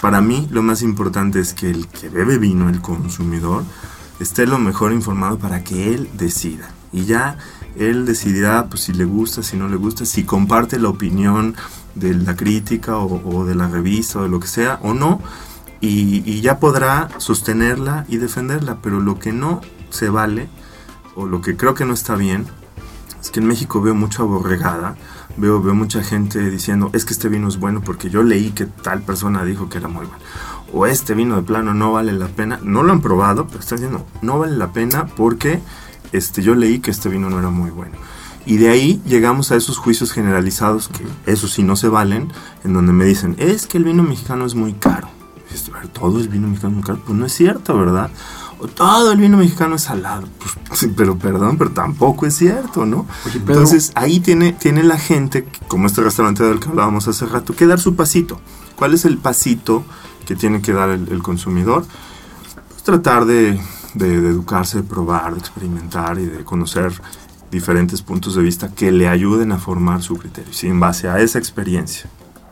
Para 0.00 0.20
mí 0.20 0.48
lo 0.50 0.62
más 0.62 0.82
importante 0.82 1.40
es 1.40 1.52
que 1.52 1.70
el 1.70 1.88
que 1.88 2.08
bebe 2.08 2.38
vino, 2.38 2.68
el 2.68 2.80
consumidor, 2.80 3.64
esté 4.20 4.46
lo 4.46 4.58
mejor 4.58 4.92
informado 4.92 5.38
para 5.38 5.64
que 5.64 5.92
él 5.92 6.08
decida. 6.14 6.70
Y 6.92 7.04
ya 7.04 7.36
él 7.78 8.06
decidirá 8.06 8.66
pues, 8.66 8.82
si 8.82 8.92
le 8.92 9.04
gusta, 9.04 9.42
si 9.42 9.56
no 9.56 9.68
le 9.68 9.76
gusta, 9.76 10.04
si 10.04 10.24
comparte 10.24 10.78
la 10.78 10.88
opinión 10.88 11.54
de 11.94 12.14
la 12.14 12.36
crítica 12.36 12.98
o, 12.98 13.44
de 13.44 13.54
la 13.54 13.68
revista 13.68 14.20
o 14.20 14.22
de 14.22 14.28
lo 14.28 14.40
que 14.40 14.48
sea 14.48 14.78
o 14.82 14.94
no. 14.94 15.20
Y, 15.80 16.40
ya 16.40 16.58
podrá 16.58 17.08
sostenerla 17.18 18.04
y 18.08 18.16
defenderla. 18.16 18.78
Pero 18.82 19.00
lo 19.00 19.18
que 19.18 19.32
no 19.32 19.60
se 19.90 20.08
vale 20.08 20.48
o 21.14 21.26
lo 21.26 21.40
que 21.40 21.56
creo 21.56 21.74
que 21.74 21.84
no 21.84 21.94
está 21.94 22.16
bien 22.16 22.46
es 23.20 23.30
que 23.30 23.40
en 23.40 23.46
México 23.46 23.80
veo 23.80 23.94
mucha 23.94 24.22
aborregada. 24.22 24.96
Veo, 25.36 25.62
veo 25.62 25.74
mucha 25.74 26.02
gente 26.02 26.50
diciendo, 26.50 26.90
es 26.94 27.04
que 27.04 27.12
este 27.12 27.28
vino 27.28 27.46
es 27.46 27.58
bueno 27.60 27.80
porque 27.80 28.10
yo 28.10 28.24
leí 28.24 28.50
que 28.50 28.66
tal 28.66 29.02
persona 29.02 29.44
dijo 29.44 29.68
que 29.68 29.78
era 29.78 29.86
muy 29.86 30.04
bueno. 30.06 30.24
O 30.72 30.86
este 30.86 31.14
vino 31.14 31.36
de 31.36 31.42
plano 31.42 31.74
no 31.74 31.92
vale 31.92 32.12
la 32.12 32.26
pena. 32.26 32.58
No 32.62 32.82
lo 32.82 32.92
han 32.92 33.00
probado, 33.00 33.46
pero 33.46 33.60
están 33.60 33.78
diciendo, 33.78 34.04
no 34.20 34.38
vale 34.38 34.56
la 34.56 34.72
pena 34.72 35.06
porque 35.06 35.60
este, 36.12 36.42
yo 36.42 36.54
leí 36.54 36.78
que 36.80 36.90
este 36.90 37.08
vino 37.08 37.30
no 37.30 37.38
era 37.38 37.50
muy 37.50 37.70
bueno. 37.70 37.96
Y 38.46 38.56
de 38.56 38.70
ahí 38.70 39.02
llegamos 39.04 39.52
a 39.52 39.56
esos 39.56 39.76
juicios 39.76 40.10
generalizados 40.10 40.88
que 40.88 41.04
eso 41.30 41.48
sí 41.48 41.62
no 41.62 41.76
se 41.76 41.88
valen, 41.88 42.32
en 42.64 42.72
donde 42.72 42.92
me 42.94 43.04
dicen, 43.04 43.36
es 43.38 43.66
que 43.66 43.76
el 43.76 43.84
vino 43.84 44.02
mexicano 44.02 44.46
es 44.46 44.54
muy 44.54 44.72
caro. 44.72 45.10
Y 45.36 45.52
dices, 45.52 45.70
"A 45.74 45.80
ver, 45.80 45.88
todo 45.88 46.18
el 46.18 46.28
vino 46.28 46.48
mexicano 46.48 46.70
es 46.70 46.76
muy 46.76 46.84
caro. 46.84 47.00
Pues 47.04 47.18
no 47.18 47.26
es 47.26 47.32
cierto, 47.32 47.76
¿verdad? 47.76 48.10
O 48.58 48.66
todo 48.66 49.12
el 49.12 49.18
vino 49.18 49.36
mexicano 49.36 49.76
es 49.76 49.82
salado. 49.82 50.26
Pues, 50.38 50.52
sí, 50.80 50.92
pero 50.96 51.18
perdón, 51.18 51.58
pero 51.58 51.70
tampoco 51.72 52.24
es 52.24 52.36
cierto, 52.36 52.86
¿no? 52.86 53.06
Oye, 53.26 53.38
Pedro. 53.40 53.54
Entonces 53.54 53.92
ahí 53.94 54.18
tiene, 54.20 54.52
tiene 54.54 54.82
la 54.82 54.98
gente, 54.98 55.46
como 55.68 55.86
este 55.86 56.00
restaurante 56.00 56.42
del 56.42 56.58
que 56.58 56.68
hablábamos 56.70 57.06
hace 57.06 57.26
rato, 57.26 57.54
que 57.54 57.66
dar 57.66 57.80
su 57.80 57.96
pasito. 57.96 58.40
¿Cuál 58.76 58.94
es 58.94 59.04
el 59.04 59.18
pasito 59.18 59.84
que 60.26 60.36
tiene 60.36 60.62
que 60.62 60.72
dar 60.72 60.88
el, 60.88 61.08
el 61.08 61.22
consumidor? 61.22 61.84
Pues 62.70 62.82
tratar 62.82 63.26
de, 63.26 63.60
de- 63.98 64.20
de 64.20 64.28
educarse, 64.30 64.78
de 64.78 64.82
probar, 64.84 65.32
de 65.34 65.40
experimentar 65.40 66.18
y 66.18 66.26
de 66.26 66.44
conocer 66.44 66.92
diferentes 67.50 68.02
puntos 68.02 68.34
de 68.34 68.42
vista 68.42 68.68
que 68.74 68.92
le 68.92 69.08
ayuden 69.08 69.52
a 69.52 69.58
formar 69.58 70.02
su 70.02 70.16
criterio. 70.16 70.52
Si 70.52 70.66
en 70.68 70.80
base 70.80 71.08
a 71.08 71.18
esa 71.20 71.38
experiencia 71.38 72.08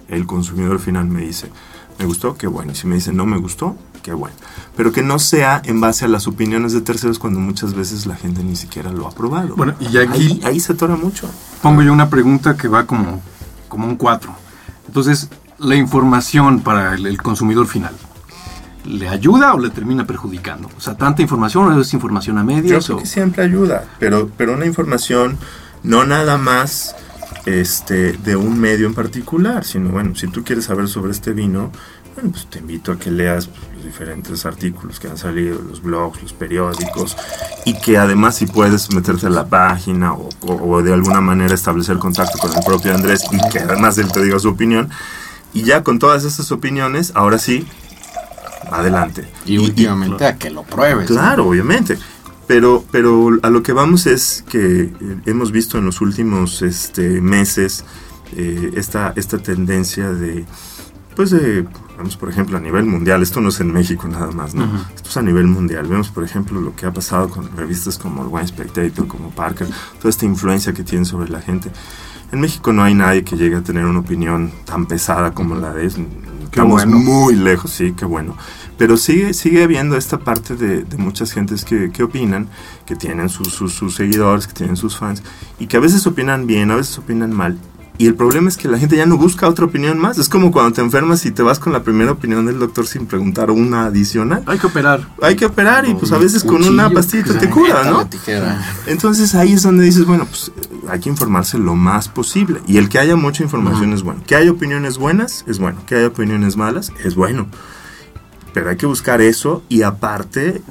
el 0.09 0.27
consumidor 0.27 0.79
final 0.79 1.07
me 1.07 1.21
dice, 1.23 1.51
me 1.99 2.07
gustó, 2.07 2.37
qué 2.37 2.47
bueno. 2.47 2.73
Y 2.73 2.75
si 2.75 2.87
me 2.87 2.95
dice, 2.95 3.13
no 3.13 3.27
me 3.27 3.37
gustó, 3.39 3.77
qué 4.03 4.13
bueno. 4.15 4.37
Pero 4.77 4.93
que 4.93 5.03
no 5.03 5.19
sea 5.19 5.61
en 5.65 5.81
base 5.81 6.05
a 6.05 6.09
las 6.09 6.27
opiniones 6.27 6.73
de 6.73 6.81
terceros 6.81 7.19
cuando 7.19 7.41
muchas 7.41 7.75
veces 7.75 8.07
la 8.07 8.17
gente 8.17 8.43
ni 8.45 8.57
siquiera 8.57 8.93
lo 8.93 9.07
ha 9.07 9.11
probado. 9.11 9.57
Bueno, 9.57 9.75
y 9.81 9.97
aquí 9.99 10.13
ahí, 10.27 10.41
ahí 10.45 10.61
se 10.61 10.73
atora 10.73 10.97
mucho. 10.97 11.29
pongo 11.63 11.83
yo 11.83 11.93
una 11.93 12.09
pregunta 12.09 12.57
que 12.57 12.69
va 12.69 12.87
como, 12.87 13.21
como 13.69 13.87
un 13.87 13.97
4. 13.97 14.33
Entonces, 14.87 15.29
la 15.59 15.75
información 15.75 16.61
para 16.61 16.95
el, 16.95 17.07
el 17.07 17.21
consumidor 17.21 17.67
final. 17.67 17.95
Le 18.87 19.09
ayuda 19.09 19.55
o 19.55 19.59
le 19.59 19.71
termina 19.71 20.07
perjudicando? 20.07 20.69
O 20.77 20.81
sea, 20.81 20.97
tanta 20.97 21.23
información 21.23 21.73
o 21.73 21.81
es 21.81 21.93
información 21.95 22.39
a 22.39 22.43
Yo 22.43 22.47
medias. 22.47 22.85
creo 22.87 22.97
o- 22.97 23.01
que 23.01 23.07
siempre 23.07 23.43
ayuda, 23.45 23.85
pero, 23.99 24.31
pero 24.37 24.55
una 24.55 24.67
información 24.67 25.37
no 25.83 26.05
nada 26.05 26.39
más 26.39 26.95
este, 27.45 28.13
de 28.15 28.37
un 28.37 28.59
medio 28.59 28.87
en 28.87 28.95
particular, 28.95 29.65
sino 29.65 29.91
bueno, 29.91 30.15
si 30.17 30.27
tú 30.29 30.43
quieres 30.45 30.65
saber 30.65 30.89
sobre 30.89 31.13
este 31.13 31.33
vino, 31.33 31.71
bueno, 32.15 32.31
pues 32.31 32.47
te 32.47 32.59
invito 32.61 32.93
a 32.93 32.99
que 32.99 33.11
leas 33.11 33.47
pues, 33.47 33.61
los 33.77 33.85
diferentes 33.85 34.47
artículos 34.47 34.99
que 34.99 35.07
han 35.09 35.19
salido, 35.19 35.61
los 35.63 35.83
blogs, 35.83 36.23
los 36.23 36.33
periódicos, 36.33 37.17
y 37.65 37.75
que 37.79 37.99
además 37.99 38.37
si 38.37 38.47
puedes 38.47 38.93
meterte 38.95 39.27
a 39.27 39.31
la 39.31 39.47
página 39.47 40.15
o, 40.15 40.29
o- 40.41 40.71
o 40.77 40.83
de 40.83 40.93
alguna 40.95 41.21
manera 41.21 41.55
establecer 41.55 41.99
contacto 41.99 42.39
con 42.39 42.53
el 42.57 42.65
propio 42.65 42.95
Andrés 42.95 43.23
y 43.31 43.49
que 43.51 43.59
además 43.61 43.99
él 43.99 44.11
te 44.11 44.23
diga 44.25 44.39
su 44.39 44.49
opinión, 44.49 44.89
y 45.53 45.63
ya 45.63 45.83
con 45.85 45.99
todas 45.99 46.25
esas 46.25 46.51
opiniones, 46.53 47.13
ahora 47.15 47.39
sí, 47.39 47.67
adelante. 48.71 49.29
Y, 49.45 49.59
últimamente 49.59 50.27
a 50.27 50.37
que 50.37 50.51
lo 50.51 50.63
pruebes. 50.63 51.07
Claro, 51.07 51.49
obviamente. 51.49 51.99
Pero, 52.47 52.85
pero 52.91 53.31
a 53.43 53.51
lo 53.51 53.63
que 53.63 53.73
vamos 53.73 54.07
es 54.07 54.45
que 54.49 54.93
hemos 55.27 55.51
visto 55.51 55.79
en 55.79 55.87
los 55.87 56.01
últimos 56.01 56.63
este, 56.63 57.21
meses 57.21 57.85
eh, 58.37 58.73
esta, 58.77 59.13
esta 59.17 59.39
tendencia 59.39 60.13
de, 60.13 60.45
pues 61.17 61.31
de, 61.31 61.67
vamos 61.97 62.17
por 62.17 62.29
ejemplo 62.29 62.57
a 62.57 62.61
nivel 62.61 62.85
mundial, 62.85 63.23
esto 63.23 63.41
no 63.41 63.49
es 63.49 63.59
en 63.61 63.73
México 63.73 64.07
nada 64.07 64.31
más, 64.31 64.55
¿no? 64.55 64.65
Esto 64.95 65.09
es 65.09 65.17
a 65.17 65.23
nivel 65.23 65.47
mundial. 65.47 65.87
Vemos 65.89 66.11
por 66.11 66.23
ejemplo 66.23 66.61
lo 66.61 66.77
que 66.77 66.87
ha 66.87 66.93
pasado 66.93 67.31
con 67.31 67.57
revistas 67.57 67.99
como 67.99 68.23
el 68.23 68.29
Wine 68.29 68.47
Spectator, 68.47 69.07
como 69.07 69.31
Parker, 69.31 69.67
toda 69.99 70.11
esta 70.11 70.27
influencia 70.27 70.73
que 70.73 70.85
tienen 70.85 71.05
sobre 71.05 71.31
la 71.31 71.41
gente. 71.41 71.71
En 72.33 72.41
México 72.41 72.73
no 72.73 72.83
hay 72.83 72.95
nadie 72.95 73.25
que 73.25 73.37
llegue 73.37 73.57
a 73.57 73.63
tener 73.63 73.85
una 73.87 74.01
opinión 74.01 74.53
tan 74.65 74.87
pesada 74.87 75.33
como 75.33 75.55
la 75.55 75.73
de 75.73 75.87
Estamos 76.57 76.87
bueno. 76.87 76.99
muy 76.99 77.35
lejos, 77.35 77.71
sí, 77.71 77.93
qué 77.95 78.07
bueno. 78.07 78.35
Pero 78.79 78.97
sigue, 78.97 79.35
sigue 79.35 79.63
habiendo 79.63 79.95
esta 79.97 80.19
parte 80.19 80.57
de, 80.57 80.85
de 80.85 80.97
muchas 80.97 81.33
gentes 81.33 81.67
que, 81.67 81.91
que 81.91 82.03
opinan, 82.03 82.49
que 82.87 82.97
tienen 82.97 83.29
sus, 83.29 83.49
sus, 83.49 83.75
sus 83.75 83.95
seguidores, 83.95 84.47
que 84.47 84.55
tienen 84.55 84.77
sus 84.77 84.97
fans, 84.97 85.23
y 85.59 85.67
que 85.67 85.77
a 85.77 85.81
veces 85.81 86.07
opinan 86.07 86.47
bien, 86.47 86.71
a 86.71 86.77
veces 86.77 86.97
opinan 86.99 87.31
mal. 87.35 87.59
Y 87.99 88.07
el 88.07 88.15
problema 88.15 88.49
es 88.49 88.57
que 88.57 88.69
la 88.69 88.79
gente 88.79 88.97
ya 88.97 89.07
no 89.07 89.17
busca 89.17 89.49
otra 89.49 89.65
opinión 89.65 89.99
más. 89.99 90.19
Es 90.19 90.29
como 90.29 90.53
cuando 90.53 90.73
te 90.75 90.81
enfermas 90.83 91.25
y 91.25 91.31
te 91.31 91.43
vas 91.43 91.59
con 91.59 91.73
la 91.73 91.83
primera 91.83 92.13
opinión 92.13 92.47
del 92.47 92.59
doctor 92.59 92.87
sin 92.87 93.07
preguntar 93.07 93.51
una 93.51 93.87
adicional. 93.87 94.43
Hay 94.47 94.59
que 94.59 94.67
operar. 94.67 95.09
Hay 95.23 95.37
que 95.37 95.47
operar 95.47 95.89
y 95.89 95.95
pues 95.95 96.13
a 96.13 96.19
veces 96.19 96.45
con 96.45 96.63
una 96.63 96.91
pastillita 96.91 97.39
te 97.39 97.49
cura, 97.49 97.85
¿no? 97.85 98.09
Entonces 98.87 99.35
ahí 99.35 99.53
es 99.53 99.63
donde 99.63 99.85
dices, 99.85 100.05
bueno, 100.05 100.27
pues 100.27 100.53
hay 100.89 101.01
que 101.01 101.09
informarse 101.09 101.59
lo 101.59 101.75
más 101.75 102.09
posible. 102.09 102.61
Y 102.67 102.77
el 102.77 102.89
que 102.89 102.99
haya 102.99 103.17
mucha 103.17 103.43
información 103.43 103.93
es 103.93 104.03
bueno. 104.03 104.23
Que 104.27 104.37
haya 104.37 104.51
opiniones 104.51 104.99
buenas 104.99 105.45
es 105.47 105.59
bueno. 105.59 105.79
Que 105.87 105.97
haya 105.97 106.09
opiniones 106.09 106.57
malas 106.57 106.93
es 107.05 107.15
bueno. 107.15 107.47
Pero 108.53 108.71
hay 108.71 108.77
que 108.77 108.87
buscar 108.87 109.21
eso 109.21 109.63
y 109.69 109.83
aparte 109.83 110.63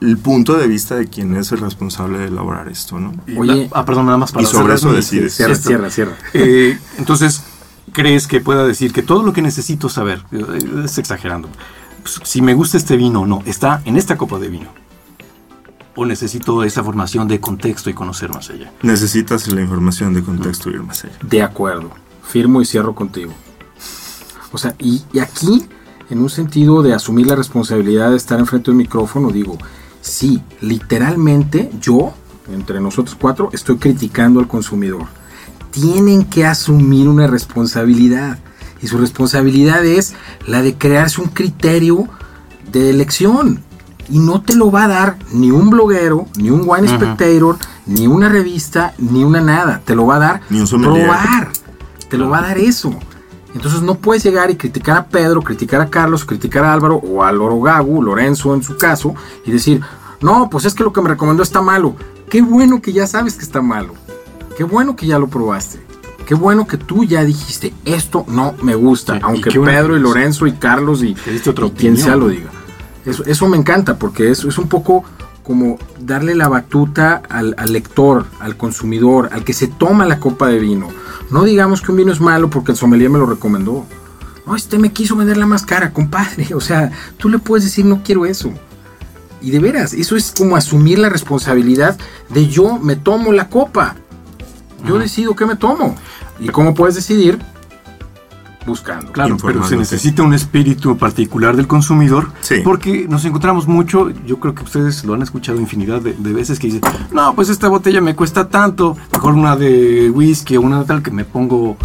el, 0.00 0.18
punto 0.18 0.56
de 0.56 0.66
vista 0.66 0.96
de 0.96 1.06
quien 1.06 1.36
es 1.36 1.52
el 1.52 1.58
responsable 1.58 2.18
de 2.18 2.26
elaborar 2.26 2.68
esto, 2.68 2.98
¿no? 2.98 3.12
Y 3.26 3.36
Oye, 3.36 3.68
la- 3.70 3.80
ah, 3.80 3.84
perdón, 3.84 4.06
nada 4.06 4.18
más 4.18 4.32
para 4.32 4.42
y 4.42 4.46
sobre 4.46 4.62
cerrar 4.62 4.76
eso 4.76 4.92
decides. 4.92 5.34
Cierra, 5.34 5.54
cierra, 5.54 5.90
cierra. 5.90 6.16
Eh, 6.34 6.78
entonces, 6.98 7.42
¿crees 7.92 8.26
que 8.26 8.40
pueda 8.40 8.66
decir 8.66 8.92
que 8.92 9.02
todo 9.02 9.22
lo 9.22 9.32
que 9.32 9.42
necesito 9.42 9.88
saber, 9.88 10.24
eh, 10.32 10.44
es 10.84 10.98
exagerando, 10.98 11.48
pues, 12.02 12.20
si 12.22 12.42
me 12.42 12.54
gusta 12.54 12.76
este 12.76 12.96
vino 12.96 13.22
o 13.22 13.26
no, 13.26 13.42
está 13.44 13.82
en 13.84 13.96
esta 13.96 14.16
copa 14.16 14.38
de 14.38 14.48
vino? 14.48 14.68
¿O 15.96 16.06
necesito 16.06 16.62
esa 16.62 16.84
formación 16.84 17.26
de 17.26 17.40
contexto 17.40 17.90
y 17.90 17.92
conocer 17.92 18.30
más 18.30 18.50
allá? 18.50 18.72
Necesitas 18.82 19.48
la 19.48 19.60
información 19.60 20.14
de 20.14 20.22
contexto 20.22 20.70
y 20.70 20.74
ir 20.74 20.82
más 20.82 21.04
allá. 21.04 21.18
De 21.22 21.42
acuerdo. 21.42 21.90
Firmo 22.22 22.62
y 22.62 22.64
cierro 22.66 22.94
contigo. 22.94 23.32
O 24.52 24.58
sea, 24.58 24.76
y, 24.78 25.02
y 25.12 25.18
aquí, 25.18 25.66
en 26.08 26.20
un 26.20 26.30
sentido 26.30 26.82
de 26.82 26.94
asumir 26.94 27.26
la 27.26 27.34
responsabilidad 27.34 28.10
de 28.10 28.16
estar 28.16 28.38
enfrente 28.38 28.66
de 28.66 28.70
un 28.72 28.76
micrófono, 28.78 29.30
digo, 29.30 29.58
sí, 30.08 30.42
literalmente 30.60 31.70
yo, 31.80 32.14
entre 32.52 32.80
nosotros 32.80 33.16
cuatro, 33.20 33.50
estoy 33.52 33.76
criticando 33.76 34.40
al 34.40 34.48
consumidor. 34.48 35.06
Tienen 35.70 36.24
que 36.24 36.46
asumir 36.46 37.08
una 37.08 37.26
responsabilidad. 37.26 38.38
Y 38.80 38.86
su 38.86 38.98
responsabilidad 38.98 39.84
es 39.84 40.14
la 40.46 40.62
de 40.62 40.76
crearse 40.76 41.20
un 41.20 41.28
criterio 41.28 42.08
de 42.70 42.90
elección. 42.90 43.62
Y 44.08 44.18
no 44.18 44.40
te 44.40 44.54
lo 44.54 44.70
va 44.70 44.84
a 44.84 44.88
dar 44.88 45.18
ni 45.32 45.50
un 45.50 45.68
bloguero, 45.68 46.26
ni 46.36 46.50
un 46.50 46.62
wine 46.64 46.88
spectator, 46.88 47.58
ni 47.86 48.06
una 48.06 48.28
revista, 48.28 48.94
ni 48.98 49.24
una 49.24 49.40
nada. 49.40 49.82
Te 49.84 49.94
lo 49.94 50.06
va 50.06 50.16
a 50.16 50.18
dar 50.18 50.40
Ni 50.48 50.60
un 50.60 50.66
probar. 50.82 51.50
Te 52.08 52.16
lo 52.16 52.30
va 52.30 52.38
a 52.38 52.42
dar 52.42 52.58
eso. 52.58 52.98
Entonces 53.54 53.82
no 53.82 53.96
puedes 53.96 54.22
llegar 54.24 54.50
y 54.50 54.56
criticar 54.56 54.96
a 54.96 55.06
Pedro, 55.06 55.42
criticar 55.42 55.80
a 55.80 55.88
Carlos, 55.88 56.24
criticar 56.24 56.64
a 56.64 56.72
Álvaro 56.72 56.96
o 56.96 57.22
a 57.22 57.32
Loro 57.32 57.60
Gagu, 57.60 58.02
Lorenzo 58.02 58.54
en 58.54 58.62
su 58.62 58.76
caso, 58.76 59.14
y 59.44 59.50
decir, 59.50 59.80
no, 60.20 60.48
pues 60.50 60.64
es 60.64 60.74
que 60.74 60.84
lo 60.84 60.92
que 60.92 61.00
me 61.00 61.08
recomendó 61.08 61.42
está 61.42 61.62
malo. 61.62 61.94
Qué 62.28 62.42
bueno 62.42 62.82
que 62.82 62.92
ya 62.92 63.06
sabes 63.06 63.34
que 63.34 63.44
está 63.44 63.62
malo. 63.62 63.94
Qué 64.56 64.64
bueno 64.64 64.96
que 64.96 65.06
ya 65.06 65.18
lo 65.18 65.28
probaste. 65.28 65.80
Qué 66.26 66.34
bueno 66.34 66.66
que 66.66 66.76
tú 66.76 67.04
ya 67.04 67.24
dijiste, 67.24 67.72
esto 67.86 68.26
no 68.28 68.54
me 68.62 68.74
gusta. 68.74 69.14
Sí, 69.14 69.20
aunque 69.22 69.50
Pedro 69.50 69.96
y 69.96 70.00
Lorenzo 70.00 70.46
y 70.46 70.52
Carlos 70.52 71.02
y, 71.02 71.16
y 71.26 71.60
quien 71.70 71.96
sea 71.96 72.16
lo 72.16 72.28
diga. 72.28 72.50
Eso, 73.06 73.24
eso 73.24 73.48
me 73.48 73.56
encanta 73.56 73.98
porque 73.98 74.30
es, 74.30 74.44
es 74.44 74.58
un 74.58 74.68
poco 74.68 75.04
como 75.42 75.78
darle 75.98 76.34
la 76.34 76.48
batuta 76.48 77.22
al, 77.30 77.54
al 77.56 77.72
lector, 77.72 78.26
al 78.40 78.58
consumidor, 78.58 79.30
al 79.32 79.44
que 79.44 79.54
se 79.54 79.68
toma 79.68 80.04
la 80.04 80.20
copa 80.20 80.48
de 80.48 80.58
vino. 80.58 80.88
No 81.30 81.44
digamos 81.44 81.82
que 81.82 81.90
un 81.90 81.98
vino 81.98 82.12
es 82.12 82.20
malo 82.20 82.48
porque 82.50 82.72
el 82.72 82.78
sommelier 82.78 83.10
me 83.10 83.18
lo 83.18 83.26
recomendó. 83.26 83.84
No, 84.46 84.56
este 84.56 84.78
me 84.78 84.92
quiso 84.92 85.14
vender 85.14 85.36
la 85.36 85.46
más 85.46 85.64
cara, 85.64 85.92
compadre. 85.92 86.54
O 86.54 86.60
sea, 86.60 86.90
tú 87.18 87.28
le 87.28 87.38
puedes 87.38 87.64
decir 87.64 87.84
no 87.84 88.02
quiero 88.02 88.24
eso. 88.24 88.50
Y 89.40 89.50
de 89.50 89.58
veras, 89.58 89.92
eso 89.92 90.16
es 90.16 90.32
como 90.36 90.56
asumir 90.56 90.98
la 90.98 91.08
responsabilidad 91.08 91.96
de 92.30 92.48
yo 92.48 92.78
me 92.78 92.96
tomo 92.96 93.32
la 93.32 93.48
copa. 93.48 93.96
Yo 94.86 94.98
decido 94.98 95.36
qué 95.36 95.44
me 95.44 95.56
tomo. 95.56 95.94
¿Y 96.40 96.48
cómo 96.48 96.74
puedes 96.74 96.94
decidir? 96.94 97.38
Buscando. 98.68 99.10
Claro, 99.12 99.36
pero 99.44 99.64
se 99.64 99.76
necesita 99.76 100.22
un 100.22 100.34
espíritu 100.34 100.96
particular 100.96 101.56
del 101.56 101.66
consumidor, 101.66 102.30
Sí. 102.40 102.56
porque 102.62 103.06
nos 103.08 103.24
encontramos 103.24 103.66
mucho, 103.66 104.10
yo 104.26 104.38
creo 104.38 104.54
que 104.54 104.62
ustedes 104.62 105.04
lo 105.04 105.14
han 105.14 105.22
escuchado 105.22 105.58
infinidad 105.60 106.00
de, 106.00 106.12
de 106.12 106.32
veces 106.32 106.58
que 106.58 106.66
dicen, 106.68 106.82
no, 107.12 107.34
pues 107.34 107.48
esta 107.48 107.68
botella 107.68 108.00
me 108.00 108.14
cuesta 108.14 108.48
tanto, 108.48 108.96
mejor 109.12 109.34
una 109.34 109.56
de 109.56 110.10
whisky 110.10 110.56
o 110.56 110.60
una 110.60 110.80
de 110.80 110.84
tal 110.84 111.02
que 111.02 111.10
me 111.10 111.24
pongo 111.24 111.76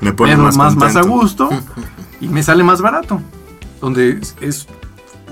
Me 0.00 0.12
pone 0.12 0.32
pero 0.32 0.44
más, 0.44 0.56
más, 0.56 0.76
más, 0.76 0.96
a 0.96 1.02
gusto 1.02 1.50
y 2.20 2.28
me 2.28 2.42
sale 2.42 2.62
más 2.64 2.80
barato, 2.80 3.20
donde 3.80 4.18
es, 4.20 4.34
es 4.40 4.66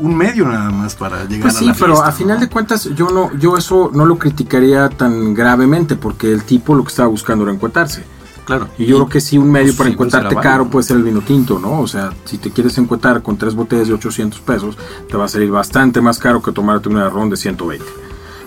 un 0.00 0.16
medio 0.16 0.46
nada 0.46 0.70
más 0.70 0.94
para 0.94 1.24
llegar 1.24 1.42
Pues 1.42 1.56
a 1.56 1.58
sí, 1.58 1.66
la 1.66 1.74
pero 1.74 1.86
fiesta, 1.94 2.08
a 2.08 2.12
final 2.12 2.34
¿no? 2.36 2.40
de 2.42 2.48
cuentas 2.48 2.88
yo 2.94 3.08
no, 3.10 3.36
yo 3.36 3.56
eso 3.56 3.90
no 3.92 4.04
lo 4.06 4.16
criticaría 4.18 4.88
tan 4.90 5.34
gravemente 5.34 5.96
porque 5.96 6.30
el 6.32 6.44
tipo 6.44 6.74
lo 6.74 6.84
que 6.84 6.90
estaba 6.90 7.08
buscando 7.08 7.44
era 7.44 7.52
encuetarse. 7.52 8.04
Claro. 8.48 8.66
Y 8.78 8.86
yo 8.86 8.96
creo 8.96 9.08
que 9.10 9.20
sí, 9.20 9.36
un 9.36 9.52
medio 9.52 9.74
pues, 9.76 9.94
para 9.94 10.30
sí, 10.30 10.34
pues, 10.34 10.42
caro 10.42 10.70
puede 10.70 10.82
ser 10.82 10.96
el 10.96 11.02
vino 11.02 11.20
tinto, 11.20 11.58
¿no? 11.58 11.82
O 11.82 11.86
sea, 11.86 12.14
si 12.24 12.38
te 12.38 12.50
quieres 12.50 12.78
encuetar 12.78 13.20
con 13.20 13.36
tres 13.36 13.54
botellas 13.54 13.88
de 13.88 13.92
800 13.92 14.40
pesos, 14.40 14.78
te 15.06 15.18
va 15.18 15.26
a 15.26 15.28
salir 15.28 15.50
bastante 15.50 16.00
más 16.00 16.18
caro 16.18 16.40
que 16.40 16.50
tomarte 16.50 16.88
una 16.88 17.10
ron 17.10 17.28
de 17.28 17.36
120. 17.36 17.84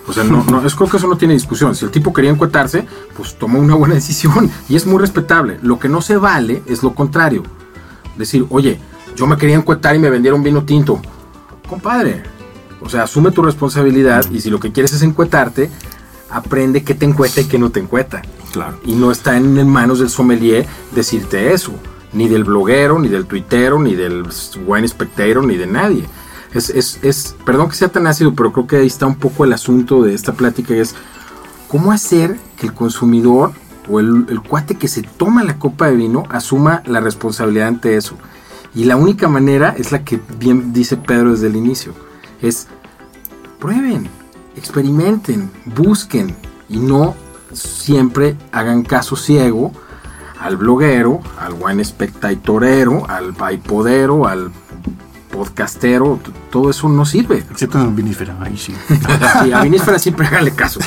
O 0.08 0.12
sea, 0.12 0.24
no, 0.24 0.42
no, 0.42 0.66
es, 0.66 0.74
creo 0.74 0.90
que 0.90 0.96
eso 0.96 1.06
no 1.06 1.16
tiene 1.16 1.34
discusión. 1.34 1.76
Si 1.76 1.84
el 1.84 1.92
tipo 1.92 2.12
quería 2.12 2.32
encuetarse, 2.32 2.84
pues 3.16 3.38
tomó 3.38 3.60
una 3.60 3.76
buena 3.76 3.94
decisión 4.02 4.50
y 4.68 4.74
es 4.74 4.88
muy 4.88 4.98
respetable. 4.98 5.60
Lo 5.62 5.78
que 5.78 5.88
no 5.88 6.02
se 6.02 6.16
vale 6.16 6.64
es 6.66 6.82
lo 6.82 6.96
contrario. 6.96 7.44
Decir, 8.16 8.44
oye, 8.50 8.80
yo 9.14 9.28
me 9.28 9.36
quería 9.36 9.54
encuetar 9.54 9.94
y 9.94 10.00
me 10.00 10.10
vendieron 10.10 10.42
vino 10.42 10.64
tinto. 10.64 11.00
Compadre, 11.68 12.24
o 12.80 12.88
sea, 12.88 13.04
asume 13.04 13.30
tu 13.30 13.40
responsabilidad 13.40 14.28
y 14.32 14.40
si 14.40 14.50
lo 14.50 14.58
que 14.58 14.72
quieres 14.72 14.94
es 14.94 15.02
encuetarte, 15.02 15.70
aprende 16.28 16.82
qué 16.82 16.96
te 16.96 17.06
encueta 17.06 17.40
y 17.40 17.44
qué 17.44 17.56
no 17.56 17.70
te 17.70 17.78
encueta. 17.78 18.20
Y 18.84 18.94
no 18.94 19.10
está 19.10 19.36
en, 19.36 19.68
manos 19.68 19.98
del 19.98 20.10
sommelier 20.10 20.66
decirte 20.94 21.52
eso. 21.52 21.72
Ni 22.12 22.28
del 22.28 22.44
bloguero, 22.44 22.98
ni 22.98 23.08
del 23.08 23.26
tuitero, 23.26 23.78
ni 23.78 23.94
del 23.94 24.24
wine 24.66 24.86
spectator, 24.86 25.44
ni 25.44 25.56
de 25.56 25.66
nadie. 25.66 26.04
Es, 26.52 26.68
es, 26.68 26.98
es, 27.02 27.34
perdón 27.46 27.70
que 27.70 27.76
sea 27.76 27.88
tan 27.88 28.06
ácido, 28.06 28.34
pero 28.34 28.52
creo 28.52 28.66
que 28.66 28.76
ahí 28.76 28.86
está 28.86 29.06
un 29.06 29.14
poco 29.14 29.44
el 29.44 29.52
asunto 29.52 30.02
de 30.02 30.14
esta 30.14 30.34
plática. 30.34 30.74
es 30.74 30.94
cómo 31.68 31.90
hacer 31.92 32.38
que 32.58 32.66
el 32.66 32.74
consumidor 32.74 33.52
o 33.88 33.98
el, 33.98 34.26
el 34.28 34.42
cuate 34.42 34.74
que 34.74 34.88
se 34.88 35.02
toma 35.02 35.42
la 35.42 35.58
copa 35.58 35.86
de 35.86 35.96
vino 35.96 36.24
asuma 36.28 36.82
la 36.86 37.00
responsabilidad 37.00 37.68
ante 37.68 37.96
eso. 37.96 38.16
Y 38.74 38.84
la 38.84 38.96
única 38.96 39.28
manera 39.28 39.74
es 39.76 39.92
la 39.92 40.04
que 40.04 40.20
bien 40.38 40.72
dice 40.72 40.96
Pedro 40.96 41.30
desde 41.30 41.46
el 41.46 41.56
inicio. 41.56 41.94
Es 42.42 42.68
prueben, 43.58 44.08
experimenten, 44.56 45.50
busquen 45.64 46.34
y 46.68 46.78
no 46.78 47.14
siempre 47.52 48.36
hagan 48.52 48.82
caso 48.82 49.16
ciego 49.16 49.72
al 50.40 50.56
bloguero, 50.56 51.20
al 51.38 51.54
wine 51.54 51.84
spectatorero, 51.84 53.06
al 53.08 53.34
podero, 53.60 54.26
al 54.26 54.50
podcastero, 55.32 56.20
todo 56.50 56.70
eso 56.70 56.88
no 56.88 57.04
sirve. 57.04 57.38
Excepto 57.50 57.80
en 57.80 57.96
vinífera, 57.96 58.36
ahí 58.40 58.56
sí. 58.56 58.74
Sí, 59.42 59.52
a 59.52 59.62
Vinísfera 59.62 59.98
siempre 59.98 60.26
háganle 60.26 60.52
caso. 60.52 60.78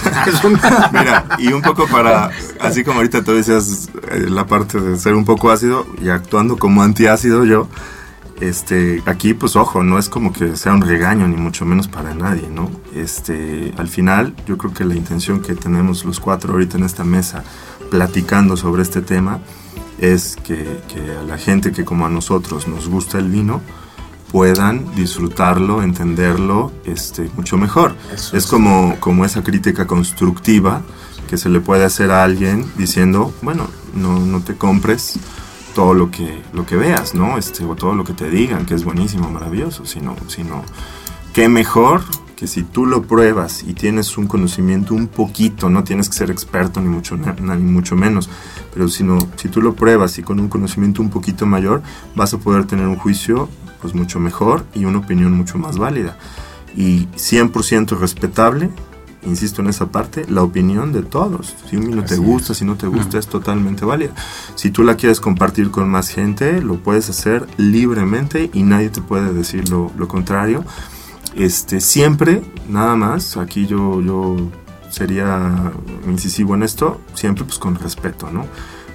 Mira, 0.91 1.25
y 1.39 1.51
un 1.51 1.61
poco 1.61 1.87
para, 1.87 2.29
así 2.61 2.83
como 2.83 2.97
ahorita 2.97 3.23
tú 3.23 3.33
decías 3.33 3.89
eh, 4.11 4.27
la 4.29 4.45
parte 4.45 4.79
de 4.79 4.97
ser 4.97 5.15
un 5.15 5.25
poco 5.25 5.51
ácido 5.51 5.85
y 6.01 6.09
actuando 6.09 6.57
como 6.57 6.83
antiácido 6.83 7.43
yo, 7.43 7.67
Este, 8.41 9.01
aquí 9.05 9.33
pues 9.33 9.55
ojo, 9.55 9.83
no 9.83 9.97
es 9.97 10.09
como 10.09 10.33
que 10.33 10.57
sea 10.57 10.73
un 10.73 10.81
regaño 10.81 11.27
ni 11.27 11.37
mucho 11.37 11.65
menos 11.65 11.87
para 11.87 12.13
nadie, 12.13 12.49
¿no? 12.49 12.69
Este, 12.93 13.73
al 13.77 13.87
final 13.87 14.35
yo 14.45 14.57
creo 14.57 14.73
que 14.73 14.83
la 14.83 14.95
intención 14.95 15.41
que 15.41 15.55
tenemos 15.55 16.03
los 16.03 16.19
cuatro 16.19 16.53
ahorita 16.53 16.77
en 16.77 16.83
esta 16.83 17.05
mesa 17.05 17.43
platicando 17.89 18.57
sobre 18.57 18.81
este 18.81 19.01
tema 19.01 19.39
es 19.99 20.35
que, 20.35 20.81
que 20.89 21.15
a 21.17 21.23
la 21.23 21.37
gente 21.37 21.71
que 21.71 21.85
como 21.85 22.05
a 22.05 22.09
nosotros 22.09 22.67
nos 22.67 22.89
gusta 22.89 23.19
el 23.19 23.29
vino 23.29 23.61
puedan 24.31 24.93
disfrutarlo, 24.95 25.81
entenderlo 25.81 26.73
este, 26.83 27.29
mucho 27.37 27.57
mejor. 27.57 27.95
Eso 28.13 28.35
es 28.35 28.43
es. 28.43 28.49
como, 28.49 28.97
como 28.99 29.23
esa 29.23 29.43
crítica 29.43 29.87
constructiva 29.87 30.81
que 31.29 31.37
se 31.37 31.47
le 31.47 31.61
puede 31.61 31.85
hacer 31.85 32.11
a 32.11 32.23
alguien 32.23 32.65
diciendo, 32.77 33.33
bueno, 33.41 33.67
no, 33.93 34.19
no 34.19 34.41
te 34.41 34.55
compres 34.55 35.19
todo 35.75 35.93
lo 35.93 36.09
que, 36.09 36.41
lo 36.53 36.65
que 36.65 36.77
veas, 36.77 37.13
¿no? 37.13 37.37
Este, 37.37 37.65
o 37.65 37.75
todo 37.75 37.93
lo 37.93 38.05
que 38.05 38.13
te 38.13 38.29
digan, 38.29 38.65
que 38.65 38.73
es 38.73 38.85
buenísimo, 38.85 39.29
maravilloso, 39.29 39.85
sino, 39.85 40.15
sino 40.27 40.63
qué 41.33 41.49
mejor 41.49 42.01
que 42.37 42.47
si 42.47 42.63
tú 42.63 42.85
lo 42.85 43.03
pruebas 43.03 43.63
y 43.63 43.73
tienes 43.73 44.17
un 44.17 44.25
conocimiento 44.25 44.93
un 44.93 45.07
poquito, 45.07 45.69
no 45.69 45.83
tienes 45.83 46.09
que 46.09 46.15
ser 46.15 46.31
experto 46.31 46.79
ni 46.79 46.87
mucho, 46.87 47.17
ni 47.17 47.71
mucho 47.71 47.95
menos, 47.95 48.29
pero 48.73 48.87
sino, 48.87 49.17
si 49.35 49.49
tú 49.49 49.61
lo 49.61 49.75
pruebas 49.75 50.17
y 50.17 50.23
con 50.23 50.39
un 50.39 50.47
conocimiento 50.47 51.01
un 51.01 51.09
poquito 51.09 51.45
mayor, 51.45 51.81
vas 52.15 52.33
a 52.33 52.37
poder 52.37 52.65
tener 52.65 52.87
un 52.87 52.95
juicio 52.95 53.49
pues 53.81 53.93
mucho 53.93 54.19
mejor 54.19 54.65
y 54.73 54.85
una 54.85 54.99
opinión 54.99 55.33
mucho 55.33 55.57
más 55.57 55.77
válida. 55.77 56.17
Y 56.75 57.07
100% 57.15 57.97
respetable, 57.99 58.69
insisto 59.25 59.61
en 59.61 59.67
esa 59.67 59.87
parte, 59.87 60.25
la 60.29 60.43
opinión 60.43 60.93
de 60.93 61.01
todos. 61.01 61.55
Si 61.69 61.75
un 61.75 61.87
vino 61.87 62.03
te 62.03 62.17
gusta, 62.17 62.53
si 62.53 62.65
no 62.65 62.75
te 62.75 62.87
gusta, 62.87 63.17
es 63.17 63.27
totalmente 63.27 63.85
válida. 63.85 64.11
Si 64.55 64.71
tú 64.71 64.83
la 64.83 64.95
quieres 64.95 65.19
compartir 65.19 65.71
con 65.71 65.89
más 65.89 66.09
gente, 66.09 66.61
lo 66.61 66.75
puedes 66.75 67.09
hacer 67.09 67.47
libremente 67.57 68.49
y 68.53 68.63
nadie 68.63 68.89
te 68.89 69.01
puede 69.01 69.33
decir 69.33 69.69
lo, 69.69 69.91
lo 69.97 70.07
contrario. 70.07 70.63
Este, 71.35 71.81
siempre, 71.81 72.41
nada 72.69 72.95
más, 72.95 73.35
aquí 73.37 73.65
yo, 73.65 74.01
yo 74.01 74.37
sería 74.89 75.73
incisivo 76.07 76.55
en 76.55 76.63
esto, 76.63 77.01
siempre 77.13 77.43
pues 77.43 77.59
con 77.59 77.75
respeto, 77.75 78.29
¿no? 78.31 78.45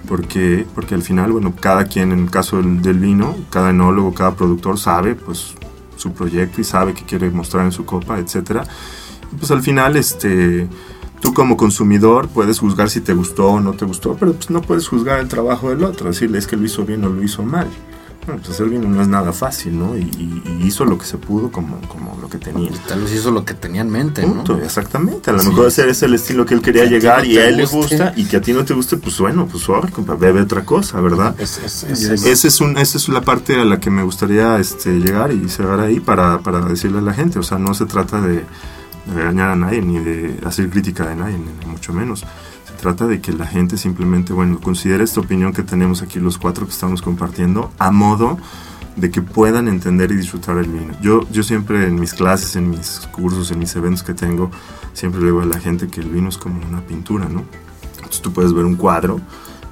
Porque, 0.09 0.67
porque 0.75 0.95
al 0.95 1.03
final, 1.03 1.33
bueno, 1.33 1.55
cada 1.61 1.85
quien, 1.85 2.13
en 2.13 2.21
el 2.21 2.31
caso 2.31 2.57
del, 2.57 2.81
del 2.81 2.99
vino, 2.99 3.37
cada 3.51 3.71
enólogo, 3.71 4.15
cada 4.15 4.35
productor 4.35 4.79
sabe 4.79 5.15
pues 5.15 5.55
su 5.97 6.13
proyecto 6.13 6.61
y 6.63 6.65
sabe 6.65 6.95
qué 6.95 7.05
quiere 7.05 7.31
mostrar 7.31 7.67
en 7.67 7.73
su 7.73 7.85
copa, 7.85 8.19
etcétera. 8.19 8.65
Pues 9.39 9.51
al 9.51 9.63
final, 9.63 9.97
este, 9.97 10.69
tú 11.21 11.33
como 11.35 11.57
consumidor 11.57 12.29
puedes 12.29 12.59
juzgar 12.59 12.91
si 12.91 13.01
te 13.01 13.15
gustó 13.15 13.47
o 13.49 13.61
no 13.61 13.73
te 13.75 13.85
gustó, 13.85 14.17
pero 14.19 14.33
pues 14.35 14.51
no 14.51 14.61
puedes 14.63 14.89
juzgar 14.89 15.21
el 15.21 15.29
trabajo 15.29 15.71
del 15.71 15.85
otro, 15.85 16.09
decirle 16.09 16.39
es 16.39 16.47
que 16.47 16.57
lo 16.57 16.65
hizo 16.65 16.85
bien 16.85 17.05
o 17.05 17.09
lo 17.09 17.23
hizo 17.23 17.43
mal. 17.43 17.69
Bueno, 18.27 18.43
pues 18.45 18.55
hacer 18.55 18.69
vino 18.69 18.87
no 18.87 19.01
es 19.01 19.09
nada 19.09 19.33
fácil, 19.33 19.79
¿no? 19.79 19.97
Y, 19.97 20.03
y- 20.03 20.43
y 20.61 20.67
hizo 20.67 20.85
lo 20.85 20.99
que 20.99 21.07
se 21.07 21.17
pudo 21.17 21.51
como, 21.51 21.81
como 21.89 22.19
lo 22.21 22.29
que 22.29 22.37
tenía. 22.37 22.71
Tal 22.87 23.01
vez 23.01 23.15
hizo 23.15 23.31
lo 23.31 23.47
que 23.47 23.55
tenía 23.55 23.81
en 23.81 23.89
mente, 23.89 24.27
¿no? 24.27 24.45
Exactamente. 24.63 25.31
A 25.31 25.33
lo 25.33 25.41
Sí. 25.41 25.49
mejor 25.49 25.69
ese 25.69 25.89
es 25.89 26.03
el 26.03 26.13
estilo 26.13 26.45
que 26.45 26.53
él 26.53 26.61
quería 26.61 26.83
Que 26.83 26.89
a 26.89 26.91
ti 26.91 26.95
llegar 26.97 27.19
no 27.21 27.25
y 27.31 27.39
a 27.39 27.49
él 27.49 27.57
le 27.57 27.65
gusta 27.65 28.13
y 28.17 28.25
que 28.27 28.37
a 28.37 28.41
ti 28.43 28.53
no 28.53 28.63
te 28.67 28.75
guste, 28.75 28.99
pues 28.99 29.19
bueno, 29.19 29.49
pues 29.51 29.65
compa, 29.95 30.17
bebe 30.17 30.43
otra 30.43 30.67
cosa, 30.67 31.01
¿verdad? 31.01 31.35
Es- 31.41 31.61
es- 31.65 31.83
es- 31.85 32.25
Ese 32.27 32.49
es- 32.49 32.61
un, 32.61 32.77
esa 32.77 32.99
es 32.99 33.09
la 33.09 33.23
parte 33.23 33.59
a 33.59 33.65
la 33.65 33.81
que 33.81 33.89
me 33.89 34.03
gustaría 34.03 34.59
este, 34.59 34.91
llegar 35.01 35.33
y 35.33 35.49
cerrar 35.49 35.81
ahí 35.81 35.99
para, 35.99 36.41
para 36.41 36.61
decirle 36.61 36.99
a 36.99 37.03
la 37.03 37.15
gente. 37.15 37.39
O 37.39 37.43
sea, 37.43 37.59
no 37.59 37.73
se 37.73 37.87
trata 37.87 38.21
de 38.21 38.45
regañar 39.07 39.51
a 39.51 39.57
nadie 39.57 39.83
ni 39.83 39.99
de 39.99 40.41
hacer 40.45 40.69
crítica 40.71 41.07
de 41.07 41.17
nadie, 41.17 41.39
ni 41.39 41.67
mucho 41.67 41.93
menos. 41.93 42.21
Se 42.21 42.73
trata 42.81 43.07
de 43.07 43.21
que 43.21 43.33
la 43.33 43.47
gente 43.47 43.77
simplemente, 43.77 44.33
bueno, 44.33 44.61
considere 44.61 45.05
esta 45.05 45.21
opinión 45.21 45.53
que 45.53 45.63
tenemos 45.63 46.03
aquí 46.03 46.19
los 46.19 46.39
cuatro 46.39 46.67
que 46.67 46.73
estamos 46.73 47.03
compartiendo 47.03 47.73
a 47.79 47.91
modo 47.91 48.39
de 48.97 49.11
que 49.11 49.23
puedan 49.23 49.69
entender 49.69 50.11
y 50.11 50.17
disfrutar 50.17 50.59
el 50.59 50.69
vino. 50.69 50.95
Yo, 51.01 51.29
yo 51.31 51.43
siempre 51.43 51.87
en 51.87 51.99
mis 51.99 52.15
clases, 52.15 52.57
en 52.57 52.71
mis 52.71 53.09
cursos, 53.13 53.51
en 53.51 53.59
mis 53.59 53.75
eventos 53.77 54.03
que 54.03 54.15
tengo, 54.15 54.51
siempre 54.93 55.21
le 55.21 55.27
digo 55.27 55.41
a 55.41 55.47
la 55.47 55.59
gente 55.59 55.89
que 55.89 56.01
el 56.01 56.11
vino 56.11 56.29
es 56.29 56.39
como 56.39 56.61
una 56.67 56.81
pintura, 56.81 57.29
¿no? 57.29 57.45
Entonces 57.97 58.21
tú 58.21 58.33
puedes 58.33 58.53
ver 58.53 58.65
un 58.65 58.77
cuadro 58.77 59.21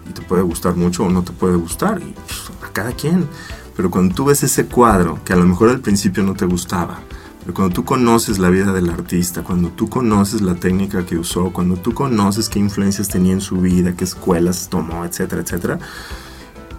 y 0.09 0.13
te 0.13 0.23
puede 0.23 0.43
gustar 0.43 0.77
mucho 0.77 1.05
o 1.05 1.11
no 1.11 1.23
te 1.23 1.33
puede 1.33 1.57
gustar, 1.57 2.01
y 2.01 2.13
pues, 2.13 2.51
a 2.67 2.73
cada 2.73 2.93
quien. 2.93 3.29
Pero 3.77 3.91
cuando 3.91 4.15
tú 4.15 4.25
ves 4.27 4.43
ese 4.43 4.67
cuadro, 4.67 5.19
que 5.25 5.33
a 5.33 5.37
lo 5.37 5.45
mejor 5.45 5.69
al 5.69 5.81
principio 5.81 6.23
no 6.23 6.35
te 6.35 6.47
gustaba, 6.47 7.01
pero 7.49 7.57
cuando 7.57 7.75
tú 7.77 7.85
conoces 7.87 8.39
la 8.39 8.51
vida 8.51 8.75
del 8.75 8.91
artista, 8.91 9.43
cuando 9.43 9.71
tú 9.71 9.89
conoces 9.89 10.43
la 10.43 10.55
técnica 10.55 11.07
que 11.07 11.17
usó, 11.17 11.51
cuando 11.51 11.77
tú 11.77 11.95
conoces 11.95 12.51
qué 12.51 12.59
influencias 12.59 13.09
tenía 13.09 13.33
en 13.33 13.41
su 13.41 13.57
vida, 13.57 13.95
qué 13.97 14.05
escuelas 14.05 14.69
tomó, 14.69 15.07
etcétera, 15.07 15.41
etcétera, 15.41 15.79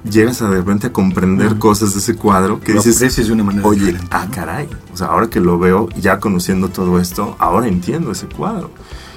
llegas 0.08 0.44
a 0.44 0.50
de 0.52 0.58
repente 0.58 0.86
a 0.86 0.94
comprender 0.94 1.58
cosas 1.58 1.94
de 1.94 2.00
ese 2.02 2.16
cuadro 2.16 2.60
que 2.60 2.76
Lo 2.76 2.84
dices, 2.84 3.16
de 3.16 3.34
una 3.34 3.46
manera 3.46 3.68
Oye, 3.68 3.80
diferente. 3.80 4.08
ah, 4.12 4.28
caray. 4.32 4.70
O 4.94 4.98
sea, 4.98 5.08
ahora 5.08 5.28
que 5.28 5.40
lo 5.40 5.58
veo, 5.58 5.90
ya 6.00 6.20
conociendo 6.20 6.70
todo 6.70 7.00
esto, 7.00 7.36
ahora 7.40 7.68
entiendo 7.68 8.12
ese 8.12 8.28
cuadro. 8.28 8.70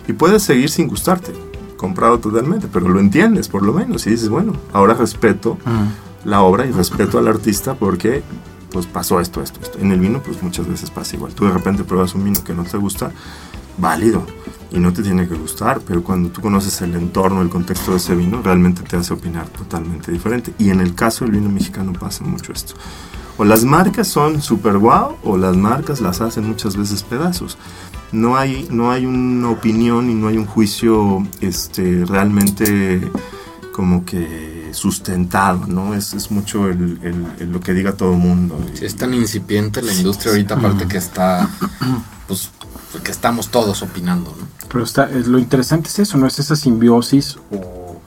Y 0.08 0.14
puedes 0.14 0.42
seguir 0.42 0.70
sin 0.70 0.88
gustarte, 0.88 1.34
comprado 1.76 2.18
totalmente, 2.18 2.66
pero 2.66 2.88
lo 2.88 2.98
entiendes 2.98 3.48
por 3.50 3.62
lo 3.62 3.74
menos. 3.74 4.06
Y 4.06 4.10
dices, 4.12 4.30
bueno, 4.30 4.54
ahora 4.72 4.94
respeto 4.94 5.58
la 6.24 6.40
obra 6.40 6.64
y 6.64 6.72
respeto 6.72 7.18
al 7.18 7.28
artista 7.28 7.74
porque 7.74 8.22
pues 8.72 8.86
pasó 8.86 9.20
esto, 9.20 9.42
esto, 9.42 9.60
esto. 9.62 9.78
En 9.78 9.92
el 9.92 10.00
vino, 10.00 10.22
pues 10.22 10.42
muchas 10.42 10.66
veces 10.66 10.90
pasa 10.90 11.16
igual. 11.16 11.34
Tú 11.34 11.44
de 11.44 11.52
repente 11.52 11.84
pruebas 11.84 12.14
un 12.14 12.24
vino 12.24 12.42
que 12.42 12.54
no 12.54 12.64
te 12.64 12.76
gusta, 12.76 13.12
válido. 13.78 14.26
Y 14.70 14.78
no 14.78 14.90
te 14.92 15.02
tiene 15.02 15.28
que 15.28 15.34
gustar, 15.34 15.82
pero 15.86 16.02
cuando 16.02 16.30
tú 16.30 16.40
conoces 16.40 16.80
el 16.80 16.94
entorno, 16.94 17.42
el 17.42 17.50
contexto 17.50 17.90
de 17.90 17.98
ese 17.98 18.14
vino, 18.14 18.40
realmente 18.42 18.82
te 18.82 18.96
hace 18.96 19.12
opinar 19.12 19.46
totalmente 19.48 20.10
diferente. 20.10 20.54
Y 20.58 20.70
en 20.70 20.80
el 20.80 20.94
caso 20.94 21.26
del 21.26 21.34
vino 21.34 21.50
mexicano 21.50 21.92
pasa 21.92 22.24
mucho 22.24 22.52
esto. 22.52 22.74
O 23.36 23.44
las 23.44 23.64
marcas 23.64 24.08
son 24.08 24.40
super 24.40 24.78
guau, 24.78 25.16
o 25.24 25.36
las 25.36 25.56
marcas 25.56 26.00
las 26.00 26.22
hacen 26.22 26.46
muchas 26.46 26.76
veces 26.76 27.02
pedazos. 27.02 27.58
No 28.12 28.36
hay, 28.36 28.66
no 28.70 28.90
hay 28.90 29.04
una 29.04 29.50
opinión 29.50 30.08
y 30.10 30.14
no 30.14 30.28
hay 30.28 30.38
un 30.38 30.46
juicio 30.46 31.26
este, 31.40 32.06
realmente 32.06 33.10
como 33.72 34.06
que 34.06 34.61
sustentado, 34.72 35.66
¿no? 35.66 35.94
Es, 35.94 36.14
es 36.14 36.30
mucho 36.30 36.68
el, 36.68 36.98
el- 37.02 37.26
el 37.40 37.52
lo 37.52 37.60
que 37.60 37.72
diga 37.74 37.92
todo 37.92 38.12
el 38.12 38.18
mundo. 38.18 38.58
Sí, 38.74 38.84
es 38.84 38.96
tan 38.96 39.14
incipiente 39.14 39.82
la 39.82 39.92
industria 39.92 40.32
ahorita, 40.32 40.54
aparte 40.54 40.86
que 40.88 40.98
está, 40.98 41.48
pues, 42.28 42.50
que 43.02 43.10
estamos 43.10 43.48
todos 43.50 43.82
opinando, 43.82 44.34
¿no? 44.38 44.46
Pero 44.68 44.84
está, 44.84 45.10
es- 45.10 45.26
lo 45.26 45.38
interesante 45.38 45.88
es 45.88 45.98
eso, 45.98 46.18
no 46.18 46.26
es 46.26 46.38
esa 46.38 46.56
simbiosis 46.56 47.38
o, 47.50 48.00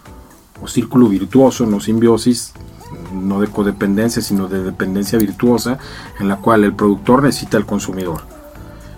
o 0.61 0.67
círculo 0.67 1.07
virtuoso, 1.09 1.65
no 1.65 1.79
simbiosis, 1.79 2.53
no 3.13 3.39
de 3.41 3.47
codependencia, 3.47 4.21
sino 4.21 4.47
de 4.47 4.63
dependencia 4.63 5.17
virtuosa, 5.19 5.77
en 6.19 6.27
la 6.27 6.37
cual 6.37 6.63
el 6.63 6.73
productor 6.73 7.23
necesita 7.23 7.57
al 7.57 7.65
consumidor. 7.65 8.21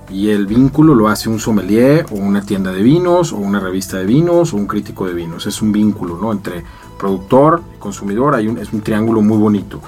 Y 0.10 0.30
el 0.30 0.48
vínculo 0.48 0.96
lo 0.96 1.10
hace 1.10 1.30
un 1.30 1.40
sommelier 1.40 2.06
o 2.12 2.16
una 2.16 2.42
tienda 2.42 2.72
de 2.72 2.82
vinos 2.82 3.34
o 3.34 3.38
una 3.38 3.60
revista 3.60 3.98
de 3.98 4.06
vinos 4.06 4.54
o 4.54 4.58
un 4.58 4.68
crítico 4.68 5.06
de 5.06 5.14
vinos. 5.14 5.48
Es 5.48 5.62
un 5.62 5.72
vínculo 5.72 6.18
¿no? 6.18 6.32
entre 6.32 6.64
productor 6.98 7.62
y 7.76 7.80
consumidor, 7.80 8.36
hay 8.36 8.48
un, 8.48 8.58
es 8.58 8.72
un 8.74 8.82
triángulo 8.82 9.22
muy 9.22 9.38
bonito 9.38 9.82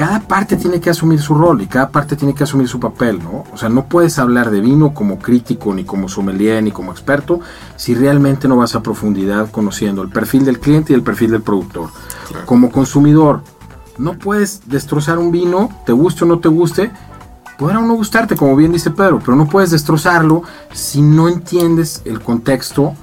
cada 0.00 0.20
parte 0.20 0.56
tiene 0.56 0.80
que 0.80 0.88
asumir 0.88 1.20
su 1.20 1.34
rol 1.34 1.60
y 1.60 1.66
cada 1.66 1.90
parte 1.90 2.16
tiene 2.16 2.32
que 2.32 2.44
asumir 2.44 2.66
su 2.68 2.80
papel, 2.80 3.22
¿no? 3.22 3.44
O 3.52 3.58
sea, 3.58 3.68
no 3.68 3.84
puedes 3.84 4.18
hablar 4.18 4.50
de 4.50 4.62
vino 4.62 4.94
como 4.94 5.18
crítico, 5.18 5.74
ni 5.74 5.84
como 5.84 6.08
sommelier, 6.08 6.62
ni 6.62 6.70
como 6.70 6.90
experto, 6.90 7.40
si 7.76 7.94
realmente 7.94 8.48
no 8.48 8.56
vas 8.56 8.74
a 8.74 8.82
profundidad 8.82 9.50
conociendo 9.50 10.00
el 10.00 10.08
perfil 10.08 10.46
del 10.46 10.58
cliente 10.58 10.94
y 10.94 10.96
el 10.96 11.02
perfil 11.02 11.32
del 11.32 11.42
productor. 11.42 11.90
Como 12.46 12.72
consumidor, 12.72 13.42
no 13.98 14.14
puedes 14.14 14.62
destrozar 14.70 15.18
un 15.18 15.32
vino, 15.32 15.68
te 15.84 15.92
guste 15.92 16.24
o 16.24 16.26
no 16.26 16.38
te 16.38 16.48
guste, 16.48 16.90
podrá 17.60 17.78
o 17.78 17.82
no 17.82 17.94
gustarte, 17.94 18.34
como 18.36 18.56
bien 18.56 18.72
dice 18.72 18.90
Pedro, 18.90 19.18
pero 19.22 19.36
no 19.36 19.46
puedes 19.46 19.70
destrozarlo 19.70 20.42
si 20.72 21.02
no 21.02 21.28
entiendes 21.28 22.00
el 22.06 22.20
contexto 22.22 22.94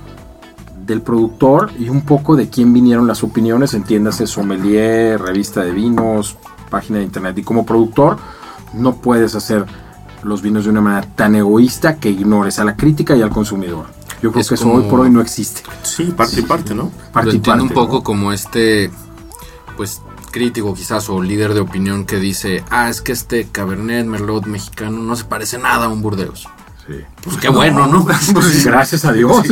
del 0.84 1.02
productor 1.04 1.70
y 1.78 1.90
un 1.90 2.02
poco 2.02 2.36
de 2.36 2.50
quién 2.50 2.74
vinieron 2.74 3.06
las 3.06 3.24
opiniones, 3.24 3.76
entiéndase 3.76 4.26
sommelier, 4.26 5.22
revista 5.22 5.62
de 5.64 5.72
vinos, 5.72 6.38
página 6.72 6.98
de 6.98 7.04
internet. 7.06 7.38
Y 7.38 7.44
como 7.44 7.66
productor 7.68 8.18
no 8.74 8.96
puedes 8.96 9.36
hacer 9.36 9.64
los 10.24 10.42
vinos 10.42 10.64
de 10.64 10.72
una 10.72 10.82
manera 10.82 11.08
tan 11.16 11.36
egoísta 11.36 11.98
que 11.98 12.10
ignores 12.10 12.58
a 12.58 12.64
la 12.64 12.76
crítica 12.76 13.16
y 13.16 13.22
al 13.22 13.30
consumidor. 13.30 13.86
Yo 14.24 14.32
creo 14.32 14.42
Es 14.42 14.50
que 14.50 14.56
eso 14.56 14.64
como- 14.64 14.78
hoy 14.78 14.90
por 14.90 15.02
hoy 15.02 15.12
no 15.12 15.22
existe. 15.22 15.62
Sí, 15.84 16.06
parte 16.06 16.40
y 16.40 16.44
parte, 16.44 16.74
¿no? 16.74 16.90
Parte 17.14 17.28
Lo 17.28 17.34
y 17.34 17.36
entiendo 17.36 17.64
un 17.64 17.70
parte, 17.70 17.80
poco 17.82 17.98
¿no? 17.98 18.04
como 18.04 18.34
este, 18.34 18.90
pues, 19.78 20.02
crítico 20.38 20.74
quizás 20.76 21.10
o 21.10 21.22
líder 21.22 21.54
de 21.56 21.62
opinión 21.62 22.06
que 22.06 22.18
dice, 22.20 22.64
ah, 22.70 22.90
es 22.90 23.02
que 23.02 23.12
este 23.12 23.48
Cabernet 23.52 24.06
Merlot 24.06 24.46
mexicano 24.46 25.02
no 25.02 25.16
se 25.16 25.24
parece 25.26 25.58
nada 25.58 25.86
a 25.86 25.90
un 25.90 26.02
Burdeos. 26.04 26.48
Pues 27.24 27.36
qué 27.38 27.50
bueno, 27.50 27.88
¿no? 27.88 28.06
Pues, 28.34 28.64
gracias 28.66 29.04
a 29.04 29.12
Dios. 29.12 29.46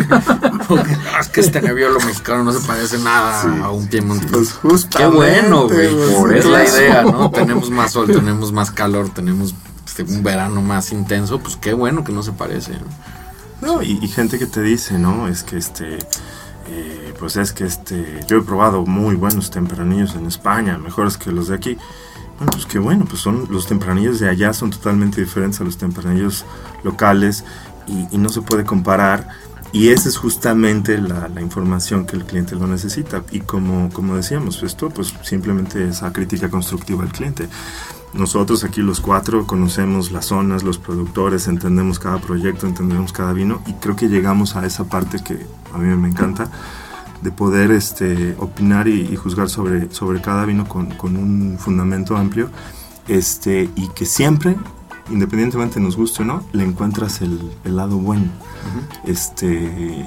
Porque, 0.70 0.96
"Ah, 1.14 1.20
es 1.20 1.28
que 1.28 1.42
este 1.42 1.62
Nebbiolo 1.62 2.00
mexicano 2.00 2.44
no 2.46 2.54
se 2.54 2.66
parece 2.66 2.98
nada 3.00 3.42
a 3.66 3.72
un 3.72 3.88
Piemonte. 3.88 4.28
Pues 4.62 4.86
Qué 4.86 5.06
bueno, 5.08 5.68
güey. 5.68 5.94
pues, 5.94 6.12
Por 6.14 6.32
sí, 6.32 6.38
es 6.40 6.46
la 6.46 6.64
idea, 6.64 7.02
¿no? 7.04 7.32
Tenemos 7.32 7.70
más 7.72 7.92
sol, 7.92 8.08
tenemos 8.08 8.54
más 8.54 8.72
calor, 8.72 9.10
tenemos 9.10 9.54
este, 9.86 10.04
un 10.04 10.24
verano 10.24 10.62
más 10.62 10.92
intenso. 10.94 11.40
Pues 11.40 11.58
qué 11.58 11.74
bueno 11.74 12.04
que 12.06 12.14
no 12.14 12.24
se 12.24 12.32
parece. 12.32 12.72
¿no? 13.62 13.76
No, 13.76 13.82
y, 13.84 14.00
y 14.02 14.08
gente 14.08 14.40
que 14.40 14.46
te 14.46 14.62
dice, 14.62 14.98
¿no? 14.98 15.28
Es 15.28 15.44
que 15.44 15.58
este, 15.58 15.98
eh, 16.70 17.05
pues 17.20 17.38
es 17.38 17.52
que 17.52 17.66
este, 17.66 18.22
yo 18.28 18.38
he 18.38 18.42
probado 18.42 18.86
muy 18.86 19.16
buenos 19.16 19.50
tempranillos 19.50 20.16
en 20.16 20.26
España, 20.26 20.78
mejores 20.78 21.18
que 21.18 21.32
los 21.32 21.48
de 21.48 21.56
aquí. 21.56 21.78
Bueno, 22.38 22.52
pues 22.52 22.66
qué 22.66 22.80
bueno, 22.80 23.06
pues 23.06 23.22
son 23.22 23.48
los 23.50 23.68
tempranillos 23.68 24.20
de 24.20 24.30
allá 24.30 24.52
son 24.52 24.70
totalmente 24.70 25.22
diferentes 25.22 25.62
a 25.62 25.64
los 25.64 25.78
tempranillos 25.78 26.46
locales 26.84 27.46
y, 27.88 28.08
y 28.14 28.18
no 28.18 28.28
se 28.30 28.42
puede 28.42 28.66
comparar 28.66 29.30
y 29.76 29.90
esa 29.90 30.08
es 30.08 30.16
justamente 30.16 30.98
la, 31.00 31.28
la, 31.28 31.42
información 31.42 32.06
que 32.06 32.16
el 32.16 32.24
cliente 32.24 32.56
lo 32.56 32.66
necesita 32.66 33.24
y 33.32 33.42
como, 33.42 33.90
como 33.92 34.16
decíamos, 34.16 34.64
esto 34.64 34.90
pues 34.90 35.14
simplemente 35.22 35.90
esa 35.90 36.14
crítica 36.14 36.50
constructiva 36.50 37.04
al 37.04 37.12
cliente. 37.12 37.50
Nosotros 38.14 38.64
aquí 38.64 38.82
los 38.82 39.02
cuatro 39.02 39.46
conocemos 39.46 40.14
las 40.14 40.28
zonas, 40.28 40.64
los 40.64 40.78
productores, 40.78 41.50
entendemos 41.50 42.00
cada 42.00 42.20
proyecto, 42.20 42.66
entendemos 42.68 43.12
cada 43.12 43.34
vino 43.34 43.62
y 43.68 43.74
creo 43.74 43.98
que 43.98 44.08
llegamos 44.08 44.56
a 44.56 44.66
esa 44.66 44.86
parte 44.86 45.22
que 45.22 45.46
a 45.74 45.78
mí 45.78 45.94
me 45.94 46.08
encanta 46.08 46.50
de 47.22 47.32
poder 47.32 47.72
este, 47.72 48.36
opinar 48.40 48.88
y, 48.88 49.02
y 49.02 49.16
juzgar 49.16 49.50
sobre, 49.50 49.92
sobre 49.92 50.22
cada 50.22 50.46
vino 50.46 50.68
con, 50.68 50.92
con, 50.92 51.18
un 51.18 51.58
fundamento 51.58 52.18
amplio 52.18 52.50
este, 53.08 53.70
y 53.76 53.90
que 53.90 54.06
siempre, 54.06 54.56
independientemente 55.10 55.80
nos 55.80 55.96
guste 55.96 56.24
o 56.24 56.26
no, 56.26 56.44
le 56.52 56.64
encuentras 56.64 57.22
el, 57.22 57.40
el 57.64 57.76
lado 57.76 57.98
bueno. 57.98 58.26
Uh 58.26 59.08
-huh. 59.08 59.12
este, 59.12 60.06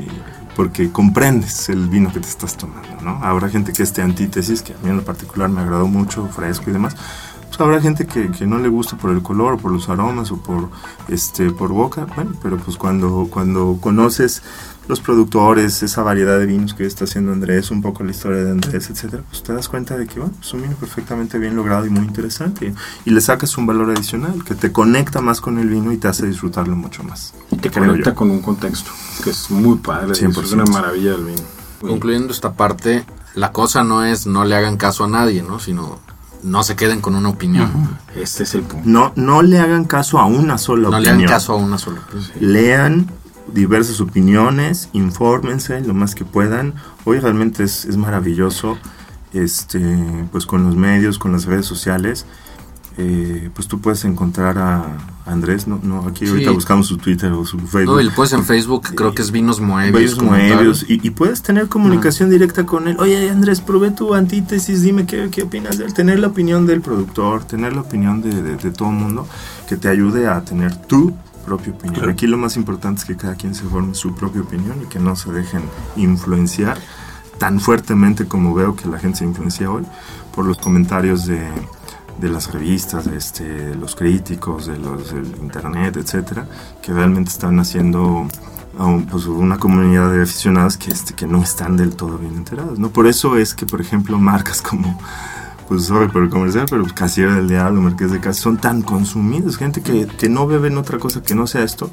porque 0.59 0.90
comprendes 0.90 1.68
el 1.68 1.88
vino 1.88 2.12
que 2.12 2.18
te 2.18 2.29
estás 2.29 2.57
tomando. 2.57 3.01
¿no? 3.01 3.21
Habrá 3.23 3.49
gente 3.49 3.73
que 3.73 3.85
este 3.85 4.03
antítesis, 4.03 4.61
que 4.61 4.73
a 4.73 4.77
mí 4.83 4.90
en 4.90 4.97
lo 4.97 5.05
particular 5.05 5.49
me 5.49 5.61
agradó 5.61 5.87
mucho, 5.87 6.27
fresco 6.27 6.68
y 6.71 6.73
demás, 6.73 6.97
pues 7.59 7.66
habrá 7.66 7.81
gente 7.81 8.07
que, 8.07 8.31
que, 8.31 8.47
no 8.47 8.59
le 8.59 8.68
gusta 8.68 8.97
por 8.97 9.11
el 9.11 9.21
color, 9.21 9.55
o 9.55 9.59
por 9.59 9.73
los 9.73 9.88
aromas, 9.88 10.31
o 10.31 10.37
por, 10.37 10.68
este, 11.09 11.51
por 11.51 11.71
boca, 11.71 12.07
bueno, 12.14 12.33
pero 12.40 12.57
pues 12.57 12.77
cuando, 12.77 13.27
cuando 13.31 13.79
conoces 13.81 14.42
los 14.87 15.01
productores, 15.01 15.83
esa 15.83 16.05
variedad 16.05 16.38
de 16.38 16.47
vinos 16.47 16.73
que 16.73 16.87
está 16.87 17.05
haciendo 17.05 17.33
Andrés, 17.33 17.73
un 17.73 17.83
poco 17.83 18.05
la 18.05 18.12
historia 18.12 18.44
de 18.44 18.53
Andrés, 18.53 18.88
etcétera, 18.90 19.25
pues 19.29 19.42
te 19.42 19.53
das 19.53 19.68
cuenta 19.68 19.97
de 19.97 20.07
que 20.07 20.21
bueno, 20.21 20.35
es 20.40 20.55
un 20.55 20.62
vino 20.62 20.77
perfectamente 20.77 21.37
bien 21.38 21.57
logrado 21.57 21.85
y 21.85 21.90
muy 21.90 22.05
interesante. 22.05 22.73
Y, 23.05 23.11
le 23.11 23.21
sacas 23.21 23.59
un 23.59 23.66
valor 23.66 23.90
adicional 23.90 24.44
que 24.44 24.55
te 24.55 24.71
conecta 24.71 25.21
más 25.21 25.40
con 25.40 25.59
el 25.59 25.68
vino 25.68 25.90
y 25.92 25.97
te 25.97 26.07
hace 26.07 26.27
disfrutarlo 26.27 26.77
mucho 26.77 27.03
más. 27.03 27.35
Y 27.51 27.57
te 27.57 27.73
conecta 27.73 28.11
yo. 28.11 28.14
con 28.14 28.31
un 28.31 28.40
contexto, 28.40 28.92
que 29.25 29.31
es 29.31 29.51
muy 29.51 29.79
padre, 29.79 30.12
100%. 30.12 30.44
es 30.44 30.53
una 30.53 30.64
maravilla 30.66 31.11
del 31.11 31.25
vino. 31.25 31.42
Concluyendo 31.81 32.33
esta 32.33 32.53
parte, 32.53 33.05
la 33.35 33.51
cosa 33.51 33.83
no 33.83 34.05
es 34.05 34.27
no 34.27 34.44
le 34.44 34.55
hagan 34.55 34.77
caso 34.77 35.05
a 35.05 35.09
nadie, 35.09 35.42
¿no? 35.42 35.59
Sino 35.59 35.99
no 36.42 36.62
se 36.62 36.77
queden 36.77 37.01
con 37.01 37.14
una 37.14 37.29
opinión. 37.29 37.70
Uh 37.74 37.79
-huh. 37.79 38.22
Este 38.22 38.42
es 38.42 38.55
el 38.55 38.62
punto. 38.62 38.88
No, 38.88 39.12
no 39.16 39.42
le 39.42 39.59
hagan 39.59 39.85
caso 39.85 40.18
a 40.18 40.27
una 40.27 40.59
sola 40.59 40.88
no 40.90 40.96
opinión. 40.96 41.14
No 41.14 41.18
le 41.18 41.24
hagan 41.24 41.35
caso 41.35 41.53
a 41.53 41.57
una 41.57 41.79
sola 41.79 42.01
opinión. 42.01 42.53
Lean 42.53 43.07
diversas 43.53 44.01
opiniones, 44.01 44.88
infórmense 44.92 45.81
lo 45.81 45.94
más 45.94 46.14
que 46.14 46.24
puedan. 46.24 46.74
Hoy 47.05 47.18
realmente 47.18 47.64
es, 47.64 47.85
es 47.85 47.96
maravilloso, 47.96 48.79
este, 49.33 49.81
pues 50.33 50.46
con 50.46 50.64
los 50.64 50.77
medios, 50.77 51.18
con 51.18 51.33
las 51.33 51.44
redes 51.44 51.66
sociales. 51.66 52.27
Eh, 52.96 53.51
pues 53.55 53.68
tú 53.68 53.81
puedes 53.81 54.05
encontrar 54.05 54.59
a 54.59 54.85
Andrés, 55.29 55.69
no, 55.69 55.79
no 55.83 56.07
aquí 56.07 56.25
sí. 56.25 56.31
ahorita 56.31 56.51
buscamos 56.53 56.87
su 56.87 56.97
Twitter 56.97 57.31
o 57.33 57.45
su 57.45 57.59
Facebook. 57.59 57.97
No, 57.97 58.01
y 58.01 58.11
puedes 58.11 58.33
en 58.33 58.45
Facebook, 58.45 58.95
creo 58.95 59.14
que 59.14 59.23
es 59.23 59.31
Vinos 59.31 59.61
Moebius. 59.61 60.19
Vinos 60.19 60.23
Moebius, 60.23 60.87
y, 60.88 61.07
y, 61.07 61.11
puedes 61.11 61.43
tener 61.43 61.69
comunicación 61.69 62.29
ah. 62.29 62.33
directa 62.33 62.64
con 62.67 62.88
él. 62.88 62.97
Oye, 62.99 63.31
Andrés, 63.31 63.61
probé 63.61 63.91
tu 63.91 64.14
antítesis, 64.14 64.83
dime 64.83 65.07
qué, 65.07 65.29
qué 65.31 65.43
opinas 65.43 65.79
de 65.79 65.85
él. 65.85 65.95
Tener 65.95 66.19
la 66.19 66.29
opinión 66.29 66.67
del 66.67 66.81
productor, 66.81 67.45
tener 67.45 67.75
la 67.75 67.83
opinión 67.83 68.23
de, 68.23 68.43
de, 68.43 68.57
de 68.57 68.71
todo 68.71 68.88
el 68.88 68.97
mundo 68.97 69.29
que 69.69 69.77
te 69.77 69.88
ayude 69.88 70.27
a 70.27 70.41
tener 70.43 70.77
tu 70.77 71.14
propia 71.45 71.73
opinión. 71.73 71.95
Claro. 71.95 72.12
Aquí 72.12 72.27
lo 72.27 72.38
más 72.38 72.57
importante 72.57 73.01
es 73.01 73.07
que 73.07 73.17
cada 73.17 73.35
quien 73.35 73.55
se 73.55 73.64
forme 73.64 73.95
su 73.95 74.14
propia 74.14 74.43
opinión 74.43 74.83
y 74.83 74.87
que 74.87 74.99
no 74.99 75.17
se 75.17 75.33
dejen 75.33 75.62
influenciar 75.97 76.79
tan 77.38 77.61
fuertemente 77.61 78.27
como 78.27 78.55
veo 78.55 78.75
que 78.75 78.88
la 78.88 78.99
gente 78.99 79.19
se 79.19 79.25
influencia 79.25 79.71
hoy 79.71 79.85
por 80.35 80.45
los 80.45 80.59
comentarios 80.59 81.27
de, 81.27 81.41
de 82.21 82.29
las 82.29 82.53
revistas, 82.53 83.11
de, 83.11 83.17
este, 83.17 83.75
los 83.75 83.95
críticos, 83.95 84.67
de 84.67 84.79
los 84.79 85.13
del 85.13 85.27
internet, 85.41 85.97
etcétera, 85.97 86.47
que 86.83 86.93
realmente 86.93 87.31
están 87.31 87.59
haciendo 87.61 88.27
pues, 89.11 89.27
una 89.27 89.59
comunidad 89.59 90.13
de 90.13 90.23
aficionados 90.23 90.77
que, 90.77 90.91
este, 90.91 91.15
que 91.15 91.27
no 91.27 91.43
están 91.43 91.77
del 91.77 91.97
todo 91.97 92.19
bien 92.19 92.37
enterados. 92.37 92.79
¿no? 92.79 92.91
Por 92.91 93.07
eso 93.07 93.37
es 93.37 93.55
que, 93.55 93.67
por 93.67 93.81
ejemplo, 93.81 94.19
marcas 94.19 94.63
como 94.63 94.99
pues 95.69 95.85
sorry 95.85 96.09
por 96.09 96.23
el 96.23 96.31
comercial, 96.31 96.65
pero 96.69 96.83
Casiera 96.95 97.35
del 97.35 97.47
Diablo, 97.47 97.83
Marqués 97.83 98.11
de 98.11 98.21
Casa, 98.21 98.41
son 98.41 98.57
tan 98.57 98.81
consumidos, 98.81 99.59
gente 99.59 99.83
que, 99.83 100.07
que 100.07 100.31
no 100.31 100.47
beben 100.47 100.79
otra 100.79 100.99
cosa 100.99 101.23
que 101.23 101.35
no 101.35 101.47
sea 101.47 101.63
esto, 101.63 101.91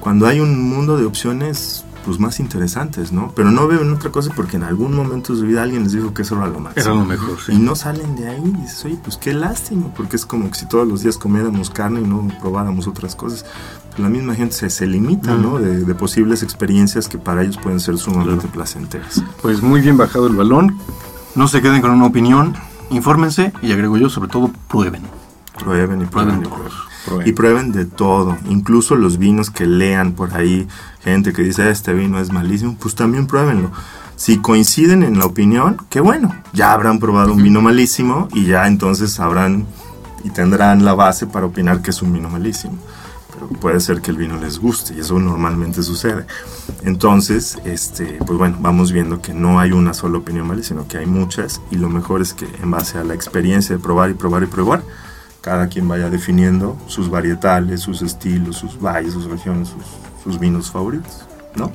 cuando 0.00 0.26
hay 0.26 0.40
un 0.40 0.68
mundo 0.68 0.96
de 0.96 1.04
opciones 1.04 1.84
pues 2.04 2.18
más 2.18 2.40
interesantes, 2.40 3.12
¿no? 3.12 3.32
Pero 3.34 3.50
no 3.50 3.66
beben 3.66 3.92
otra 3.92 4.10
cosa 4.10 4.30
porque 4.34 4.56
en 4.56 4.64
algún 4.64 4.94
momento 4.94 5.32
de 5.32 5.40
su 5.40 5.46
vida 5.46 5.62
alguien 5.62 5.84
les 5.84 5.92
dijo 5.92 6.12
que 6.12 6.22
eso 6.22 6.36
era 6.36 6.48
lo 6.48 6.60
máximo. 6.60 6.84
Era 6.84 6.94
lo 6.94 7.04
mejor, 7.04 7.38
sí. 7.40 7.52
Y 7.52 7.58
no 7.58 7.74
salen 7.74 8.16
de 8.16 8.28
ahí 8.28 8.42
y 8.44 8.62
dices, 8.62 8.84
oye, 8.84 8.98
pues 9.02 9.16
qué 9.16 9.32
lástima, 9.32 9.86
porque 9.94 10.16
es 10.16 10.26
como 10.26 10.50
que 10.50 10.58
si 10.58 10.66
todos 10.66 10.86
los 10.86 11.02
días 11.02 11.16
comiéramos 11.16 11.70
carne 11.70 12.00
y 12.00 12.04
no 12.04 12.28
probáramos 12.40 12.86
otras 12.86 13.16
cosas. 13.16 13.44
Pues 13.88 13.98
la 13.98 14.08
misma 14.08 14.34
gente 14.34 14.54
se, 14.54 14.70
se 14.70 14.86
limita. 14.86 15.34
¿no? 15.34 15.58
De, 15.58 15.84
de, 15.84 15.94
posibles 15.94 16.42
experiencias 16.42 17.08
que 17.08 17.18
para 17.18 17.42
ellos 17.42 17.56
pueden 17.56 17.80
ser 17.80 17.96
sumamente 17.98 18.42
claro. 18.42 18.52
placenteras. 18.52 19.22
Pues 19.42 19.62
muy 19.62 19.80
bien 19.80 19.96
bajado 19.96 20.26
el 20.26 20.36
balón. 20.36 20.78
No 21.34 21.48
se 21.48 21.62
queden 21.62 21.80
con 21.80 21.90
una 21.90 22.06
opinión, 22.06 22.54
infórmense 22.90 23.52
y 23.62 23.72
agrego 23.72 23.96
yo, 23.96 24.08
sobre 24.08 24.28
todo, 24.28 24.50
prueben. 24.68 25.02
Prueben 25.58 26.02
y 26.02 26.06
prueben. 26.06 26.40
prueben, 26.40 26.50
prueben. 26.50 26.93
Y 27.24 27.32
prueben 27.32 27.72
de 27.72 27.84
todo, 27.84 28.38
incluso 28.48 28.96
los 28.96 29.18
vinos 29.18 29.50
que 29.50 29.66
lean 29.66 30.12
por 30.12 30.34
ahí, 30.34 30.66
gente 31.02 31.32
que 31.32 31.42
dice 31.42 31.70
este 31.70 31.92
vino 31.92 32.18
es 32.18 32.32
malísimo, 32.32 32.76
pues 32.80 32.94
también 32.94 33.26
pruébenlo. 33.26 33.70
Si 34.16 34.38
coinciden 34.38 35.02
en 35.02 35.18
la 35.18 35.26
opinión, 35.26 35.76
qué 35.90 36.00
bueno, 36.00 36.34
ya 36.52 36.72
habrán 36.72 37.00
probado 37.00 37.32
un 37.32 37.42
vino 37.42 37.60
malísimo 37.60 38.28
y 38.32 38.46
ya 38.46 38.66
entonces 38.66 39.12
sabrán 39.12 39.66
y 40.22 40.30
tendrán 40.30 40.84
la 40.84 40.94
base 40.94 41.26
para 41.26 41.46
opinar 41.46 41.82
que 41.82 41.90
es 41.90 42.00
un 42.00 42.12
vino 42.12 42.30
malísimo. 42.30 42.78
Pero 43.32 43.48
puede 43.48 43.80
ser 43.80 44.00
que 44.00 44.12
el 44.12 44.16
vino 44.16 44.36
les 44.38 44.58
guste 44.58 44.94
y 44.94 45.00
eso 45.00 45.18
normalmente 45.18 45.82
sucede. 45.82 46.26
Entonces, 46.84 47.58
este, 47.64 48.18
pues 48.24 48.38
bueno, 48.38 48.56
vamos 48.60 48.92
viendo 48.92 49.20
que 49.20 49.34
no 49.34 49.58
hay 49.58 49.72
una 49.72 49.92
sola 49.92 50.18
opinión 50.18 50.46
malísima, 50.46 50.82
sino 50.82 50.88
que 50.88 50.98
hay 50.98 51.06
muchas 51.06 51.60
y 51.70 51.76
lo 51.76 51.90
mejor 51.90 52.22
es 52.22 52.32
que 52.32 52.46
en 52.62 52.70
base 52.70 52.98
a 52.98 53.04
la 53.04 53.14
experiencia 53.14 53.76
de 53.76 53.82
probar 53.82 54.10
y 54.10 54.14
probar 54.14 54.44
y 54.44 54.46
probar, 54.46 54.82
cada 55.44 55.68
quien 55.68 55.86
vaya 55.86 56.08
definiendo 56.08 56.74
sus 56.86 57.10
varietales, 57.10 57.82
sus 57.82 58.00
estilos, 58.00 58.56
sus 58.56 58.80
valles, 58.80 59.12
sus 59.12 59.26
regiones, 59.26 59.68
sus, 59.68 59.84
sus 60.24 60.40
vinos 60.40 60.70
favoritos, 60.70 61.26
¿no? 61.54 61.70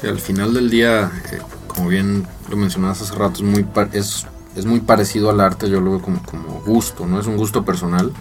Sí, 0.00 0.08
al 0.08 0.18
final 0.18 0.52
del 0.52 0.68
día, 0.68 1.12
eh, 1.30 1.38
como 1.68 1.86
bien 1.86 2.26
lo 2.50 2.56
mencionabas 2.56 3.02
hace 3.02 3.14
rato, 3.14 3.36
es 3.36 3.42
muy, 3.42 3.64
es, 3.92 4.26
es 4.56 4.66
muy 4.66 4.80
parecido 4.80 5.30
al 5.30 5.40
arte, 5.40 5.70
yo 5.70 5.80
lo 5.80 5.92
veo 5.92 6.02
como, 6.02 6.20
como 6.24 6.60
gusto, 6.66 7.06
¿no? 7.06 7.20
Es 7.20 7.28
un 7.28 7.36
gusto 7.36 7.64
personal 7.64 8.12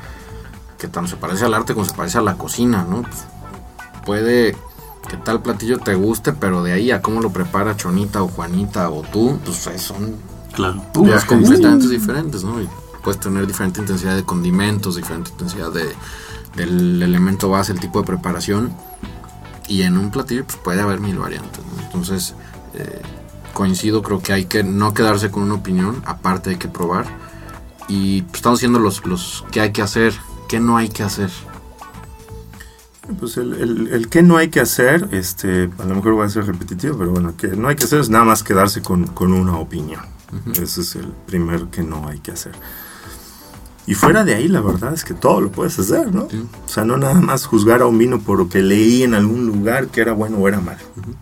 que 0.78 0.88
tanto 0.88 1.10
se 1.10 1.16
parece 1.16 1.46
al 1.46 1.56
arte 1.56 1.74
como 1.74 1.88
se 1.88 1.96
parece 1.96 2.20
a 2.20 2.22
la 2.22 2.36
cocina, 2.36 2.86
¿no? 2.88 3.02
Pues 3.02 3.26
puede 4.06 4.56
que 5.10 5.18
tal 5.18 5.42
platillo 5.42 5.80
te 5.80 5.96
guste, 5.96 6.34
pero 6.34 6.62
de 6.62 6.74
ahí 6.74 6.92
a 6.92 7.02
cómo 7.02 7.20
lo 7.20 7.32
prepara 7.32 7.76
Chonita 7.76 8.22
o 8.22 8.28
Juanita 8.28 8.92
o 8.92 9.02
tú, 9.02 9.40
pues 9.44 9.58
son 9.82 10.18
claro. 10.54 10.84
ideas 11.02 11.26
completamente 11.26 11.90
diferentes, 11.90 12.44
¿no? 12.44 12.62
Y 12.62 12.70
puedes 13.04 13.20
tener 13.20 13.46
diferente 13.46 13.82
intensidad 13.82 14.16
de 14.16 14.24
condimentos, 14.24 14.96
diferente 14.96 15.32
intensidad 15.32 15.72
de, 15.72 15.94
del 16.56 17.02
elemento 17.02 17.50
base, 17.50 17.74
el 17.74 17.80
tipo 17.80 18.00
de 18.00 18.08
preparación. 18.08 18.74
Y 19.68 19.84
en 19.84 19.98
un 19.98 20.12
platillo 20.12 20.46
pues 20.46 20.58
puede 20.58 20.82
haber 20.82 21.00
mil 21.00 21.18
variantes. 21.18 21.64
¿no? 21.66 21.84
Entonces, 21.84 22.36
eh, 22.74 23.02
coincido, 23.54 24.02
creo 24.02 24.22
que 24.22 24.34
hay 24.34 24.46
que 24.46 24.64
no 24.64 24.94
quedarse 24.94 25.32
con 25.32 25.44
una 25.44 25.56
opinión, 25.56 26.02
aparte 26.06 26.52
hay 26.52 26.58
que 26.58 26.68
probar. 26.68 27.06
Y 27.88 28.24
pues, 28.24 28.36
estamos 28.36 28.60
haciendo 28.60 28.80
los, 28.80 29.06
los 29.06 29.46
que 29.52 29.62
hay 29.62 29.72
que 29.72 29.82
hacer, 29.82 30.14
que 30.48 30.60
no 30.60 30.78
hay 30.78 30.90
que 30.90 31.04
hacer. 31.04 31.30
Pues 33.20 33.36
el, 33.36 33.54
el, 33.54 33.88
el, 33.88 34.10
que 34.10 34.24
no 34.24 34.38
hay 34.38 34.48
que 34.50 34.62
hacer, 34.62 35.10
este, 35.12 35.70
a 35.78 35.86
lo 35.86 35.96
mejor 35.96 36.18
va 36.18 36.26
a 36.26 36.30
ser 36.30 36.46
repetitivo, 36.46 36.98
pero 36.98 37.12
bueno, 37.12 37.36
que 37.36 37.50
no 37.50 37.68
hay 37.68 37.76
que 37.76 37.84
hacer 37.84 38.00
es 38.00 38.10
nada 38.10 38.24
más 38.24 38.44
quedarse 38.44 38.82
con, 38.82 39.08
con 39.08 39.34
una 39.34 39.58
opinión. 39.58 40.02
Uh 40.32 40.50
-huh. 40.50 40.64
Ese 40.64 40.82
es 40.82 40.96
el 40.96 41.08
primer 41.26 41.68
que 41.68 41.84
no 41.84 42.08
hay 42.08 42.20
que 42.20 42.32
hacer. 42.32 42.54
Y 43.86 43.96
fuera 43.96 44.24
de 44.24 44.36
ahí, 44.36 44.48
la 44.48 44.62
verdad 44.62 44.94
es 44.94 45.04
que 45.04 45.14
todo 45.14 45.42
lo 45.42 45.52
puedes 45.52 45.78
hacer, 45.78 46.14
¿no? 46.14 46.30
Sí. 46.30 46.46
O 46.66 46.70
sea, 46.70 46.86
no 46.86 46.98
nada 46.98 47.20
más 47.20 47.46
juzgar 47.46 47.82
a 47.82 47.86
un 47.86 47.98
vino 47.98 48.20
por 48.20 48.38
lo 48.38 48.48
que 48.48 48.62
leí 48.64 49.04
en 49.04 49.14
algún 49.14 49.46
lugar 49.46 49.88
que 49.88 50.02
era 50.02 50.14
bueno 50.14 50.38
o 50.38 50.48
era 50.48 50.62
malo. 50.62 50.80
Uh 50.96 51.02
-huh. 51.02 51.16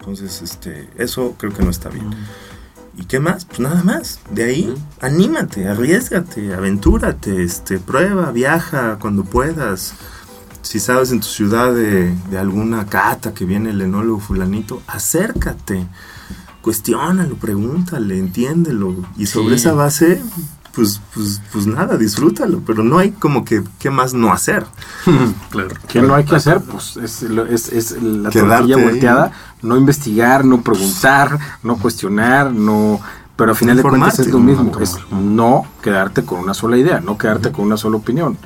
Entonces, 0.00 0.42
este, 0.42 0.90
eso 0.98 1.34
creo 1.38 1.52
que 1.52 1.62
no 1.62 1.70
está 1.70 1.88
bien. 1.88 2.06
Uh 2.08 2.10
-huh. 2.10 3.00
¿Y 3.00 3.04
qué 3.04 3.18
más? 3.18 3.46
Pues 3.46 3.60
nada 3.60 3.82
más. 3.82 4.20
De 4.30 4.44
ahí, 4.44 4.74
anímate, 5.00 5.66
arriesgate, 5.68 6.52
aventúrate, 6.52 7.42
este, 7.42 7.78
prueba, 7.78 8.30
viaja 8.30 8.98
cuando 9.00 9.24
puedas. 9.24 9.94
Si 10.60 10.78
sabes 10.80 11.10
en 11.10 11.20
tu 11.20 11.26
ciudad 11.26 11.72
de, 11.72 12.14
de 12.30 12.38
alguna 12.38 12.84
cata 12.86 13.32
que 13.32 13.46
viene 13.46 13.70
el 13.70 13.80
enólogo 13.80 14.20
fulanito, 14.20 14.82
acércate, 14.86 15.86
cuestiónalo, 16.60 17.36
pregúntale, 17.36 18.18
entiéndelo. 18.18 18.94
Y 19.16 19.26
sobre 19.26 19.56
sí. 19.56 19.62
esa 19.62 19.72
base, 19.72 20.20
pues, 20.72 21.00
pues, 21.14 21.40
pues 21.52 21.66
nada, 21.66 21.96
disfrútalo, 21.96 22.62
pero 22.64 22.82
no 22.82 22.98
hay 22.98 23.10
como 23.12 23.44
que 23.44 23.62
qué 23.78 23.90
más 23.90 24.14
no 24.14 24.32
hacer. 24.32 24.66
claro. 25.50 25.74
¿Qué 25.88 26.02
no 26.02 26.14
hay 26.14 26.24
que 26.24 26.36
hacer? 26.36 26.60
Pues 26.60 26.96
es, 26.96 27.22
es, 27.22 27.68
es 27.72 28.02
la 28.02 28.30
tortilla 28.30 28.76
volteada, 28.76 29.32
no 29.62 29.76
investigar, 29.76 30.44
no 30.44 30.62
preguntar, 30.62 31.38
no 31.62 31.76
cuestionar, 31.76 32.52
no 32.52 33.00
Pero 33.36 33.50
al 33.50 33.56
final 33.56 33.76
de 33.76 33.82
cuentas 33.82 34.18
es 34.20 34.28
lo 34.28 34.38
mismo, 34.38 34.72
es 34.80 34.96
no 35.10 35.66
quedarte 35.82 36.24
con 36.24 36.40
una 36.40 36.54
sola 36.54 36.76
idea, 36.76 37.00
no 37.00 37.18
quedarte 37.18 37.52
con 37.52 37.66
una 37.66 37.76
sola 37.76 37.96
opinión. 37.96 38.36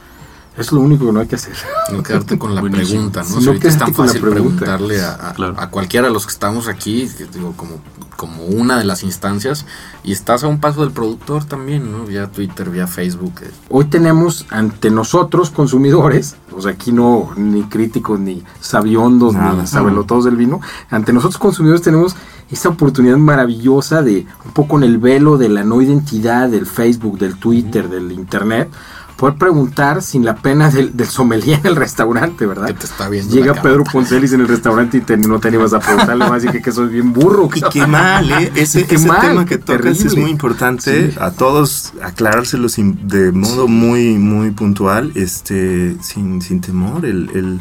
Es 0.56 0.70
lo 0.70 0.80
único 0.80 1.06
que 1.06 1.12
no 1.12 1.18
hay 1.20 1.26
que 1.26 1.34
hacer. 1.34 1.54
No 1.92 2.02
quedarte 2.02 2.38
con 2.38 2.54
la 2.54 2.60
Buenísimo. 2.62 3.10
pregunta, 3.10 3.22
¿no? 3.28 3.36
O 3.36 3.40
no 3.40 3.46
ahorita 3.48 3.68
es 3.68 3.76
tan 3.78 3.92
fácil 3.92 4.20
pregunta. 4.20 4.64
preguntarle 4.64 5.02
a, 5.02 5.30
a- 5.30 5.34
Claro. 5.34 5.54
a 5.58 5.68
cualquiera 5.70 6.06
de 6.06 6.12
los 6.12 6.26
que 6.26 6.32
estamos 6.32 6.68
aquí, 6.68 7.08
que 7.18 7.26
digo, 7.26 7.54
como, 7.56 7.80
como 8.16 8.44
una 8.44 8.78
de 8.78 8.84
las 8.84 9.02
instancias, 9.02 9.66
y 10.04 10.12
estás 10.12 10.44
a 10.44 10.46
un 10.48 10.60
paso 10.60 10.82
del 10.82 10.92
productor 10.92 11.44
también, 11.44 11.90
¿no? 11.90 12.04
Vía 12.04 12.28
Twitter, 12.30 12.70
vía 12.70 12.86
Facebook. 12.86 13.32
eh. 13.42 13.50
Hoy 13.68 13.86
tenemos 13.86 14.46
ante 14.50 14.90
nosotros 14.90 15.50
consumidores, 15.50 16.36
o 16.56 16.62
sea, 16.62 16.70
aquí 16.70 16.92
no 16.92 17.30
ni 17.36 17.64
críticos, 17.64 18.20
ni 18.20 18.44
sabiondos, 18.60 19.34
Nada. 19.34 19.60
ni 19.62 19.66
sabelotodos 19.66 20.24
del 20.26 20.36
vino, 20.36 20.60
ante 20.88 21.12
nosotros 21.12 21.38
consumidores 21.38 21.82
tenemos 21.82 22.14
esta 22.50 22.68
oportunidad 22.68 23.16
maravillosa 23.16 24.02
de 24.02 24.24
un 24.44 24.52
poco 24.52 24.76
en 24.76 24.84
el 24.84 24.98
velo 24.98 25.36
de 25.36 25.48
la 25.48 25.64
no 25.64 25.82
identidad 25.82 26.48
del 26.48 26.66
Facebook, 26.66 27.18
del 27.18 27.36
Twitter, 27.38 27.88
del 27.88 28.12
Internet, 28.12 28.70
poder 29.16 29.36
preguntar 29.36 30.02
sin 30.02 30.24
la 30.24 30.34
pena 30.36 30.70
del, 30.70 30.96
del 30.96 31.06
sommelier 31.06 31.60
en 31.60 31.66
el 31.66 31.76
restaurante, 31.76 32.46
¿verdad? 32.46 32.66
Que 32.68 32.74
te 32.74 32.86
está 32.86 33.08
viendo 33.08 33.34
Llega 33.34 33.54
Pedro. 33.62 33.84
Poncelis 33.84 34.32
en 34.32 34.40
el 34.40 34.48
restaurante 34.48 34.98
y 34.98 35.00
te- 35.02 35.16
no 35.16 35.38
te 35.38 35.48
animas 35.48 35.72
a 35.72 35.80
preguntarle 35.80 36.28
más 36.28 36.44
y 36.44 36.48
que, 36.48 36.60
que 36.60 36.72
sos 36.72 36.90
bien 36.90 37.12
burro. 37.12 37.48
Y 37.54 37.60
qué 37.72 37.86
mal, 37.86 38.30
¿eh? 38.32 38.52
Ese, 38.56 38.80
ese 38.88 39.06
mal, 39.06 39.20
tema 39.20 39.44
que 39.46 39.58
tocas 39.58 39.86
es 39.86 39.98
terrible. 39.98 40.20
muy 40.22 40.30
importante. 40.30 41.10
Sí. 41.12 41.16
A 41.20 41.30
todos 41.30 41.92
aclarárselos 42.02 42.72
sin- 42.72 43.06
de 43.08 43.32
modo 43.32 43.68
muy, 43.68 44.18
muy 44.18 44.50
puntual, 44.50 45.12
este, 45.14 45.96
sin, 46.02 46.42
sin 46.42 46.60
temor. 46.60 47.04
El, 47.06 47.30
el- 47.34 47.60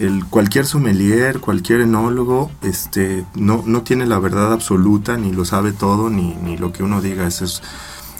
el 0.00 0.24
cualquier 0.26 0.64
sommelier, 0.64 1.40
cualquier 1.40 1.80
enólogo, 1.80 2.52
este, 2.62 3.24
no, 3.34 3.64
no 3.66 3.82
tiene 3.82 4.06
la 4.06 4.20
verdad 4.20 4.52
absoluta, 4.52 5.16
ni 5.16 5.32
lo 5.32 5.44
sabe 5.44 5.72
todo, 5.72 6.08
ni, 6.08 6.36
ni 6.44 6.56
lo 6.56 6.72
que 6.72 6.84
uno 6.84 7.00
diga. 7.00 7.26
Eso 7.26 7.44
es, 7.44 7.62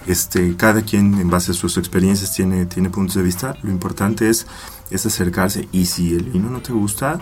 este, 0.08 0.56
cada 0.56 0.82
quien 0.82 1.20
en 1.20 1.28
base 1.28 1.52
a 1.52 1.54
sus 1.54 1.76
experiencias 1.76 2.34
tiene, 2.34 2.64
tiene 2.64 2.88
puntos 2.88 3.16
de 3.16 3.22
vista. 3.22 3.56
Lo 3.62 3.70
importante 3.70 4.30
es, 4.30 4.46
es 4.90 5.04
acercarse. 5.04 5.68
Y 5.70 5.84
si 5.84 6.14
el 6.14 6.30
vino 6.30 6.48
no 6.48 6.60
te 6.60 6.72
gusta, 6.72 7.20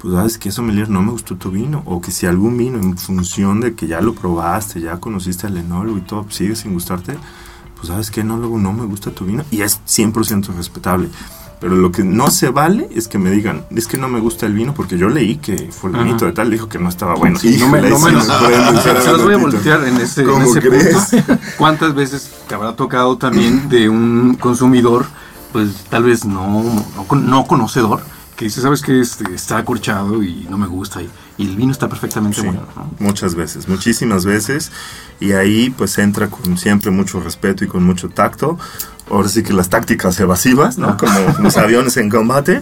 pues 0.00 0.14
sabes 0.14 0.38
que 0.38 0.52
sommelier 0.52 0.88
no 0.88 1.02
me 1.02 1.10
gustó 1.10 1.36
tu 1.36 1.50
vino. 1.50 1.82
O 1.84 2.00
que 2.00 2.12
si 2.12 2.26
algún 2.26 2.56
vino 2.56 2.78
en 2.78 2.96
función 2.96 3.60
de 3.60 3.74
que 3.74 3.88
ya 3.88 4.00
lo 4.00 4.14
probaste, 4.14 4.80
ya 4.80 5.00
conociste 5.00 5.48
al 5.48 5.56
enólogo 5.56 5.98
y 5.98 6.02
todo, 6.02 6.30
sigue 6.30 6.54
sin 6.54 6.74
gustarte, 6.74 7.18
pues 7.74 7.88
sabes 7.88 8.12
que 8.12 8.20
enólogo 8.20 8.56
no 8.56 8.72
me 8.72 8.86
gusta 8.86 9.10
tu 9.10 9.24
vino. 9.24 9.44
Y 9.50 9.62
es 9.62 9.80
100% 9.84 10.54
respetable. 10.54 11.08
Pero 11.60 11.74
lo 11.74 11.90
que 11.90 12.04
no 12.04 12.30
se 12.30 12.50
vale 12.50 12.88
es 12.94 13.08
que 13.08 13.18
me 13.18 13.30
digan, 13.32 13.64
es 13.74 13.88
que 13.88 13.98
no 13.98 14.08
me 14.08 14.20
gusta 14.20 14.46
el 14.46 14.52
vino 14.54 14.74
porque 14.74 14.96
yo 14.96 15.08
leí 15.08 15.36
que 15.36 15.70
fulanito 15.72 16.24
de 16.24 16.32
tal 16.32 16.50
dijo 16.50 16.68
que 16.68 16.78
no 16.78 16.88
estaba 16.88 17.14
bueno. 17.16 17.36
Sí, 17.38 17.56
no 17.58 17.68
me- 17.68 17.80
no 17.82 17.98
me 17.98 18.12
pueden 18.12 18.76
echar 18.76 19.02
Se 19.02 19.10
los 19.12 19.24
voy 19.24 19.34
a 19.34 19.38
voltear 19.38 19.84
en 19.88 19.96
ese, 19.96 20.20
en 20.22 20.28
¿Cómo 20.28 20.44
ese 20.44 20.60
crees? 20.60 20.96
punto. 21.10 21.38
¿Cuántas 21.58 21.94
veces 21.96 22.30
te 22.46 22.54
habrá 22.54 22.76
tocado 22.76 23.18
también 23.18 23.68
de 23.70 23.88
un 23.88 24.34
consumidor, 24.36 25.06
pues 25.52 25.84
tal 25.90 26.04
vez 26.04 26.24
no, 26.24 26.62
no, 26.94 27.04
con- 27.08 27.28
no 27.28 27.44
conocedor, 27.46 28.02
que 28.36 28.44
dice, 28.44 28.60
sabes 28.60 28.82
que 28.82 29.00
este, 29.00 29.34
está 29.34 29.58
acorchado 29.58 30.22
y 30.22 30.46
no 30.48 30.58
me 30.58 30.68
gusta 30.68 31.02
y, 31.02 31.10
y 31.38 31.46
el 31.46 31.56
vino 31.56 31.72
está 31.72 31.88
perfectamente 31.88 32.40
Sí, 32.40 32.46
bueno? 32.46 32.62
¿no? 32.76 32.90
muchas 32.98 33.34
veces, 33.34 33.68
muchísimas 33.68 34.24
veces. 34.26 34.70
Y 35.20 35.32
ahí 35.32 35.70
pues 35.70 35.96
entra 35.98 36.28
con 36.28 36.58
siempre 36.58 36.90
mucho 36.90 37.20
respeto 37.20 37.64
y 37.64 37.68
con 37.68 37.84
mucho 37.84 38.08
tacto. 38.10 38.58
Ahora 39.10 39.28
sí 39.28 39.42
que 39.42 39.54
las 39.54 39.70
tácticas 39.70 40.20
evasivas, 40.20 40.76
¿no? 40.76 40.96
Como 40.98 41.18
los 41.42 41.56
aviones 41.56 41.96
en 41.96 42.10
combate. 42.10 42.60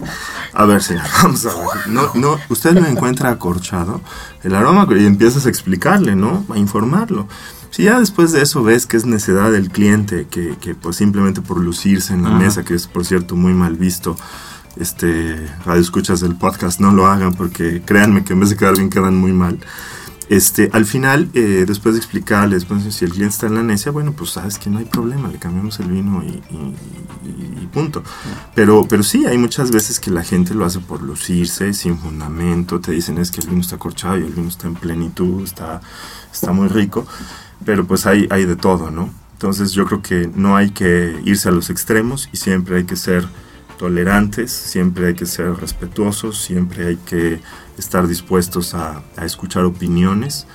A 0.53 0.65
ver, 0.65 0.81
señor, 0.81 1.03
vamos 1.23 1.45
a 1.45 1.49
ver. 1.49 1.87
No, 1.89 2.11
no, 2.13 2.39
usted 2.49 2.73
lo 2.73 2.85
encuentra 2.85 3.29
acorchado, 3.31 3.99
el 4.43 4.55
aroma, 4.55 4.87
y 4.95 5.05
empiezas 5.05 5.45
a 5.45 5.49
explicarle, 5.49 6.15
¿no? 6.15 6.45
A 6.53 6.57
informarlo. 6.57 7.27
Si 7.69 7.83
ya 7.83 7.99
después 7.99 8.31
de 8.31 8.41
eso 8.43 8.63
ves 8.63 8.85
que 8.85 8.95
es 8.95 9.05
necedad 9.05 9.51
del 9.51 9.69
cliente, 9.69 10.27
que, 10.31 10.55
que 10.61 10.73
pues 10.73 10.95
simplemente 10.95 11.41
por 11.41 11.59
lucirse 11.59 12.13
en 12.13 12.23
la 12.23 12.29
Ajá. 12.29 12.37
mesa, 12.39 12.63
que 12.63 12.75
es 12.75 12.87
por 12.87 13.05
cierto 13.05 13.35
muy 13.35 13.53
mal 13.53 13.75
visto, 13.75 14.15
este, 14.79 15.35
radio 15.65 15.81
escuchas 15.81 16.19
del 16.21 16.35
podcast, 16.35 16.79
no 16.79 16.91
lo 16.91 17.07
hagan 17.07 17.33
porque 17.33 17.81
créanme 17.85 18.23
que 18.23 18.33
en 18.33 18.39
vez 18.39 18.49
de 18.49 18.57
quedar 18.57 18.75
bien 18.75 18.89
quedan 18.89 19.15
muy 19.17 19.33
mal. 19.33 19.59
Este, 20.29 20.69
al 20.73 20.85
final, 20.85 21.29
eh, 21.35 21.63
después 21.65 21.95
de 21.95 21.99
explicarles, 21.99 22.65
pues, 22.65 22.83
si 22.93 23.05
el 23.05 23.11
cliente 23.11 23.33
está 23.33 23.47
en 23.47 23.55
la 23.55 23.63
necia, 23.63 23.93
bueno, 23.93 24.11
pues 24.11 24.31
sabes 24.31 24.57
que 24.57 24.69
no 24.69 24.79
hay 24.79 24.83
problema, 24.85 25.29
le 25.29 25.37
cambiamos 25.37 25.79
el 25.79 25.87
vino 25.89 26.21
y, 26.21 26.27
y- 26.27 27.67
punto. 27.71 28.03
Pero, 28.55 28.85
pero 28.89 29.03
sí, 29.03 29.25
hay 29.25 29.37
muchas 29.37 29.71
veces 29.71 29.99
que 29.99 30.09
la 30.11 30.23
gente 30.23 30.53
lo 30.53 30.65
hace 30.65 30.79
por 30.79 31.01
lucirse, 31.01 31.73
sin 31.73 31.97
fundamento, 31.97 32.79
te 32.79 32.91
dicen 32.91 33.17
es 33.19 33.29
que 33.31 33.41
el 33.41 33.47
vino 33.47 33.61
está 33.61 33.77
corchado 33.77 34.17
y 34.17 34.23
el 34.23 34.33
vino 34.33 34.47
está 34.49 34.67
en 34.67 34.75
plenitud, 34.75 35.43
está, 35.43 35.81
está 36.33 36.51
muy 36.51 36.67
rico, 36.69 37.05
pero 37.65 37.85
pues 37.85 38.05
hay, 38.05 38.27
hay 38.29 38.45
de 38.45 38.55
todo, 38.55 38.89
¿no? 38.91 39.09
Entonces 39.33 39.71
yo 39.71 39.85
creo 39.85 40.01
que 40.01 40.29
no 40.33 40.55
hay 40.55 40.71
que 40.71 41.21
irse 41.25 41.49
a 41.49 41.51
los 41.51 41.69
extremos 41.69 42.27
y 42.33 42.37
siempre 42.37 42.77
hay 42.77 42.85
que 42.85 42.95
ser 42.95 43.27
tolerantes, 43.77 44.51
siempre 44.51 45.07
hay 45.07 45.13
que 45.13 45.25
ser 45.25 45.53
respetuosos, 45.55 46.41
siempre 46.41 46.87
hay 46.87 46.97
que 46.97 47.39
estar 47.77 48.07
dispuestos 48.07 48.73
a, 48.73 49.03
a 49.15 49.25
escuchar 49.25 49.63
opiniones 49.65 50.47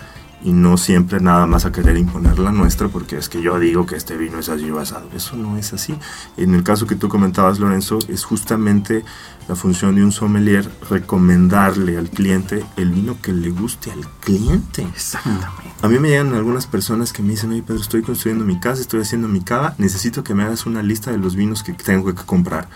y 0.45 0.53
no 0.53 0.77
siempre 0.77 1.21
nada 1.21 1.47
más 1.47 1.65
a 1.65 1.73
querer 1.73 1.97
imponer 1.97 2.39
la 2.39 2.53
nuestra 2.53 2.89
porque 2.89 3.17
es 3.17 3.29
que 3.29 3.41
yo 3.43 3.59
digo 3.59 3.87
que 3.87 3.97
este 3.97 4.17
vino 4.17 4.39
es 4.39 4.49
así 4.49 4.71
o 4.71 4.79
asado. 4.79 5.09
Eso 5.15 5.37
no 5.37 5.57
es 5.57 5.73
así. 5.73 5.95
En 6.37 6.55
el 6.55 6.65
caso 6.65 6.87
que 6.87 6.97
tú 6.97 7.09
comentabas, 7.09 7.59
Lorenzo, 7.59 7.99
es 8.09 8.25
justamente 8.25 9.05
la 9.49 9.57
función 9.57 9.95
de 9.95 10.05
un 10.05 10.13
sommelier 10.13 10.69
recomendarle 10.89 11.97
al 11.97 12.11
cliente 12.11 12.65
el 12.77 12.91
vino 12.91 13.17
que 13.21 13.33
le 13.33 13.51
guste 13.51 13.91
al 13.91 14.07
cliente. 14.21 14.83
Exactamente. 14.83 15.73
A 15.83 15.89
mí 15.89 15.99
me 15.99 16.09
llegan 16.09 16.35
algunas 16.35 16.67
personas 16.67 17.13
que 17.13 17.23
me 17.23 17.31
dicen, 17.31 17.51
oye 17.51 17.63
Pedro, 17.63 17.81
estoy 17.81 18.03
construyendo 18.03 18.45
mi 18.45 18.59
casa, 18.59 18.81
estoy 18.81 19.01
haciendo 19.01 19.29
mi 19.29 19.41
cava, 19.41 19.75
necesito 19.79 20.25
que 20.25 20.35
me 20.35 20.43
hagas 20.43 20.67
una 20.67 20.83
lista 20.83 21.11
de 21.11 21.19
los 21.19 21.37
vinos 21.37 21.63
que 21.63 21.73
tengo 21.73 22.13
que 22.15 22.23
comprar. 22.25 22.69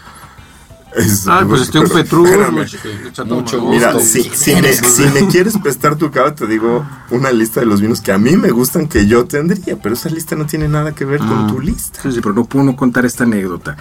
Es- 0.96 1.28
Ah, 1.28 1.44
pues 1.46 1.62
este 1.62 1.78
un 1.78 1.84
pero- 1.84 1.94
Petrus, 1.96 2.28
espérame. 2.30 2.66
Mucho 3.34 3.62
Mira, 3.62 3.92
gusto. 3.92 4.08
si, 4.08 4.22
si 4.22 4.54
me, 4.56 4.72
si 4.72 5.02
me 5.08 5.26
quieres 5.28 5.58
prestar 5.58 5.96
tu 5.96 6.10
cava, 6.10 6.34
te 6.34 6.46
digo 6.46 6.84
una 7.10 7.30
lista 7.32 7.60
de 7.60 7.66
los 7.66 7.80
vinos 7.80 8.00
que 8.00 8.12
a 8.12 8.18
mí 8.18 8.36
me 8.36 8.50
gustan 8.50 8.88
que 8.88 9.06
yo 9.06 9.24
tendría, 9.26 9.76
pero 9.76 9.94
esa 9.94 10.08
lista 10.08 10.36
no 10.36 10.46
tiene 10.46 10.68
nada 10.68 10.92
que 10.92 11.04
ver 11.04 11.18
con 11.20 11.32
Ah. 11.44 11.46
tu 11.48 11.60
lista. 11.60 12.00
Sí, 12.02 12.12
sí, 12.12 12.20
pero 12.22 12.34
no 12.34 12.44
puedo 12.44 12.64
no 12.64 12.76
contar 12.76 13.04
esta 13.04 13.24
anécdota. 13.24 13.76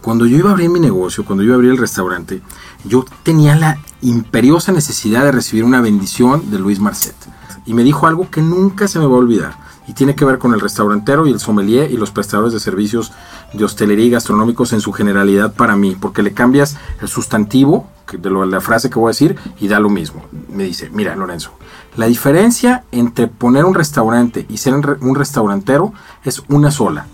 Cuando 0.00 0.24
yo 0.26 0.36
iba 0.38 0.50
a 0.50 0.52
abrir 0.52 0.70
mi 0.70 0.78
negocio, 0.78 1.24
cuando 1.24 1.42
yo 1.42 1.48
iba 1.48 1.54
a 1.54 1.56
abrir 1.56 1.72
el 1.72 1.78
restaurante, 1.78 2.40
yo 2.84 3.04
tenía 3.24 3.56
la 3.56 3.78
imperiosa 4.02 4.70
necesidad 4.70 5.24
de 5.24 5.32
recibir 5.32 5.64
una 5.64 5.80
bendición 5.80 6.48
de 6.50 6.60
Luis 6.60 6.78
Marcet. 6.78 7.16
Y 7.64 7.74
me 7.74 7.82
dijo 7.82 8.06
algo 8.06 8.30
que 8.30 8.40
nunca 8.40 8.86
se 8.86 9.00
me 9.00 9.06
va 9.06 9.14
a 9.14 9.18
olvidar. 9.18 9.65
Y 9.86 9.92
tiene 9.92 10.14
que 10.14 10.24
ver 10.24 10.38
con 10.38 10.52
el 10.52 10.60
restaurantero 10.60 11.26
y 11.26 11.32
el 11.32 11.40
sommelier 11.40 11.90
y 11.90 11.96
los 11.96 12.10
prestadores 12.10 12.52
de 12.52 12.60
servicios 12.60 13.12
de 13.52 13.64
hostelería 13.64 14.06
y 14.06 14.10
gastronómicos 14.10 14.72
en 14.72 14.80
su 14.80 14.92
generalidad 14.92 15.54
para 15.54 15.76
mí. 15.76 15.96
Porque 15.98 16.22
le 16.22 16.34
cambias 16.34 16.76
el 17.00 17.08
sustantivo 17.08 17.88
de 18.12 18.30
la 18.30 18.60
frase 18.60 18.90
que 18.90 18.98
voy 18.98 19.08
a 19.08 19.10
decir 19.10 19.36
y 19.60 19.68
da 19.68 19.80
lo 19.80 19.88
mismo. 19.88 20.24
Me 20.48 20.64
dice, 20.64 20.90
mira 20.90 21.16
Lorenzo, 21.16 21.52
la 21.96 22.06
diferencia 22.06 22.84
entre 22.92 23.26
poner 23.26 23.64
un 23.64 23.74
restaurante 23.74 24.46
y 24.48 24.58
ser 24.58 24.74
un 24.74 25.14
restaurantero 25.14 25.92
es 26.24 26.42
una 26.48 26.70
sola. 26.70 27.06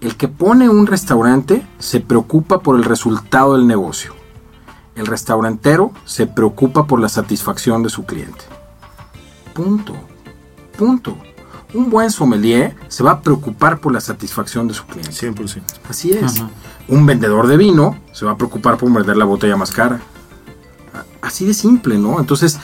El 0.00 0.16
que 0.16 0.28
pone 0.28 0.68
un 0.68 0.86
restaurante 0.86 1.66
se 1.78 2.00
preocupa 2.00 2.60
por 2.60 2.76
el 2.76 2.84
resultado 2.84 3.54
del 3.54 3.66
negocio. 3.66 4.14
El 4.94 5.06
restaurantero 5.06 5.92
se 6.04 6.26
preocupa 6.26 6.86
por 6.86 7.00
la 7.00 7.08
satisfacción 7.08 7.82
de 7.82 7.90
su 7.90 8.04
cliente. 8.04 8.44
Punto. 9.54 9.94
Punto. 10.76 11.16
Un 11.74 11.90
buen 11.90 12.10
sommelier 12.10 12.76
se 12.88 13.02
va 13.02 13.12
a 13.12 13.20
preocupar 13.20 13.80
por 13.80 13.92
la 13.92 14.00
satisfacción 14.00 14.68
de 14.68 14.74
su 14.74 14.84
cliente. 14.86 15.10
100%. 15.10 15.62
Así 15.88 16.12
es. 16.12 16.42
Un 16.88 17.06
vendedor 17.06 17.46
de 17.48 17.56
vino 17.56 17.98
se 18.12 18.24
va 18.24 18.32
a 18.32 18.36
preocupar 18.36 18.78
por 18.78 18.92
vender 18.92 19.16
la 19.16 19.24
botella 19.24 19.56
más 19.56 19.70
cara. 19.70 20.00
Así 21.20 21.44
de 21.44 21.54
simple, 21.54 21.98
¿no? 21.98 22.20
Entonces, 22.20 22.58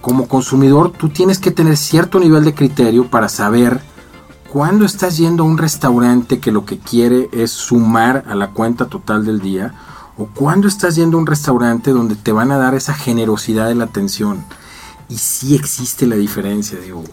como 0.00 0.28
consumidor, 0.28 0.92
tú 0.92 1.08
tienes 1.08 1.38
que 1.38 1.50
tener 1.50 1.76
cierto 1.76 2.20
nivel 2.20 2.44
de 2.44 2.54
criterio 2.54 3.10
para 3.10 3.28
saber 3.28 3.80
cuándo 4.48 4.84
estás 4.84 5.16
yendo 5.16 5.42
a 5.42 5.46
un 5.46 5.58
restaurante 5.58 6.40
que 6.40 6.52
lo 6.52 6.64
que 6.64 6.78
quiere 6.78 7.28
es 7.32 7.50
sumar 7.50 8.24
a 8.28 8.34
la 8.34 8.50
cuenta 8.50 8.86
total 8.86 9.24
del 9.24 9.40
día 9.40 9.74
o 10.16 10.26
cuándo 10.26 10.68
estás 10.68 10.96
yendo 10.96 11.16
a 11.16 11.20
un 11.20 11.26
restaurante 11.26 11.90
donde 11.90 12.14
te 12.14 12.32
van 12.32 12.52
a 12.52 12.58
dar 12.58 12.74
esa 12.74 12.94
generosidad 12.94 13.68
de 13.68 13.74
la 13.74 13.84
atención. 13.84 14.44
Y 15.08 15.18
sí 15.18 15.54
existe 15.54 16.06
la 16.06 16.16
diferencia, 16.16 16.78
digo. 16.78 17.04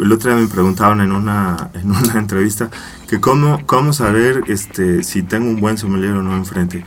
El 0.00 0.12
otro 0.12 0.30
día 0.30 0.40
me 0.40 0.48
preguntaban 0.48 1.00
en 1.00 1.12
una, 1.12 1.70
en 1.74 1.90
una 1.90 2.14
entrevista 2.18 2.70
que 3.08 3.20
cómo, 3.20 3.64
cómo 3.66 3.92
saber 3.92 4.44
este, 4.48 5.02
si 5.02 5.22
tengo 5.22 5.48
un 5.48 5.60
buen 5.60 5.78
sommelier 5.78 6.12
o 6.12 6.22
no 6.22 6.36
enfrente. 6.36 6.84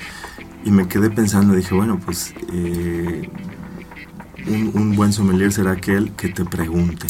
Y 0.66 0.72
me 0.72 0.88
quedé 0.88 1.10
pensando, 1.10 1.54
dije, 1.54 1.74
bueno, 1.74 2.00
pues 2.04 2.34
eh, 2.52 3.30
un, 4.48 4.72
un 4.74 4.96
buen 4.96 5.14
sommelier 5.14 5.54
será 5.54 5.72
aquel 5.72 6.12
que 6.12 6.30
te 6.30 6.44
pregunte. 6.44 7.08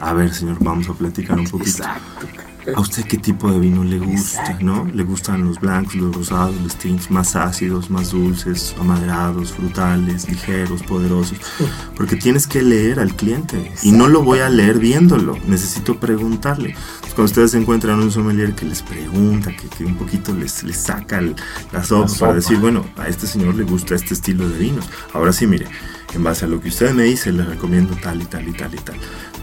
A 0.00 0.12
ver, 0.12 0.34
señor, 0.34 0.56
vamos 0.60 0.88
a 0.88 0.94
platicar 0.94 1.38
un 1.38 1.46
poquito. 1.46 1.82
Exacto. 1.82 2.49
A 2.74 2.80
usted 2.80 3.04
qué 3.04 3.18
tipo 3.18 3.50
de 3.50 3.58
vino 3.58 3.84
le 3.84 3.98
gusta, 3.98 4.58
¿no? 4.60 4.84
Le 4.84 5.02
gustan 5.04 5.44
los 5.44 5.60
blancos, 5.60 5.94
los 5.94 6.14
rosados, 6.14 6.54
los 6.62 6.76
tints 6.76 7.10
más 7.10 7.36
ácidos, 7.36 7.90
más 7.90 8.10
dulces, 8.10 8.74
amaderados, 8.78 9.52
frutales, 9.52 10.28
ligeros, 10.28 10.82
poderosos. 10.82 11.38
Porque 11.96 12.16
tienes 12.16 12.46
que 12.46 12.62
leer 12.62 13.00
al 13.00 13.14
cliente. 13.14 13.72
Y 13.82 13.92
no 13.92 14.08
lo 14.08 14.22
voy 14.22 14.40
a 14.40 14.48
leer 14.48 14.78
viéndolo. 14.78 15.36
Necesito 15.46 15.98
preguntarle. 15.98 16.74
cuando 17.14 17.24
ustedes 17.24 17.54
encuentran 17.54 18.00
un 18.00 18.10
sommelier 18.10 18.54
que 18.54 18.66
les 18.66 18.82
pregunta, 18.82 19.50
que, 19.50 19.84
un 19.84 19.96
poquito 19.96 20.34
les, 20.34 20.62
les 20.62 20.76
saca 20.76 21.18
el, 21.18 21.34
la, 21.72 21.84
sopa 21.84 22.12
para 22.18 22.34
decir, 22.34 22.58
bueno, 22.58 22.84
a 22.96 23.08
este 23.08 23.26
señor 23.26 23.54
le 23.54 23.64
gusta 23.64 23.94
este 23.94 24.14
estilo 24.14 24.48
de 24.48 24.58
vinos. 24.58 24.88
Ahora 25.12 25.32
sí, 25.32 25.46
mire, 25.46 25.66
en 26.14 26.24
base 26.24 26.44
a 26.44 26.48
lo 26.48 26.60
que 26.60 26.68
usted 26.68 26.92
me 26.92 27.04
dice, 27.04 27.32
le 27.32 27.44
recomiendo 27.44 27.94
tal 27.96 28.22
y 28.22 28.24
tal 28.24 28.48
y 28.48 28.52
tal 28.52 28.74
y 28.74 28.78
tal. 28.78 28.96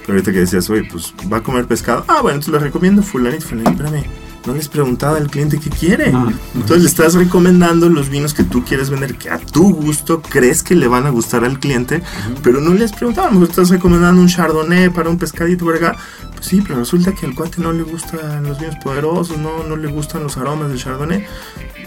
Ahorita 0.08 0.32
que 0.32 0.40
decías, 0.40 0.70
oye, 0.70 0.88
pues 0.90 1.14
va 1.32 1.38
a 1.38 1.44
comer 1.44 1.66
pescado. 1.66 2.06
Ah, 2.08 2.22
bueno, 2.22 2.36
entonces 2.38 2.54
le 2.54 2.60
recomiendo 2.60 3.04
fulanito, 3.04 3.46
fulanito, 3.46 3.72
espérame. 3.72 4.06
No 4.46 4.54
les 4.54 4.70
preguntaba 4.70 5.18
al 5.18 5.30
cliente 5.30 5.60
qué 5.60 5.70
quiere. 5.70 6.14
Entonces 6.56 6.82
le 6.82 6.88
estás 6.88 7.16
recomendando 7.16 7.90
los 7.90 8.08
vinos 8.08 8.34
que 8.34 8.44
tú 8.44 8.64
quieres 8.64 8.90
vender, 8.90 9.18
que 9.18 9.30
a 9.30 9.40
tu 9.40 9.74
gusto 9.76 10.22
crees 10.22 10.64
que 10.64 10.74
le 10.74 10.88
van 10.88 11.06
a 11.06 11.10
gustar 11.10 11.44
al 11.44 11.60
cliente, 11.60 12.02
pero 12.44 12.62
no 12.62 12.74
le 12.74 12.86
has 12.86 12.94
preguntado. 12.94 13.28
A 13.28 13.32
lo 13.32 13.40
mejor 13.40 13.50
estás 13.50 13.70
recomendando 13.70 14.22
un 14.22 14.30
chardonnay 14.30 14.90
para 14.90 15.10
un 15.10 15.18
pescadito, 15.18 15.66
verga. 15.66 15.98
Pues 16.34 16.46
sí, 16.46 16.62
pero 16.62 16.80
resulta 16.80 17.12
que 17.12 17.26
al 17.26 17.36
cuate 17.36 17.62
no 17.62 17.74
le 17.74 17.84
gustan 17.84 18.44
los 18.44 18.58
vinos 18.58 18.78
poderosos, 18.82 19.38
no, 19.38 19.66
no 19.66 19.76
le 19.76 19.88
gustan 19.90 20.24
los 20.24 20.38
aromas 20.38 20.70
del 20.70 20.80
chardonnay. 20.80 21.26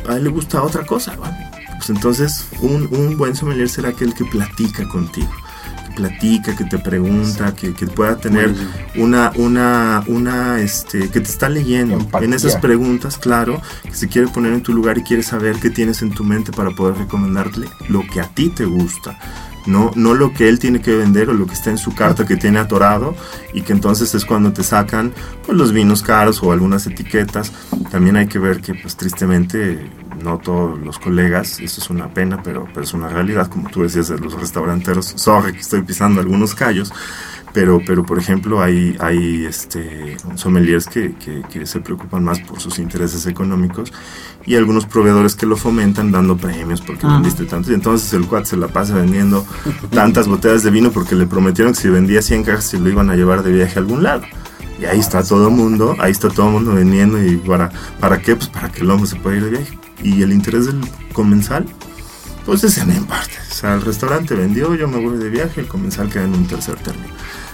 A 0.06 0.16
él 0.16 0.24
le 0.24 0.30
gusta 0.30 0.62
otra 0.62 0.84
cosa, 0.84 1.14
Pues 1.16 1.88
entonces 1.88 2.46
un, 2.60 2.88
un 2.90 3.16
buen 3.16 3.34
sommelier 3.34 3.70
será 3.70 3.88
aquel 3.88 4.12
que 4.12 4.26
platica 4.26 4.86
contigo 4.86 5.30
platica, 5.90 6.56
que 6.56 6.64
te 6.64 6.78
pregunta, 6.78 7.54
que, 7.54 7.72
pueda 7.86 8.16
tener 8.16 8.54
una, 8.96 9.32
una, 9.36 10.02
una, 10.06 10.60
este, 10.60 11.10
que 11.10 11.20
te 11.20 11.28
está 11.28 11.48
leyendo 11.48 11.98
en 12.20 12.32
esas 12.32 12.56
preguntas, 12.56 13.18
claro, 13.18 13.60
que 13.82 13.94
se 13.94 14.08
quiere 14.08 14.28
poner 14.28 14.52
en 14.52 14.62
tu 14.62 14.72
lugar 14.72 14.98
y 14.98 15.02
quiere 15.02 15.22
saber 15.22 15.56
qué 15.56 15.70
tienes 15.70 16.02
en 16.02 16.10
tu 16.10 16.24
mente 16.24 16.52
para 16.52 16.70
poder 16.70 16.96
recomendarle 16.98 17.68
lo 17.88 18.02
que 18.06 18.20
a 18.20 18.28
ti 18.28 18.48
te 18.48 18.64
gusta. 18.64 19.18
No, 19.66 19.90
no 19.94 20.14
lo 20.14 20.32
que 20.32 20.48
él 20.48 20.58
tiene 20.58 20.80
que 20.80 20.96
vender 20.96 21.28
o 21.28 21.34
lo 21.34 21.46
que 21.46 21.54
está 21.54 21.70
en 21.70 21.78
su 21.78 21.94
carta 21.94 22.26
que 22.26 22.36
tiene 22.36 22.58
atorado 22.58 23.14
y 23.52 23.62
que 23.62 23.72
entonces 23.72 24.14
es 24.14 24.24
cuando 24.24 24.52
te 24.52 24.62
sacan 24.62 25.12
pues, 25.44 25.56
los 25.56 25.72
vinos 25.72 26.02
caros 26.02 26.42
o 26.42 26.52
algunas 26.52 26.86
etiquetas. 26.86 27.52
También 27.90 28.16
hay 28.16 28.26
que 28.26 28.38
ver 28.38 28.60
que 28.60 28.74
pues 28.74 28.96
tristemente 28.96 29.90
no 30.22 30.38
todos 30.38 30.78
los 30.78 30.98
colegas, 30.98 31.60
eso 31.60 31.80
es 31.80 31.90
una 31.90 32.08
pena, 32.08 32.42
pero, 32.42 32.66
pero 32.72 32.82
es 32.82 32.92
una 32.92 33.08
realidad, 33.08 33.48
como 33.48 33.70
tú 33.70 33.82
decías 33.82 34.08
de 34.08 34.18
los 34.18 34.34
restauranteros, 34.34 35.06
sorry 35.16 35.52
que 35.52 35.60
estoy 35.60 35.82
pisando 35.82 36.20
algunos 36.20 36.54
callos, 36.54 36.92
pero, 37.52 37.80
pero 37.84 38.04
por 38.04 38.18
ejemplo 38.18 38.62
hay, 38.62 38.96
hay 39.00 39.46
este, 39.46 40.16
sommeliers 40.36 40.86
que, 40.86 41.14
que, 41.14 41.66
se 41.66 41.80
preocupan 41.80 42.24
más 42.24 42.40
por 42.40 42.60
sus 42.60 42.78
intereses 42.78 43.26
económicos 43.26 43.92
y 44.46 44.56
algunos 44.56 44.86
proveedores 44.86 45.34
que 45.34 45.46
lo 45.46 45.56
fomentan 45.56 46.10
dando 46.10 46.36
premios 46.36 46.80
porque 46.80 47.06
vendiste 47.06 47.44
tanto 47.44 47.70
y 47.70 47.74
entonces 47.74 48.12
el 48.14 48.26
cuat 48.26 48.46
se 48.46 48.56
la 48.56 48.68
pasa 48.68 48.94
vendiendo 48.94 49.46
tantas 49.90 50.28
botellas 50.28 50.62
de 50.62 50.70
vino 50.70 50.90
porque 50.90 51.14
le 51.14 51.26
prometieron 51.26 51.74
que 51.74 51.80
si 51.80 51.88
vendía 51.88 52.22
100 52.22 52.44
cajas 52.44 52.64
se 52.64 52.78
lo 52.78 52.88
iban 52.88 53.10
a 53.10 53.16
llevar 53.16 53.42
de 53.42 53.52
viaje 53.52 53.78
a 53.78 53.82
algún 53.82 54.02
lado. 54.02 54.22
Y 54.80 54.86
ahí 54.86 54.98
está 54.98 55.22
todo 55.22 55.48
el 55.48 55.54
mundo, 55.54 55.94
ahí 55.98 56.10
está 56.10 56.30
todo 56.30 56.46
el 56.46 56.52
mundo 56.54 56.72
vendiendo 56.72 57.22
y 57.22 57.36
para, 57.36 57.70
¿para 58.00 58.18
qué? 58.22 58.34
Pues 58.34 58.48
para 58.48 58.70
que 58.70 58.80
el 58.80 58.90
hombre 58.90 59.06
se 59.06 59.16
pueda 59.16 59.36
ir 59.36 59.44
de 59.44 59.50
viaje 59.50 59.78
y 60.02 60.22
el 60.22 60.32
interés 60.32 60.66
del 60.66 60.80
comensal, 61.12 61.66
pues 62.46 62.64
es 62.64 62.78
en 62.78 63.04
parte. 63.04 63.34
O 63.50 63.54
sea, 63.54 63.74
el 63.74 63.82
restaurante 63.82 64.34
vendió, 64.34 64.74
yo 64.74 64.88
me 64.88 64.98
voy 64.98 65.18
de 65.18 65.28
viaje, 65.28 65.60
el 65.60 65.68
comensal 65.68 66.08
queda 66.08 66.24
en 66.24 66.34
un 66.34 66.46
tercer 66.46 66.76
término. 66.76 67.12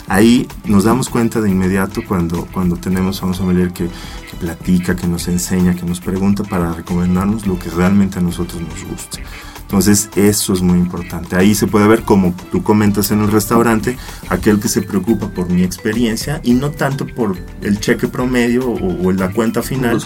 Ahí 0.09 0.47
nos 0.65 0.85
damos 0.85 1.09
cuenta 1.09 1.41
de 1.41 1.51
inmediato 1.51 2.03
cuando, 2.07 2.47
cuando 2.53 2.77
tenemos 2.77 3.23
a 3.23 3.27
un 3.27 3.35
sommelier 3.35 3.73
que, 3.73 3.85
que 3.85 4.37
platica, 4.39 4.95
que 4.95 5.07
nos 5.07 5.29
enseña, 5.29 5.75
que 5.75 5.85
nos 5.85 6.01
pregunta 6.01 6.45
para 6.45 6.73
recomendarnos 6.73 7.47
lo 7.47 7.59
que 7.59 7.71
realmente 7.71 8.19
a 8.19 8.23
nosotros 8.23 8.61
nos 8.61 8.85
gusta. 8.85 9.19
Entonces 9.67 10.11
eso 10.15 10.53
es 10.53 10.63
muy 10.63 10.79
importante. 10.79 11.35
Ahí 11.35 11.57
se 11.57 11.67
puede 11.67 11.89
ver, 11.89 12.03
como 12.03 12.35
tú 12.53 12.63
comentas 12.63 13.11
en 13.11 13.21
el 13.21 13.33
restaurante, 13.33 13.99
aquel 14.29 14.61
que 14.61 14.69
se 14.69 14.81
preocupa 14.81 15.29
por 15.29 15.51
mi 15.51 15.65
experiencia 15.65 16.41
y 16.45 16.55
no 16.55 16.71
tanto 16.71 17.05
por 17.05 17.37
el 17.63 17.81
cheque 17.81 18.07
promedio 18.07 18.71
o, 18.71 19.11
la 19.11 19.33
cuenta 19.33 19.63
final 19.63 19.99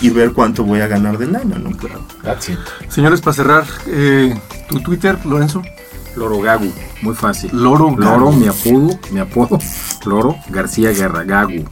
y 0.00 0.10
ver 0.10 0.32
cuánto 0.32 0.62
voy 0.62 0.80
a 0.80 0.86
ganar 0.86 1.18
del 1.18 1.34
año, 1.34 1.58
¿no? 1.58 1.70
Claro. 1.76 2.04
Señores, 2.88 3.20
para 3.20 3.34
cerrar, 3.34 3.64
eh, 3.86 4.38
tu 4.68 4.80
Twitter, 4.80 5.18
Lorenzo. 5.26 5.62
Loro 6.18 6.40
Gagu, 6.40 6.72
muy 7.02 7.14
fácil. 7.14 7.50
Loro 7.52 7.94
Loro, 7.96 8.32
mi 8.32 8.48
apodo, 8.48 8.98
mi 9.12 9.20
apodo, 9.20 9.58
Loro 10.04 10.36
García 10.48 10.90
Guerra, 10.90 11.22
Gagu. 11.22 11.64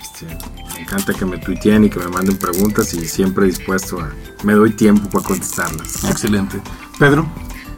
Este, 0.00 0.26
me 0.74 0.80
encanta 0.80 1.12
que 1.12 1.26
me 1.26 1.38
tuiteen 1.38 1.84
y 1.84 1.90
que 1.90 1.98
me 1.98 2.08
manden 2.08 2.38
preguntas 2.38 2.94
y 2.94 3.06
siempre 3.06 3.46
dispuesto 3.46 4.00
a... 4.00 4.10
Me 4.44 4.54
doy 4.54 4.70
tiempo 4.70 5.08
para 5.10 5.24
contestarlas. 5.24 6.04
Excelente. 6.04 6.60
Pedro. 6.98 7.26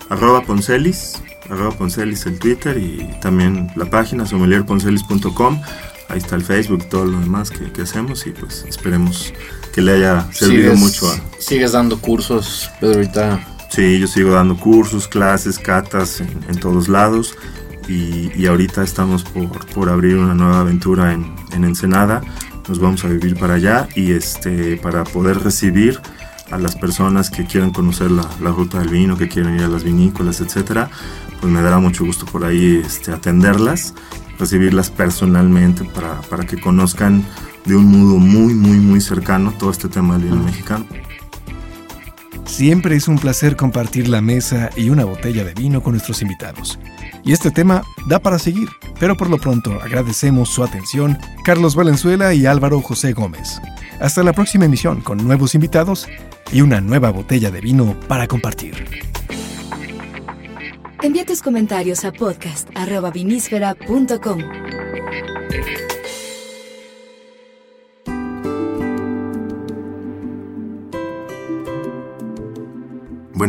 Arroba 0.09 0.43
Poncelis, 0.43 1.21
arroba 1.51 1.77
Poncelis 1.77 2.25
el 2.27 2.39
Twitter 2.39 2.79
y 2.79 3.11
también 3.21 3.71
la 3.77 3.85
página 3.87 4.25
sommelierponcelis.com. 4.25 5.61
Ahí 6.09 6.19
está 6.19 6.37
el 6.37 6.43
Facebook 6.43 6.85
y 6.87 6.89
todo 6.89 7.05
lo 7.05 7.21
demás 7.21 7.51
que, 7.51 7.83
hacemos 7.83 8.27
y 8.27 8.31
pues 8.31 8.65
esperemos 8.67 9.35
que 9.75 9.83
le 9.83 9.93
haya 9.93 10.33
servido 10.33 10.75
mucho 10.77 11.11
a... 11.11 11.21
¿Sigues 11.39 11.73
dando 11.73 12.01
cursos, 12.01 12.71
Pedro, 12.81 12.95
ahorita? 12.95 13.58
Sí, 13.71 13.99
yo 13.99 14.07
sigo 14.07 14.33
dando 14.33 14.57
cursos, 14.57 15.07
clases, 15.09 15.59
catas 15.59 16.21
en, 16.21 16.59
todos 16.59 16.89
lados 16.89 17.37
y, 17.89 18.31
y, 18.35 18.47
ahorita 18.47 18.83
estamos 18.83 19.25
por, 19.25 19.67
por 19.67 19.89
abrir 19.89 20.17
una 20.17 20.35
nueva 20.35 20.61
aventura 20.61 21.13
en, 21.13 21.35
en 21.53 21.65
Ensenada 21.65 22.23
nos 22.69 22.79
vamos 22.79 23.05
a 23.05 23.09
vivir 23.09 23.37
para 23.37 23.55
allá 23.55 23.89
y 23.97 24.13
este, 24.13 24.77
para 24.77 25.05
poder 25.05 25.43
recibir 25.43 26.01
a 26.51 26.59
las 26.59 26.77
personas 26.77 27.31
que 27.31 27.45
quieran 27.45 27.71
conocer 27.71 28.11
la, 28.11 28.23
ruta 28.41 28.79
del 28.79 28.89
vino, 28.89 29.17
que 29.17 29.29
quieran 29.29 29.57
ir 29.57 29.63
a 29.63 29.69
las 29.69 29.85
vinícolas, 29.85 30.41
etcétera, 30.41 30.91
pues 31.41 31.53
me 31.53 31.63
dará 31.63 31.79
mucho 31.79 32.05
gusto 32.05 32.27
por 32.27 32.45
ahí 32.45 32.83
este, 32.85 33.13
atenderlas, 33.13 33.95
recibirlas 34.39 34.91
personalmente 34.91 35.85
para, 35.85 36.21
para 36.23 36.45
que 36.45 36.61
conozcan 36.61 37.25
de 37.65 37.77
un 37.77 37.87
modo 37.87 38.19
muy, 38.19 38.55
muy, 38.55 38.79
muy 38.79 39.01
cercano 39.01 39.53
todo 39.59 39.71
este 39.71 39.89
tema 39.89 40.19
del 40.19 40.25
vino 40.25 40.43
mexicano. 40.43 40.87
Siempre 42.49 42.97
es 42.97 43.07
un 43.07 43.19
placer 43.19 43.55
compartir 43.57 44.09
la 44.09 44.21
mesa 44.21 44.71
y 44.75 44.91
una 44.91 45.05
botella 45.05 45.45
de 45.45 45.55
vino 45.55 45.81
con 45.83 45.93
nuestros 45.93 46.21
invitados. 46.23 46.81
Y 47.25 47.33
este 47.33 47.53
tema 47.53 47.83
da 48.09 48.19
para 48.19 48.39
seguir, 48.39 48.69
pero 48.99 49.17
por 49.17 49.31
lo 49.31 49.39
pronto 49.39 49.81
agradecemos 49.83 50.49
su 50.49 50.65
atención 50.65 51.19
Carlos 51.45 51.77
Valenzuela 51.77 52.35
y 52.35 52.47
Álvaro 52.47 52.81
José 52.81 53.13
Gómez. 53.13 53.61
Hasta 54.01 54.25
la 54.25 54.33
próxima 54.33 54.65
emisión 54.65 55.03
con 55.03 55.19
nuevos 55.19 55.55
invitados 55.55 56.09
y 56.51 56.63
una 56.63 56.81
nueva 56.81 57.11
botella 57.11 57.51
de 57.51 57.61
vino 57.61 57.95
para 58.09 58.27
compartir. 58.27 58.87
Envía 61.03 61.27
tus 61.27 61.43
comentarios 61.43 62.03
a 62.05 62.13
podcast.vinísfera.com. 62.13 64.78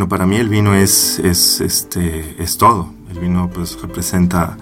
para 0.09 0.25
mí 0.25 0.35
el 0.35 0.49
vino 0.49 0.75
es, 0.75 1.19
es, 1.19 1.61
este, 1.61 2.35
es 2.41 2.57
todo 2.57 2.89
el 3.11 3.19
vino 3.19 3.49
pues 3.53 3.79
representa 3.81 4.57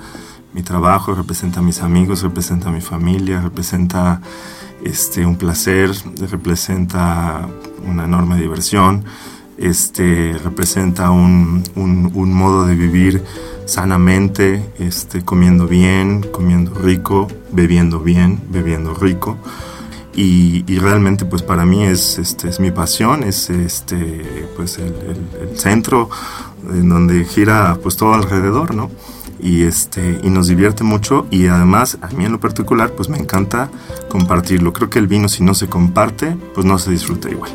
mi 0.53 0.61
trabajo, 0.63 1.13
representa 1.13 1.59
a 1.59 1.63
mis 1.63 1.81
amigos, 1.81 2.21
representa 2.21 2.69
a 2.69 2.71
mi 2.71 2.81
familia, 2.81 3.41
representa 3.41 4.21
este, 4.83 5.25
un 5.25 5.37
placer, 5.37 5.91
representa 6.29 7.47
una 7.85 8.05
enorme 8.05 8.39
diversión, 8.39 9.03
este, 9.57 10.37
representa 10.43 11.11
un, 11.11 11.63
un, 11.75 12.33
modo 12.33 12.65
de 12.65 12.75
vivir 12.75 13.23
sanamente, 13.65 14.63
este, 14.79 15.23
comiendo 15.23 15.67
bien, 15.67 16.23
comiendo 16.31 16.73
rico, 16.73 17.27
bebiendo 17.51 17.99
bien, 17.99 18.39
bebiendo 18.49 18.93
rico. 18.93 19.37
Y, 20.19 20.63
realmente 20.79 21.25
pues 21.25 21.43
para 21.43 21.63
mí 21.63 21.85
es, 21.85 22.17
este, 22.17 22.49
es 22.49 22.59
mi 22.59 22.71
pasión, 22.71 23.23
es 23.23 23.51
este, 23.51 24.49
pues 24.55 24.79
el 24.79 25.57
centro 25.57 26.09
en 26.69 26.89
donde 26.89 27.23
gira 27.25 27.77
pues 27.81 27.95
todo 27.97 28.13
alrededor, 28.13 28.75
¿no? 28.75 28.89
Y, 29.39 29.63
este, 29.63 30.19
y 30.23 30.29
nos 30.29 30.47
divierte 30.47 30.83
mucho 30.83 31.27
y 31.29 31.47
además 31.47 31.99
a 32.01 32.07
mí 32.07 32.25
en 32.25 32.31
lo 32.31 32.39
particular 32.39 32.91
pues 32.91 33.09
me 33.09 33.17
encanta 33.17 33.69
compartirlo. 34.09 34.73
Creo 34.73 34.89
que 34.89 34.99
el 34.99 35.07
vino 35.07 35.29
si 35.29 35.43
no 35.43 35.53
se 35.53 35.67
comparte 35.67 36.35
pues 36.55 36.65
no 36.65 36.79
se 36.79 36.91
disfruta 36.91 37.29
igual. 37.29 37.51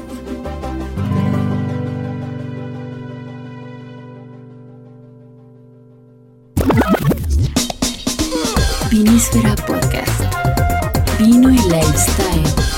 Vinísfera 8.90 9.56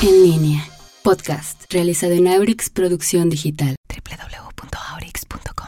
en 0.06 0.22
línea. 0.22 0.68
Podcast 1.02 1.64
realizado 1.72 2.12
en 2.12 2.28
Aurix 2.28 2.68
Producción 2.68 3.30
Digital. 3.30 3.74
www.aurix.com 3.88 5.63